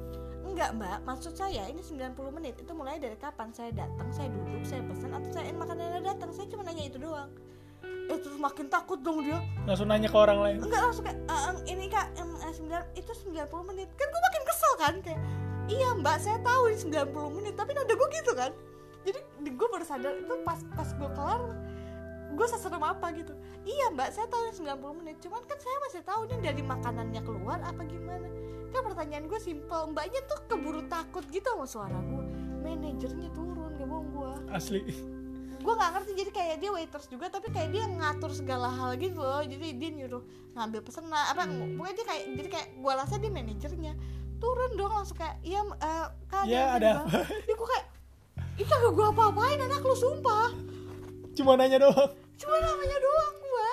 Enggak 0.47 0.71
mbak 0.79 1.03
maksud 1.03 1.35
saya 1.35 1.67
ini 1.67 1.83
90 1.83 2.15
menit 2.31 2.55
itu 2.63 2.71
mulai 2.71 2.95
dari 2.95 3.19
kapan 3.19 3.51
saya 3.51 3.75
datang 3.75 4.07
saya 4.15 4.31
duduk 4.31 4.63
saya 4.63 4.87
pesan 4.87 5.11
atau 5.11 5.29
saya 5.35 5.51
makanannya 5.51 5.99
datang. 5.99 6.31
Saya 6.31 6.47
cuma 6.47 6.63
nanya 6.63 6.87
itu 6.87 6.95
doang 6.95 7.27
eh 8.04 8.18
terus 8.20 8.36
makin 8.36 8.68
takut 8.68 8.99
dong 8.99 9.24
dia. 9.24 9.39
Langsung 9.64 9.88
nanya 9.88 10.08
ke 10.08 10.18
orang 10.18 10.39
lain. 10.39 10.58
Enggak 10.60 10.82
langsung 10.82 11.04
kayak 11.04 11.20
"Eh, 11.24 11.41
em, 11.47 11.58
ini 11.68 11.86
kak 11.88 12.08
eh, 12.14 12.54
9, 12.54 12.84
itu 12.93 13.12
90 13.24 13.64
menit. 13.64 13.88
Kan 13.95 14.08
gue 14.08 14.22
makin 14.22 14.43
kesel 14.43 14.74
kan 14.76 14.95
kayak 14.99 15.22
iya 15.72 15.89
mbak 15.95 16.20
saya 16.20 16.38
tahu 16.39 16.68
ini 16.68 16.78
90 16.78 17.32
menit 17.32 17.54
tapi 17.56 17.72
nada 17.72 17.93
gue 17.93 18.10
gitu 18.14 18.32
kan. 18.34 18.51
Jadi 19.04 19.20
gue 19.45 19.68
baru 19.70 19.84
sadar 19.84 20.14
itu 20.14 20.34
pas 20.43 20.60
pas 20.74 20.89
gue 20.89 21.10
kelar 21.10 21.41
gue 22.34 22.47
seserem 22.49 22.82
apa 22.82 23.08
gitu. 23.14 23.34
Iya 23.64 23.91
mbak 23.91 24.10
saya 24.10 24.28
tahu 24.28 24.41
ini 24.43 24.54
90 24.60 24.99
menit 24.99 25.16
cuman 25.22 25.41
kan 25.43 25.58
saya 25.58 25.78
masih 25.82 26.01
tahu 26.04 26.22
ini 26.26 26.38
dari 26.41 26.62
makanannya 26.62 27.22
keluar 27.22 27.60
apa 27.62 27.82
gimana. 27.84 28.28
Kan 28.70 28.82
pertanyaan 28.84 29.26
gue 29.26 29.39
simpel 29.39 29.88
mbaknya 29.88 30.20
tuh 30.26 30.39
keburu 30.47 30.82
takut 30.88 31.24
gitu 31.30 31.45
sama 31.45 31.64
suara 31.64 31.99
gue 32.01 32.24
manajernya 32.64 33.30
turun 33.32 33.76
gak 33.76 33.86
bohong 33.86 34.08
gue 34.10 34.32
asli 34.49 34.82
gue 35.64 35.74
nggak 35.74 35.91
ngerti 35.93 36.11
jadi 36.14 36.32
kayak 36.32 36.55
dia 36.57 36.70
waiters 36.70 37.07
juga 37.07 37.26
tapi 37.28 37.47
kayak 37.47 37.70
dia 37.72 37.84
ngatur 37.84 38.32
segala 38.32 38.68
hal 38.68 38.93
gitu 38.95 39.18
loh. 39.18 39.39
Jadi 39.41 39.74
dia 39.74 39.89
nyuruh 39.93 40.22
ngambil 40.53 40.80
pesanan 40.82 41.09
apa 41.09 41.43
Hmm. 41.43 41.74
pokoknya 41.74 41.95
dia 41.95 42.05
kayak 42.05 42.24
jadi 42.36 42.49
kayak 42.51 42.68
gue 42.76 42.91
rasa 42.93 43.16
dia 43.16 43.32
manajernya 43.32 43.93
turun 44.38 44.72
dong 44.74 44.91
langsung 44.91 45.16
kayak 45.16 45.39
iya 45.41 45.64
eh, 45.64 46.05
kak 46.28 46.43
Ya, 46.43 46.76
ada 46.76 46.89
Bang." 46.99 47.07
ya 47.41 47.53
gue 47.53 47.68
kayak 47.70 47.88
Ih 48.53 48.68
kagak 48.68 48.91
gue 48.91 49.05
apa-apain 49.07 49.57
anak 49.57 49.82
lu 49.82 49.95
sumpah. 49.95 50.53
Cuma 51.34 51.55
nanya 51.55 51.82
doang. 51.82 52.11
Cuma 52.36 52.53
namanya 52.55 52.97
doang 52.99 53.36
gue 53.39 53.70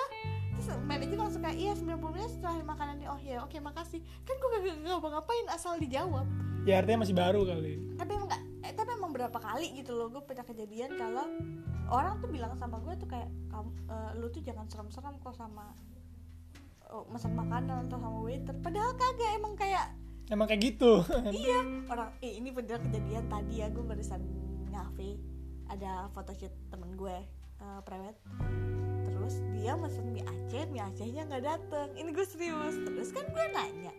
Terus 0.55 0.67
manajer 0.81 1.17
langsung 1.19 1.41
kayak 1.41 1.53
Iya 1.55 1.71
90 1.75 2.01
menit 2.07 2.31
setelah 2.31 2.57
makanannya. 2.63 3.07
Oh 3.07 3.19
ya 3.19 3.37
oke 3.41 3.53
makasih. 3.59 4.01
Kan 4.23 4.33
gue 4.33 4.49
gak, 4.49 4.61
gak, 4.81 4.97
gak 4.97 5.11
ngapain 5.11 5.45
asal 5.49 5.77
dijawab. 5.77 6.25
Ya 6.63 6.77
artinya 6.77 7.03
masih 7.03 7.13
baru 7.13 7.41
kali. 7.43 7.77
Tapi 7.93 8.09
emang 8.11 8.25
gak, 8.27 8.41
eh, 8.63 8.73
tapi 8.73 8.89
emang 8.91 9.11
berapa 9.11 9.37
kali 9.37 9.67
gitu 9.75 9.93
loh 9.93 10.09
gue 10.09 10.21
pernah 10.23 10.41
kejadian 10.43 10.89
kalau 10.95 11.25
orang 11.91 12.23
tuh 12.23 12.29
bilang 12.31 12.55
sama 12.55 12.79
gue 12.79 12.95
tuh 12.95 13.09
kayak 13.11 13.27
kamu 13.51 13.69
eh, 13.91 14.11
lu 14.15 14.27
tuh 14.31 14.41
jangan 14.41 14.65
serem-serem 14.71 15.19
kok 15.19 15.35
sama 15.35 15.75
oh, 16.87 17.03
pesan 17.11 17.35
makanan 17.35 17.87
atau 17.87 17.99
sama 17.99 18.19
waiter. 18.23 18.55
Padahal 18.63 18.95
kagak 18.95 19.31
emang 19.35 19.53
kayak 19.59 19.91
emang 20.31 20.47
kayak 20.47 20.71
gitu. 20.71 21.03
Iya 21.43 21.59
orang 21.91 22.09
eh, 22.23 22.39
ini 22.39 22.49
bener 22.55 22.79
kejadian 22.79 23.27
tadi 23.27 23.59
ya 23.59 23.67
gue 23.67 23.83
barusan 23.83 24.23
ngafe 24.71 25.19
ada 25.67 26.07
photoshoot 26.15 26.55
temen 26.71 26.95
gue 26.95 27.17
eh, 27.59 27.79
prewed. 27.83 28.15
Terus 29.11 29.35
dia 29.53 29.75
mesen 29.75 30.15
mie 30.15 30.23
Aceh 30.23 30.63
mie 30.71 30.81
Acehnya 30.81 31.27
nggak 31.27 31.43
dateng. 31.43 31.91
Ini 31.99 32.09
gue 32.15 32.25
serius. 32.25 32.75
Terus 32.87 33.11
kan 33.11 33.27
gue 33.27 33.45
nanya 33.51 33.93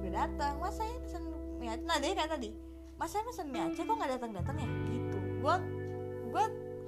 gue 0.00 0.08
datang 0.12 0.56
mas 0.60 0.76
saya 0.76 0.92
pesen 1.00 1.24
mie 1.56 1.72
Aceh? 1.72 1.84
Nah 1.88 1.96
dia 1.96 2.12
kayak 2.12 2.36
tadi 2.36 2.52
mas 3.00 3.08
saya 3.08 3.24
pesen 3.24 3.48
mie 3.48 3.64
Aceh 3.64 3.88
kok 3.88 3.96
nggak 3.96 4.20
datang 4.20 4.36
datang 4.36 4.56
ya? 4.60 4.68
Gitu. 4.68 5.18
Gue 5.40 5.79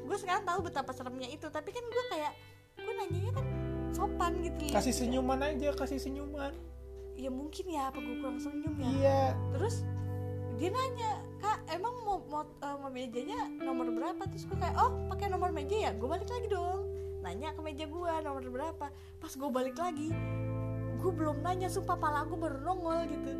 gue 0.02 0.16
sekarang 0.18 0.44
tahu 0.44 0.60
betapa 0.66 0.90
seremnya 0.92 1.28
itu 1.30 1.46
tapi 1.48 1.70
kan 1.70 1.84
gue 1.86 2.04
kayak 2.12 2.32
gue 2.78 2.92
nanyanya 2.98 3.32
kan 3.36 3.46
sopan 3.92 4.32
gitu 4.40 4.60
loh. 4.68 4.74
kasih 4.74 4.94
senyuman 4.94 5.40
aja 5.40 5.68
kasih 5.76 5.98
senyuman. 6.00 6.52
Ya 7.12 7.28
mungkin 7.28 7.64
ya 7.68 7.92
apa 7.92 8.00
gue 8.00 8.16
kurang 8.18 8.40
senyum 8.40 8.74
ya? 8.80 8.88
Iya. 8.88 9.22
Terus 9.54 9.84
dia 10.56 10.68
nanya 10.72 11.10
kak 11.38 11.58
emang 11.70 11.94
mau 12.02 12.18
mau, 12.26 12.42
eh, 12.44 12.76
mau 12.80 12.88
mejanya 12.88 13.46
nomor 13.60 13.92
berapa? 13.92 14.22
Terus 14.32 14.48
gue 14.48 14.58
kayak 14.58 14.76
oh 14.80 14.90
pakai 15.12 15.28
nomor 15.28 15.52
meja 15.52 15.76
ya? 15.76 15.90
Gue 15.92 16.08
balik 16.08 16.26
lagi 16.26 16.48
dong. 16.48 16.88
Nanya 17.22 17.54
ke 17.54 17.60
meja 17.60 17.84
gue 17.84 18.12
nomor 18.24 18.42
berapa? 18.48 18.86
Pas 19.20 19.32
gue 19.32 19.50
balik 19.52 19.76
lagi 19.78 20.10
gue 21.02 21.10
belum 21.10 21.42
nanya 21.42 21.66
sumpah 21.66 21.98
pala 21.98 22.22
gue 22.22 22.38
baru 22.38 22.62
nongol 22.62 23.10
gitu. 23.10 23.32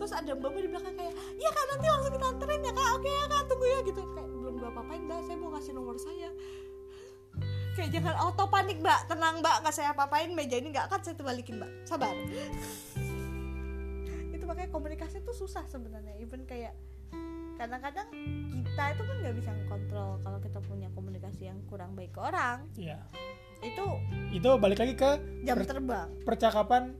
Terus 0.00 0.12
ada 0.16 0.32
mbak 0.32 0.56
di 0.56 0.68
belakang 0.72 0.96
kayak 0.96 1.14
iya 1.36 1.50
kak 1.52 1.64
nanti 1.76 1.86
langsung 1.86 2.12
kita 2.16 2.26
anterin 2.32 2.62
ya 2.64 2.72
kak. 2.72 2.88
Oke 2.96 3.10
ya 3.12 3.24
kak 3.28 3.42
tunggu 3.52 3.66
ya 3.68 3.78
gitu. 3.84 4.02
Kayak 4.16 4.31
apa-apain 4.92 5.08
mbak? 5.08 5.20
Saya 5.24 5.36
mau 5.40 5.50
kasih 5.56 5.72
nomor 5.72 5.96
saya. 5.96 6.28
Kayak 7.72 7.90
jangan 7.96 8.14
auto 8.20 8.44
panik 8.52 8.76
mbak. 8.84 9.00
Tenang 9.08 9.40
mbak. 9.40 9.56
Nggak 9.64 9.74
saya 9.74 9.88
apa-apain 9.96 10.30
meja 10.36 10.60
ini 10.60 10.68
nggak 10.68 10.92
akan 10.92 11.00
saya 11.00 11.16
balikin 11.16 11.56
mbak. 11.56 11.70
Sabar. 11.88 12.12
Itu 14.36 14.44
makanya 14.44 14.68
komunikasi 14.68 15.24
tuh 15.24 15.32
susah 15.32 15.64
sebenarnya. 15.64 16.12
Even 16.20 16.44
kayak 16.44 16.76
kadang-kadang 17.56 18.08
kita 18.52 18.84
itu 18.96 19.02
kan 19.04 19.16
nggak 19.22 19.36
bisa 19.38 19.52
kontrol 19.68 20.18
kalau 20.24 20.40
kita 20.40 20.58
punya 20.64 20.88
komunikasi 20.96 21.46
yang 21.48 21.60
kurang 21.72 21.96
baik 21.96 22.12
ke 22.12 22.20
orang. 22.20 22.68
Iya. 22.76 23.00
Itu 23.64 23.96
itu 24.34 24.48
balik 24.60 24.82
lagi 24.82 24.92
ke 24.98 25.10
jam 25.46 25.56
per- 25.56 25.68
terbang. 25.68 26.08
percakapan 26.26 26.92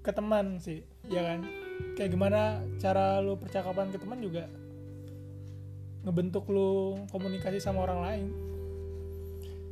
ke 0.00 0.10
teman 0.10 0.58
sih 0.58 0.82
ya 1.06 1.22
kan? 1.34 1.46
Kayak 1.94 2.10
gimana 2.16 2.64
cara 2.80 3.20
lu 3.20 3.36
percakapan 3.36 3.92
ke 3.92 4.00
teman 4.00 4.18
juga 4.24 4.48
ngebentuk 6.04 6.48
lu 6.48 6.96
komunikasi 7.12 7.60
sama 7.60 7.84
orang 7.84 8.00
lain. 8.00 8.26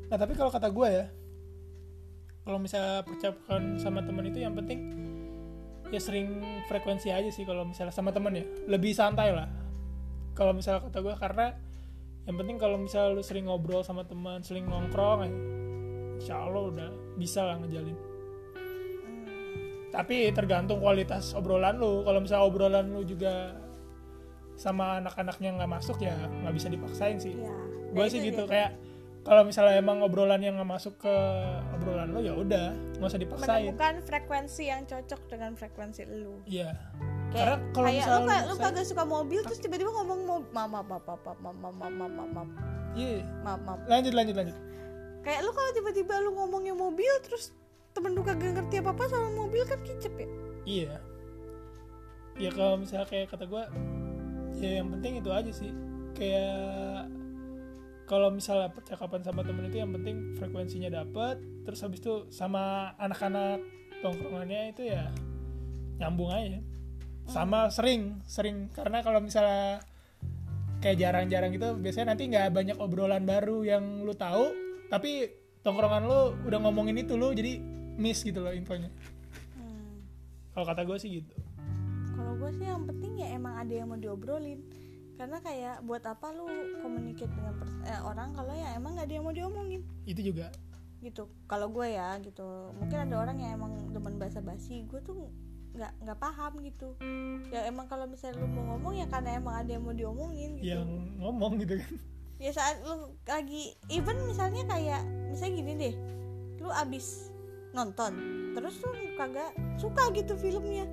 Nah 0.09 0.17
tapi 0.17 0.37
kalau 0.37 0.53
kata 0.53 0.69
gue 0.69 0.89
ya 0.89 1.07
kalau 2.49 2.57
misalnya 2.57 3.05
percakapan 3.05 3.77
sama 3.77 4.01
teman 4.01 4.25
itu 4.25 4.41
yang 4.41 4.57
penting 4.57 4.81
ya 5.93 6.01
sering 6.01 6.41
frekuensi 6.69 7.13
aja 7.13 7.29
sih 7.29 7.45
kalau 7.45 7.65
misalnya 7.65 7.93
sama 7.93 8.13
teman 8.13 8.37
ya. 8.37 8.45
Lebih 8.69 8.93
santai 8.97 9.33
lah. 9.33 9.49
Kalau 10.33 10.57
misalnya 10.57 10.85
kata 10.89 10.99
gue 11.01 11.15
karena 11.17 11.47
yang 12.29 12.37
penting 12.37 12.57
kalau 12.61 12.77
misalnya 12.77 13.17
lu 13.17 13.25
sering 13.25 13.49
ngobrol 13.49 13.81
sama 13.81 14.05
teman 14.05 14.45
sering 14.45 14.69
nongkrong 14.69 15.25
ya 15.25 15.33
insya 16.19 16.35
Allah 16.45 16.63
udah 16.69 16.91
bisa 17.17 17.41
lah 17.47 17.57
ngejalin. 17.63 17.97
Tapi 19.89 20.29
tergantung 20.37 20.85
kualitas 20.85 21.33
obrolan 21.33 21.81
lu. 21.81 22.05
Kalau 22.05 22.21
misalnya 22.21 22.45
obrolan 22.45 22.87
lu 22.93 23.03
juga 23.09 23.57
sama 24.59 24.99
anak-anaknya 24.99 25.55
nggak 25.55 25.71
masuk 25.71 26.03
ya 26.03 26.19
nggak 26.43 26.55
bisa 26.59 26.67
dipaksain 26.67 27.17
sih. 27.23 27.39
Nah 27.39 27.47
ya, 27.47 27.95
gue 27.95 28.07
sih 28.11 28.21
gitu 28.27 28.43
ya. 28.45 28.51
kayak 28.51 28.71
kalau 29.23 29.43
misalnya 29.47 29.79
emang 29.79 30.03
obrolan 30.03 30.43
yang 30.43 30.59
nggak 30.59 30.67
masuk 30.67 30.99
ke 30.99 31.15
obrolan 31.79 32.11
lo 32.11 32.19
ya 32.19 32.35
udah 32.35 32.75
nggak 32.99 33.09
usah 33.09 33.23
dipaksain. 33.23 33.71
Menemukan 33.71 33.95
frekuensi 34.03 34.63
yang 34.67 34.83
cocok 34.83 35.21
dengan 35.31 35.55
frekuensi 35.55 36.03
lo 36.11 36.43
iya. 36.45 36.75
Kayak, 37.29 37.45
Karena 37.45 37.57
kalau 37.77 37.89
misalnya 37.93 38.39
lu, 38.49 38.49
lu, 38.51 38.55
kagak 38.57 38.87
suka 38.89 39.05
mobil 39.05 39.41
terus 39.45 39.61
tiba-tiba 39.61 39.93
ngomong 39.93 40.21
mau 40.25 40.41
mama 40.49 40.81
papa 40.81 41.15
papa 41.21 41.51
mama 41.55 41.71
mama 41.77 42.07
mama 42.09 42.43
iya. 42.99 43.23
Mama 43.47 43.79
lanjut 43.87 44.11
lanjut 44.11 44.35
lanjut. 44.35 44.57
Kayak 45.23 45.41
lo 45.47 45.51
kalau 45.55 45.71
tiba-tiba 45.71 46.15
lo 46.25 46.35
ngomongnya 46.35 46.75
mobil 46.75 47.13
terus 47.23 47.55
temen 47.95 48.17
lo 48.17 48.27
kagak 48.27 48.59
ngerti 48.59 48.83
apa 48.83 48.91
apa 48.91 49.03
soal 49.07 49.31
mobil 49.39 49.63
kan 49.69 49.79
kicep 49.87 50.15
ya? 50.19 50.29
Iya. 50.67 50.95
Ya 52.39 52.51
kalau 52.55 52.81
misalnya 52.81 53.07
kayak 53.11 53.35
kata 53.35 53.45
gue 53.51 53.63
ya 54.59 54.83
yang 54.83 54.89
penting 54.99 55.23
itu 55.23 55.31
aja 55.31 55.53
sih. 55.55 55.71
Kayak 56.15 57.07
kalau 58.09 58.33
misalnya 58.33 58.73
percakapan 58.73 59.21
sama 59.23 59.45
temen 59.45 59.69
itu 59.69 59.79
yang 59.79 59.93
penting 59.93 60.35
frekuensinya 60.41 60.89
dapet 60.89 61.39
terus 61.63 61.85
habis 61.85 62.01
itu 62.01 62.25
sama 62.33 62.97
anak-anak 62.97 63.61
tongkrongannya 64.01 64.73
itu 64.73 64.83
ya 64.91 65.13
nyambung 66.01 66.33
aja. 66.33 66.61
Sama 67.29 67.69
sering 67.69 68.25
sering. 68.25 68.73
Karena 68.73 69.05
kalau 69.05 69.21
misalnya 69.21 69.85
kayak 70.79 70.97
jarang-jarang 70.99 71.51
gitu 71.55 71.75
biasanya 71.79 72.15
nanti 72.15 72.31
nggak 72.31 72.55
banyak 72.55 72.77
obrolan 72.79 73.27
baru 73.27 73.67
yang 73.67 74.07
lu 74.07 74.15
tahu 74.15 74.55
tapi 74.87 75.27
tongkrongan 75.67 76.07
lu 76.07 76.39
udah 76.47 76.59
ngomongin 76.63 77.03
itu 77.03 77.19
lu 77.19 77.35
jadi 77.35 77.59
miss 77.99 78.23
gitu 78.23 78.39
loh 78.39 78.55
infonya. 78.55 78.87
Hmm. 79.59 80.07
kalau 80.55 80.65
kata 80.71 80.87
gue 80.87 80.97
sih 81.03 81.11
gitu 81.19 81.35
kalau 82.19 82.35
gue 82.35 82.51
sih 82.59 82.67
yang 82.67 82.83
penting 82.83 83.23
ya 83.23 83.39
emang 83.39 83.55
ada 83.55 83.71
yang 83.71 83.87
mau 83.87 83.95
diobrolin. 83.95 84.67
Karena 85.15 85.39
kayak 85.43 85.87
buat 85.87 86.03
apa 86.03 86.35
lu 86.35 86.47
communicate 86.83 87.31
dengan 87.31 87.55
eh, 87.87 88.01
orang 88.03 88.35
kalau 88.35 88.55
ya 88.55 88.75
emang 88.75 88.99
nggak 88.99 89.07
ada 89.07 89.15
yang 89.15 89.25
mau 89.27 89.35
diomongin? 89.35 89.83
Itu 90.03 90.21
juga. 90.27 90.51
Gitu. 90.99 91.31
Kalau 91.47 91.71
gue 91.71 91.95
ya 91.95 92.19
gitu. 92.19 92.75
Mungkin 92.75 92.99
ada 93.07 93.15
orang 93.23 93.39
yang 93.39 93.55
emang 93.55 93.95
demen 93.95 94.19
bahasa 94.19 94.43
basi 94.43 94.83
gue 94.91 94.99
tuh 95.03 95.31
nggak 95.79 95.95
nggak 96.03 96.19
paham 96.19 96.59
gitu. 96.67 96.99
Ya 97.55 97.71
emang 97.71 97.87
kalau 97.87 98.11
misalnya 98.11 98.43
lu 98.43 98.51
mau 98.51 98.75
ngomong 98.75 98.99
ya 98.99 99.07
karena 99.07 99.39
emang 99.39 99.55
ada 99.63 99.71
yang 99.71 99.83
mau 99.87 99.95
diomongin 99.95 100.59
gitu. 100.59 100.75
Yang 100.75 100.91
ngomong 101.23 101.53
gitu 101.63 101.75
kan. 101.79 101.93
Ya 102.39 102.51
saat 102.55 102.83
lu 102.83 103.15
lagi 103.27 103.75
even 103.91 104.19
misalnya 104.27 104.67
kayak 104.67 105.03
misalnya 105.31 105.55
gini 105.55 105.73
deh. 105.79 105.95
Lu 106.63 106.71
abis 106.71 107.31
nonton 107.77 108.13
terus 108.57 108.81
lu 108.81 108.91
kagak 109.15 109.53
suka 109.77 110.11
gitu 110.17 110.35
filmnya 110.35 110.89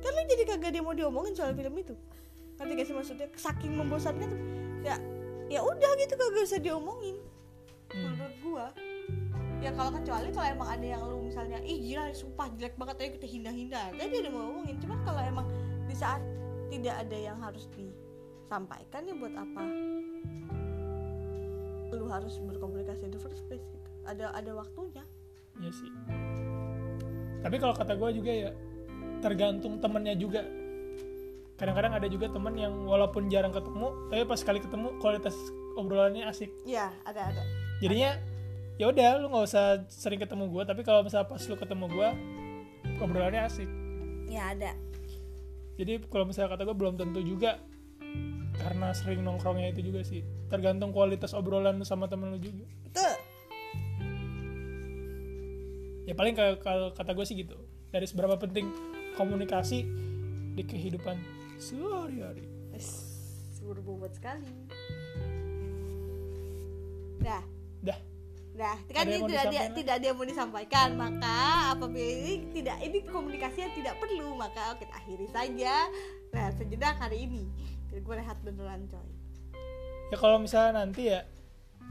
kan 0.00 0.10
lu 0.16 0.22
jadi 0.28 0.44
kagak 0.48 0.72
yang 0.74 0.84
mau 0.88 0.96
diomongin 0.96 1.32
soal 1.36 1.52
film 1.52 1.74
itu. 1.76 1.94
Ngerti 2.56 2.72
gak 2.76 2.86
sih 2.88 2.94
maksudnya? 2.96 3.28
Saking 3.36 3.72
membosankan 3.76 4.30
ya 4.80 4.96
ya 5.52 5.60
udah 5.60 5.90
gitu 6.00 6.14
kagak 6.16 6.44
usah 6.44 6.60
diomongin. 6.60 7.16
Menurut 7.92 8.34
gua 8.40 8.66
ya 9.60 9.70
kalau 9.76 9.92
kecuali 9.92 10.32
kalau 10.32 10.48
emang 10.48 10.68
ada 10.72 10.86
yang 10.96 11.02
lu 11.04 11.20
misalnya 11.20 11.60
ih 11.60 11.76
gila 11.84 12.08
sumpah 12.16 12.48
jelek 12.56 12.80
banget 12.80 12.96
ayo 13.04 13.10
kita 13.20 13.28
hina-hina 13.28 13.92
tadi 13.92 14.24
ada 14.24 14.32
mau 14.32 14.48
ngomongin 14.48 14.80
cuman 14.80 14.98
kalau 15.04 15.20
emang 15.20 15.46
di 15.84 15.92
saat 15.92 16.24
tidak 16.72 16.96
ada 16.96 17.18
yang 17.18 17.38
harus 17.42 17.66
disampaikan 17.74 19.02
ya 19.04 19.14
buat 19.18 19.34
apa? 19.34 19.64
Lu 21.90 22.06
harus 22.06 22.38
berkomunikasi 22.38 23.10
the 23.10 23.18
first 23.18 23.42
place 23.50 23.66
gitu. 23.66 23.88
Ada 24.06 24.30
ada 24.32 24.54
waktunya. 24.54 25.02
Iya 25.58 25.72
sih. 25.74 25.90
Tapi 27.42 27.56
kalau 27.58 27.74
kata 27.74 27.98
gue 27.98 28.10
juga 28.22 28.30
ya 28.30 28.50
tergantung 29.20 29.78
temennya 29.78 30.16
juga. 30.16 30.42
Kadang-kadang 31.60 31.92
ada 31.92 32.08
juga 32.08 32.32
temen 32.32 32.56
yang 32.56 32.72
walaupun 32.88 33.28
jarang 33.28 33.52
ketemu, 33.52 33.92
tapi 34.08 34.22
pas 34.24 34.38
sekali 34.40 34.58
ketemu 34.64 34.96
kualitas 34.96 35.36
obrolannya 35.76 36.24
asik. 36.24 36.48
Iya, 36.64 36.88
ada 37.04 37.28
ada. 37.28 37.42
Jadinya 37.84 38.16
ya 38.80 38.88
udah 38.88 39.20
lu 39.20 39.28
nggak 39.28 39.44
usah 39.44 39.84
sering 39.92 40.16
ketemu 40.16 40.48
gue, 40.48 40.62
tapi 40.64 40.80
kalau 40.80 41.04
misalnya 41.04 41.28
pas 41.28 41.42
lu 41.44 41.56
ketemu 41.60 41.84
gue, 41.92 42.08
obrolannya 43.04 43.44
asik. 43.44 43.68
Ya 44.32 44.56
ada. 44.56 44.72
Jadi 45.76 46.00
kalau 46.08 46.24
misalnya 46.28 46.56
kata 46.56 46.64
gue 46.64 46.76
belum 46.76 46.96
tentu 46.96 47.20
juga 47.20 47.60
karena 48.60 48.92
sering 48.92 49.20
nongkrongnya 49.20 49.72
itu 49.72 49.92
juga 49.92 50.00
sih. 50.00 50.24
Tergantung 50.48 50.96
kualitas 50.96 51.36
obrolan 51.36 51.80
sama 51.84 52.08
temen 52.08 52.32
lu 52.32 52.40
juga. 52.40 52.64
Betul. 52.88 53.14
Ya 56.08 56.16
paling 56.16 56.34
kalau 56.64 56.92
kata 56.96 57.12
gue 57.12 57.26
sih 57.28 57.36
gitu. 57.36 57.56
Dari 57.90 58.06
seberapa 58.08 58.38
penting 58.40 58.70
komunikasi 59.20 59.84
di 60.56 60.62
kehidupan 60.64 61.20
sehari-hari. 61.60 62.48
Berbobot 63.60 64.08
sekali. 64.16 64.48
Dah, 67.20 67.44
Dah, 67.84 68.00
dah. 68.56 68.76
Kan 68.88 69.04
ini 69.12 69.28
tidak 69.28 69.44
dia, 69.52 69.64
tidak 69.68 69.96
yang 70.00 70.16
mau 70.16 70.24
disampaikan. 70.24 70.96
Maka 70.96 71.76
apabila 71.76 72.00
ini 72.00 72.48
tidak 72.56 72.80
ini 72.80 73.04
komunikasi 73.04 73.68
yang 73.68 73.74
tidak 73.76 73.94
perlu, 74.00 74.32
maka 74.40 74.74
kita 74.80 74.92
akhiri 74.96 75.28
saja. 75.28 75.86
Nah, 76.32 76.48
sejenak 76.56 76.96
hari 76.96 77.28
ini. 77.28 77.44
Gue 77.92 78.16
rehat 78.16 78.40
beneran 78.40 78.88
coy. 78.88 79.08
ya 80.10 80.16
kalau 80.18 80.42
misalnya 80.42 80.82
nanti 80.82 81.06
ya 81.06 81.22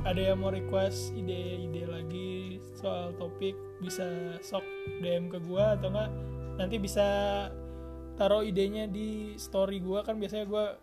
ada 0.04 0.20
yang 0.20 0.44
mau 0.44 0.52
request 0.52 1.16
ide-ide 1.16 1.88
lagi 1.88 2.60
soal 2.76 3.16
topik 3.16 3.56
bisa 3.80 4.36
sok 4.44 4.64
DM 5.00 5.32
ke 5.32 5.40
gua 5.44 5.80
atau 5.80 5.92
enggak 5.92 6.12
nanti 6.60 6.76
bisa 6.76 7.08
taruh 8.14 8.44
idenya 8.44 8.84
di 8.86 9.08
story 9.34 9.80
gua 9.80 10.04
kan 10.04 10.20
biasanya 10.20 10.44
gua 10.44 10.76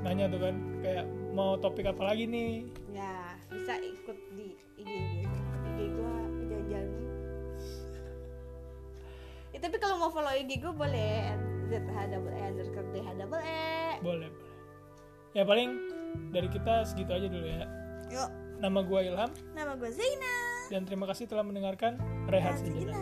nanya 0.00 0.30
tuh 0.30 0.40
kan 0.40 0.54
kayak 0.80 1.04
mau 1.30 1.58
topik 1.58 1.84
apa 1.84 2.02
lagi 2.04 2.24
nih 2.24 2.70
Ya, 2.90 3.34
bisa 3.46 3.74
ikut 3.76 4.18
di 4.32 4.54
IG 4.76 4.90
gitu. 5.20 5.38
IG 5.68 5.78
gue 5.90 6.14
jajan. 6.48 6.86
Ya, 9.50 9.58
tapi 9.58 9.76
kalau 9.76 9.98
mau 9.98 10.10
follow 10.10 10.30
IG 10.30 10.58
gue 10.58 10.70
boleh 10.70 11.34
ZH 11.66 11.86
double 12.08 12.32
E 12.32 12.42
underscore 12.44 12.88
DH 12.90 13.08
double 13.16 13.38
E. 13.40 13.98
boleh 14.00 14.30
boleh 14.30 14.30
ya 15.32 15.42
paling 15.42 15.70
dari 16.28 16.48
kita 16.48 16.82
segitu 16.82 17.10
aja 17.12 17.26
dulu 17.26 17.46
ya 17.46 17.62
Yuk, 18.10 18.30
nama 18.58 18.82
gua 18.82 19.00
Ilham 19.00 19.30
nama 19.52 19.74
gue 19.74 19.90
Zaina. 19.90 20.34
dan 20.66 20.82
terima 20.82 21.06
kasih 21.06 21.26
telah 21.26 21.42
mendengarkan 21.42 21.94
rehat 22.26 22.58
sejenak. 22.58 22.98